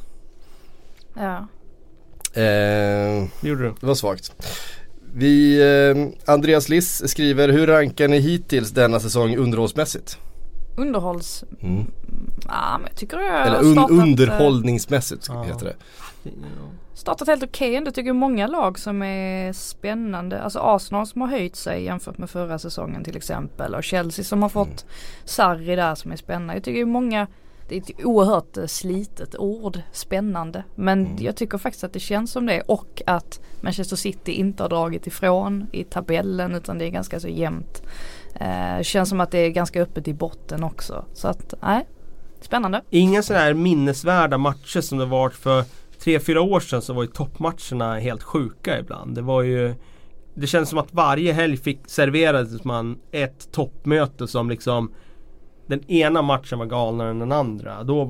Ja. 1.13 1.47
Eh, 2.33 3.27
det 3.41 3.47
gjorde 3.47 3.63
du. 3.63 3.73
Det 3.79 3.85
var 3.85 3.95
svagt. 3.95 4.33
Vi, 5.13 5.61
eh, 5.61 6.33
Andreas 6.33 6.69
Liss 6.69 7.09
skriver, 7.09 7.49
hur 7.49 7.67
rankar 7.67 8.07
ni 8.07 8.19
hittills 8.19 8.71
denna 8.71 8.99
säsong 8.99 9.35
underhållsmässigt? 9.37 10.17
Underhålls... 10.75 11.43
Mm. 11.61 11.85
Ja 12.47 12.77
men 12.77 12.87
jag 12.87 12.95
tycker 12.95 13.17
jag 13.17 13.47
Eller 13.47 13.59
un 13.59 13.73
startat, 13.73 13.91
underhållningsmässigt 13.91 15.25
ja. 15.27 15.43
heter 15.43 15.65
det 15.65 15.75
startat 17.01 17.27
helt 17.27 17.43
okej 17.43 17.67
okay. 17.67 17.75
ändå 17.75 17.91
tycker 17.91 18.13
många 18.13 18.47
lag 18.47 18.79
som 18.79 19.03
är 19.03 19.53
spännande. 19.53 20.41
Alltså 20.41 20.59
Arsenal 20.59 21.07
som 21.07 21.21
har 21.21 21.27
höjt 21.27 21.55
sig 21.55 21.83
jämfört 21.83 22.17
med 22.17 22.29
förra 22.29 22.59
säsongen 22.59 23.03
till 23.03 23.17
exempel. 23.17 23.75
Och 23.75 23.83
Chelsea 23.83 24.25
som 24.25 24.41
har 24.41 24.49
fått 24.49 24.67
mm. 24.67 24.93
Sarri 25.25 25.75
där 25.75 25.95
som 25.95 26.11
är 26.11 26.15
spännande. 26.15 26.53
Jag 26.53 26.63
tycker 26.63 26.85
många 26.85 27.27
det 27.69 27.75
är 27.75 27.81
ett 27.81 28.05
oerhört 28.05 28.57
eh, 28.57 28.65
slitet 28.65 29.35
ord, 29.35 29.79
spännande. 29.91 30.63
Men 30.75 31.05
mm. 31.05 31.23
jag 31.23 31.35
tycker 31.35 31.57
faktiskt 31.57 31.83
att 31.83 31.93
det 31.93 31.99
känns 31.99 32.31
som 32.31 32.45
det 32.45 32.61
och 32.61 33.01
att 33.05 33.41
Manchester 33.61 33.95
City 33.95 34.31
inte 34.31 34.63
har 34.63 34.69
dragit 34.69 35.07
ifrån 35.07 35.67
i 35.71 35.83
tabellen 35.83 36.55
utan 36.55 36.77
det 36.77 36.85
är 36.85 36.89
ganska 36.89 37.19
så 37.19 37.27
jämnt. 37.27 37.81
Eh, 38.35 38.81
känns 38.81 39.09
som 39.09 39.21
att 39.21 39.31
det 39.31 39.37
är 39.37 39.49
ganska 39.49 39.81
öppet 39.81 40.07
i 40.07 40.13
botten 40.13 40.63
också. 40.63 41.05
Så 41.13 41.27
att, 41.27 41.53
nej, 41.61 41.87
spännande. 42.41 42.81
Inga 42.89 43.23
sådär 43.23 43.53
minnesvärda 43.53 44.37
matcher 44.37 44.81
som 44.81 44.97
det 44.97 45.05
varit 45.05 45.35
för 45.35 45.63
tre, 46.03 46.19
fyra 46.19 46.41
år 46.41 46.59
sedan 46.59 46.81
så 46.81 46.93
var 46.93 47.03
ju 47.03 47.09
toppmatcherna 47.09 47.99
helt 47.99 48.23
sjuka 48.23 48.79
ibland. 48.79 49.15
Det 49.15 49.21
var 49.21 49.41
ju 49.41 49.73
Det 50.33 50.47
känns 50.47 50.69
som 50.69 50.77
att 50.77 50.93
varje 50.93 51.33
helg 51.33 51.57
fick 51.57 51.79
serverades 51.85 52.63
man 52.63 52.99
ett 53.11 53.51
toppmöte 53.51 54.27
som 54.27 54.49
liksom 54.49 54.91
Den 55.67 55.91
ena 55.91 56.21
matchen 56.21 56.59
var 56.59 56.65
galnare 56.65 57.09
än 57.09 57.19
den 57.19 57.31
andra. 57.31 57.83
Då 57.83 58.01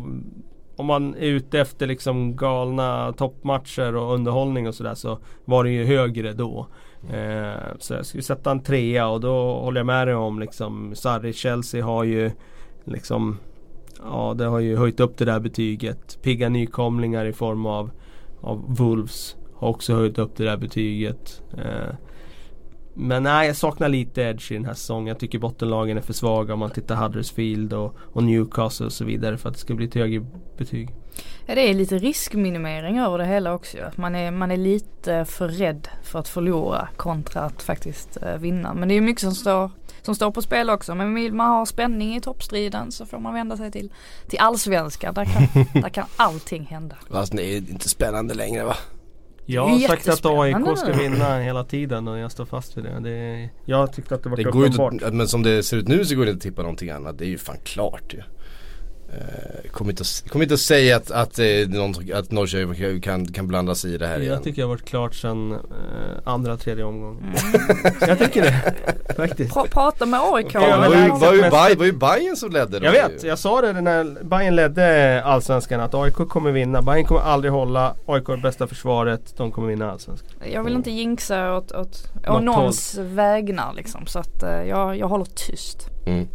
Om 0.75 0.85
man 0.85 1.15
är 1.15 1.27
ute 1.27 1.59
efter 1.59 1.87
liksom 1.87 2.35
galna 2.35 3.13
toppmatcher 3.13 3.95
och 3.95 4.13
underhållning 4.13 4.67
och 4.67 4.75
sådär 4.75 4.95
så 4.95 5.19
var 5.45 5.63
det 5.63 5.69
ju 5.69 5.85
högre 5.85 6.33
då. 6.33 6.67
Eh, 7.09 7.77
så 7.79 7.93
jag 7.93 8.05
skulle 8.05 8.23
sätta 8.23 8.51
en 8.51 8.63
trea 8.63 9.07
och 9.07 9.21
då 9.21 9.53
håller 9.53 9.79
jag 9.79 9.85
med 9.85 10.07
dig 10.07 10.15
om 10.15 10.39
liksom 10.39 10.95
Sarri 10.95 11.33
Chelsea 11.33 11.85
har 11.85 12.03
ju 12.03 12.31
liksom 12.85 13.37
Ja 14.03 14.33
det 14.37 14.45
har 14.45 14.59
ju 14.59 14.77
höjt 14.77 14.99
upp 14.99 15.17
det 15.17 15.25
där 15.25 15.39
betyget. 15.39 16.21
Pigga 16.21 16.49
nykomlingar 16.49 17.25
i 17.25 17.33
form 17.33 17.65
av, 17.65 17.91
av 18.41 18.75
Wolves 18.75 19.35
har 19.55 19.67
också 19.67 19.93
höjt 19.93 20.19
upp 20.19 20.35
det 20.35 20.43
där 20.43 20.57
betyget. 20.57 21.41
Eh, 21.57 21.95
men 22.93 23.23
nej, 23.23 23.47
jag 23.47 23.55
saknar 23.55 23.89
lite 23.89 24.21
edge 24.21 24.51
i 24.51 24.55
den 24.55 24.65
här 24.65 24.73
säsongen. 24.73 25.07
Jag 25.07 25.19
tycker 25.19 25.39
bottenlagen 25.39 25.97
är 25.97 26.01
för 26.01 26.13
svaga 26.13 26.53
om 26.53 26.59
man 26.59 26.69
tittar 26.69 26.95
Huddersfield 26.95 27.73
och, 27.73 27.95
och 27.99 28.23
Newcastle 28.23 28.85
och 28.85 28.91
så 28.91 29.05
vidare 29.05 29.37
för 29.37 29.49
att 29.49 29.55
det 29.55 29.61
ska 29.61 29.73
bli 29.73 29.85
ett 29.85 29.95
högre 29.95 30.25
betyg. 30.57 30.89
Ja 31.45 31.55
det 31.55 31.69
är 31.69 31.73
lite 31.73 31.97
riskminimering 31.97 32.99
över 32.99 33.17
det 33.17 33.25
hela 33.25 33.53
också. 33.53 33.77
Man 33.95 34.15
är, 34.15 34.31
man 34.31 34.51
är 34.51 34.57
lite 34.57 35.25
för 35.25 35.47
rädd 35.47 35.87
för 36.03 36.19
att 36.19 36.27
förlora 36.27 36.87
kontra 36.97 37.41
att 37.41 37.61
faktiskt 37.61 38.17
eh, 38.21 38.37
vinna. 38.37 38.73
Men 38.73 38.89
det 38.89 38.95
är 38.95 39.01
mycket 39.01 39.21
som 39.21 39.35
står 39.35 39.71
som 40.01 40.15
står 40.15 40.31
på 40.31 40.41
spel 40.41 40.69
också. 40.69 40.95
Men 40.95 41.13
vill 41.15 41.33
man 41.33 41.49
ha 41.49 41.65
spänning 41.65 42.15
i 42.15 42.21
toppstriden 42.21 42.91
så 42.91 43.05
får 43.05 43.19
man 43.19 43.33
vända 43.33 43.57
sig 43.57 43.71
till, 43.71 43.93
till 44.27 44.39
allsvenskan. 44.39 45.13
Där 45.13 45.25
kan, 45.25 45.65
där 45.81 45.89
kan 45.89 46.05
allting 46.15 46.65
hända. 46.65 46.95
Fast 47.11 47.31
det 47.31 47.43
är 47.43 47.57
inte 47.57 47.89
spännande 47.89 48.33
längre 48.33 48.63
va? 48.63 48.75
Jag 49.45 49.67
har 49.67 49.79
sagt 49.79 50.07
att 50.07 50.25
AIK 50.25 50.77
ska 50.77 50.93
vinna 50.93 51.39
hela 51.39 51.63
tiden 51.63 52.07
och 52.07 52.17
jag 52.17 52.31
står 52.31 52.45
fast 52.45 52.77
vid 52.77 52.83
det. 52.83 52.99
det 52.99 53.49
jag 53.65 53.93
tyckte 53.93 54.15
att 54.15 54.23
det 54.23 54.29
var 54.29 54.37
Det 54.37 54.43
går 54.43 54.65
uppenbart. 54.65 54.93
inte, 54.93 55.11
men 55.11 55.27
som 55.27 55.43
det 55.43 55.63
ser 55.63 55.77
ut 55.77 55.87
nu 55.87 56.05
så 56.05 56.15
går 56.15 56.25
det 56.25 56.31
inte 56.31 56.37
att 56.37 56.43
tippa 56.43 56.61
någonting 56.61 56.89
annat. 56.89 57.17
Det 57.17 57.25
är 57.25 57.29
ju 57.29 57.37
fan 57.37 57.57
klart 57.63 58.13
ju. 58.13 58.19
Eh, 58.19 58.25
Kommer 59.71 59.91
inte, 59.91 60.01
att- 60.01 60.29
kommer 60.29 60.43
inte 60.45 60.53
att 60.53 60.59
säga 60.59 60.95
att, 60.95 61.11
att, 61.11 61.39
eh, 61.39 61.45
att 62.17 62.31
Norrköping 62.31 63.01
kan, 63.01 63.25
kan 63.27 63.47
blanda 63.47 63.75
sig 63.75 63.93
i 63.93 63.97
det 63.97 64.07
här 64.07 64.19
igen. 64.19 64.33
Jag 64.33 64.43
tycker 64.43 64.61
jag 64.61 64.67
har 64.67 64.73
varit 64.75 64.85
klart 64.85 65.15
sedan 65.15 65.51
eh, 65.51 65.57
andra, 66.23 66.57
tredje 66.57 66.83
omgången. 66.83 67.23
Mm. 67.23 67.93
jag 68.07 68.19
tycker 68.19 68.41
det. 68.41 68.73
Faktiskt. 69.15 69.53
Pra, 69.53 69.63
prata 69.71 70.05
med 70.05 70.19
AIK. 70.23 70.53
Det 70.53 70.59
var 70.59 70.67
ju, 70.67 70.73
överlägset 70.73 71.21
var 71.21 71.33
ju, 71.33 71.41
mest- 71.41 71.51
Bay, 71.51 71.75
var 71.75 71.85
ju 71.85 71.91
Bayern 71.93 72.35
som 72.35 72.51
ledde 72.51 72.79
då 72.79 72.85
Jag 72.85 72.95
ju. 72.95 73.01
vet, 73.01 73.23
jag 73.23 73.39
sa 73.39 73.61
det 73.61 73.73
när 73.81 74.23
Bayern 74.23 74.55
ledde 74.55 75.21
Allsvenskan 75.25 75.79
att 75.81 75.93
AIK 75.93 76.13
kommer 76.15 76.51
vinna. 76.51 76.81
Bayern 76.81 77.05
kommer 77.05 77.21
aldrig 77.21 77.51
hålla. 77.53 77.95
AIK 78.05 78.29
är 78.29 78.37
bästa 78.37 78.67
försvaret. 78.67 79.33
De 79.37 79.51
kommer 79.51 79.67
vinna 79.67 79.91
Allsvenskan. 79.91 80.29
Jag 80.53 80.63
vill 80.63 80.73
inte 80.73 80.91
jinxa 80.91 81.53
åt, 81.57 81.71
åt, 81.71 82.03
åt 82.29 82.43
någons 82.43 82.97
vägnar 82.97 83.73
liksom. 83.73 84.05
Så 84.07 84.19
att 84.19 84.43
eh, 84.43 84.49
jag, 84.63 84.97
jag 84.97 85.07
håller 85.07 85.25
tyst. 85.25 85.87
Mm. 86.05 86.27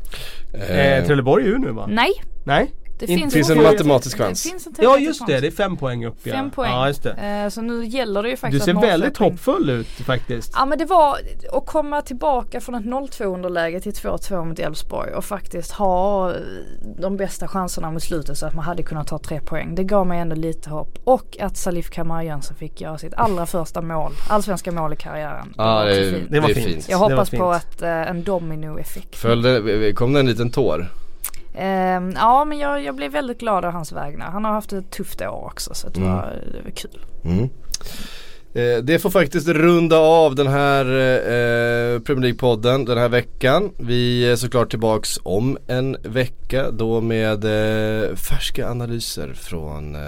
Eh, 0.53 1.05
Trelleborg 1.07 1.45
är 1.45 1.49
ju 1.49 1.59
nu 1.59 1.71
va? 1.73 1.87
Nej, 1.91 2.11
Nej? 2.45 2.71
Det 2.99 3.07
finns, 3.07 3.35
finns 3.35 3.51
en 3.51 3.63
matematisk 3.63 4.19
chans. 4.19 4.45
Det 4.71 4.83
Ja 4.83 4.99
just 4.99 5.27
det, 5.27 5.41
det 5.41 5.47
är 5.47 5.51
fem 5.51 5.77
poäng 5.77 6.07
upp 6.07 6.17
ja. 6.23 6.33
Fem 6.35 6.51
poäng. 6.51 6.73
Ja 6.73 6.89
just 6.89 7.03
det. 7.03 7.13
Eh, 7.13 7.49
så 7.49 7.63
nu 7.63 7.85
gäller 7.85 8.23
det 8.23 8.29
ju 8.29 8.35
Du 8.35 8.41
faktiskt 8.41 8.65
ser 8.65 8.75
att 8.75 8.83
väldigt 8.85 9.17
hoppfull 9.17 9.71
ut 9.71 9.87
faktiskt. 9.87 10.53
Ja 10.55 10.67
men 10.67 10.79
det 10.79 10.85
var 10.85 11.19
att 11.53 11.67
komma 11.67 12.03
tillbaka 12.03 12.61
från 12.61 12.75
ett 12.75 12.85
0-2 12.85 13.25
underläge 13.25 13.81
till 13.81 13.93
2-2 13.93 14.45
mot 14.45 14.59
Elfsborg 14.59 15.13
och 15.13 15.25
faktiskt 15.25 15.73
ha 15.73 16.31
eh, 16.31 16.37
de 16.99 17.17
bästa 17.17 17.49
chanserna 17.49 17.91
mot 17.91 18.03
slutet 18.03 18.39
så 18.39 18.47
att 18.47 18.55
man 18.55 18.65
hade 18.65 18.83
kunnat 18.83 19.07
ta 19.07 19.19
tre 19.19 19.41
poäng. 19.41 19.75
Det 19.75 19.85
gav 19.85 20.07
mig 20.07 20.19
ändå 20.21 20.37
lite 20.37 20.71
hopp. 20.71 20.99
Och 21.05 21.37
att 21.41 21.57
Salif 21.57 21.91
Kamara 21.91 22.25
Jönsson 22.25 22.57
fick 22.57 22.81
göra 22.81 22.99
sitt 22.99 23.15
allra 23.15 23.47
första 23.47 23.83
mål, 23.83 24.13
allsvenska 24.29 24.73
mål 24.73 24.93
i 24.93 24.97
karriären. 24.97 25.55
Ja 25.57 25.65
var 25.65 25.85
det, 25.85 25.97
är- 25.97 26.13
fint. 26.13 26.31
Det 26.31 26.41
var 26.41 26.49
fint. 26.49 26.67
fint. 26.67 26.89
Jag 26.89 26.99
det 26.99 27.03
var 27.03 27.11
hoppas 27.11 27.31
fint. 27.31 27.41
på 27.41 27.51
att, 27.51 27.83
eh, 27.83 28.11
en 28.11 28.25
dominoeffekt. 28.25 29.17
Följde, 29.17 29.93
kom 29.93 30.13
det 30.13 30.21
en 30.21 30.27
liten 30.27 30.51
tår? 30.51 30.89
Ehm, 31.57 32.13
ja 32.17 32.45
men 32.45 32.59
jag, 32.59 32.83
jag 32.85 32.95
blev 32.97 33.13
väldigt 33.13 33.39
glad 33.41 33.65
av 33.65 33.73
hans 33.73 33.93
vägnar. 33.93 34.27
Han 34.31 34.45
har 34.45 34.53
haft 34.53 34.73
ett 34.73 34.91
tufft 34.91 35.23
år 35.23 35.45
också 35.47 35.75
så 35.75 35.89
det, 35.89 36.01
Mm. 36.01 36.13
var, 36.13 36.23
det 36.53 36.63
var 36.65 36.71
kul. 36.71 37.01
Mm. 37.25 37.49
Eh, 38.55 38.83
Det 38.83 38.99
får 38.99 39.11
faktiskt 39.11 39.49
runda 39.49 39.99
av 39.99 40.35
den 40.35 40.47
här 40.47 40.85
eh, 40.85 42.01
Premier 42.01 42.33
League-podden 42.33 42.87
den 42.87 42.99
här 42.99 43.09
veckan. 43.09 43.71
Vi 43.79 44.31
är 44.31 44.37
såklart 44.37 44.71
tillbaks 44.71 45.19
om 45.23 45.59
en 45.67 45.97
vecka 46.03 46.71
då 46.71 47.01
med 47.01 47.45
eh, 47.45 48.15
färska 48.17 48.71
analyser 48.71 49.33
från 49.35 49.95
eh, 49.95 50.01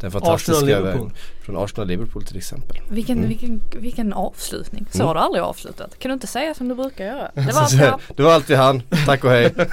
den 0.00 0.10
fantastiska 0.10 0.52
Arsenal-Liverpool. 0.52 0.84
världen. 0.92 1.10
Från 1.44 1.56
Arsenal-Liverpool 1.56 2.22
till 2.24 2.36
exempel. 2.36 2.76
Vilken, 2.90 3.16
Mm. 3.18 3.28
vilken, 3.28 3.60
vilken 3.76 4.12
avslutning. 4.12 4.86
Så 4.90 4.96
Mm. 4.98 5.06
har 5.06 5.14
du 5.14 5.20
aldrig 5.20 5.44
avslutat. 5.44 5.98
Kan 5.98 6.08
du 6.08 6.12
inte 6.12 6.26
säga 6.26 6.54
som 6.54 6.68
du 6.68 6.74
brukar 6.74 7.04
göra? 7.04 7.30
Det 8.16 8.22
var 8.22 8.32
allt 8.34 8.50
vi 8.50 8.54
hann. 8.54 8.82
Tack 9.06 9.24
och 9.24 9.30
hej. 9.30 9.54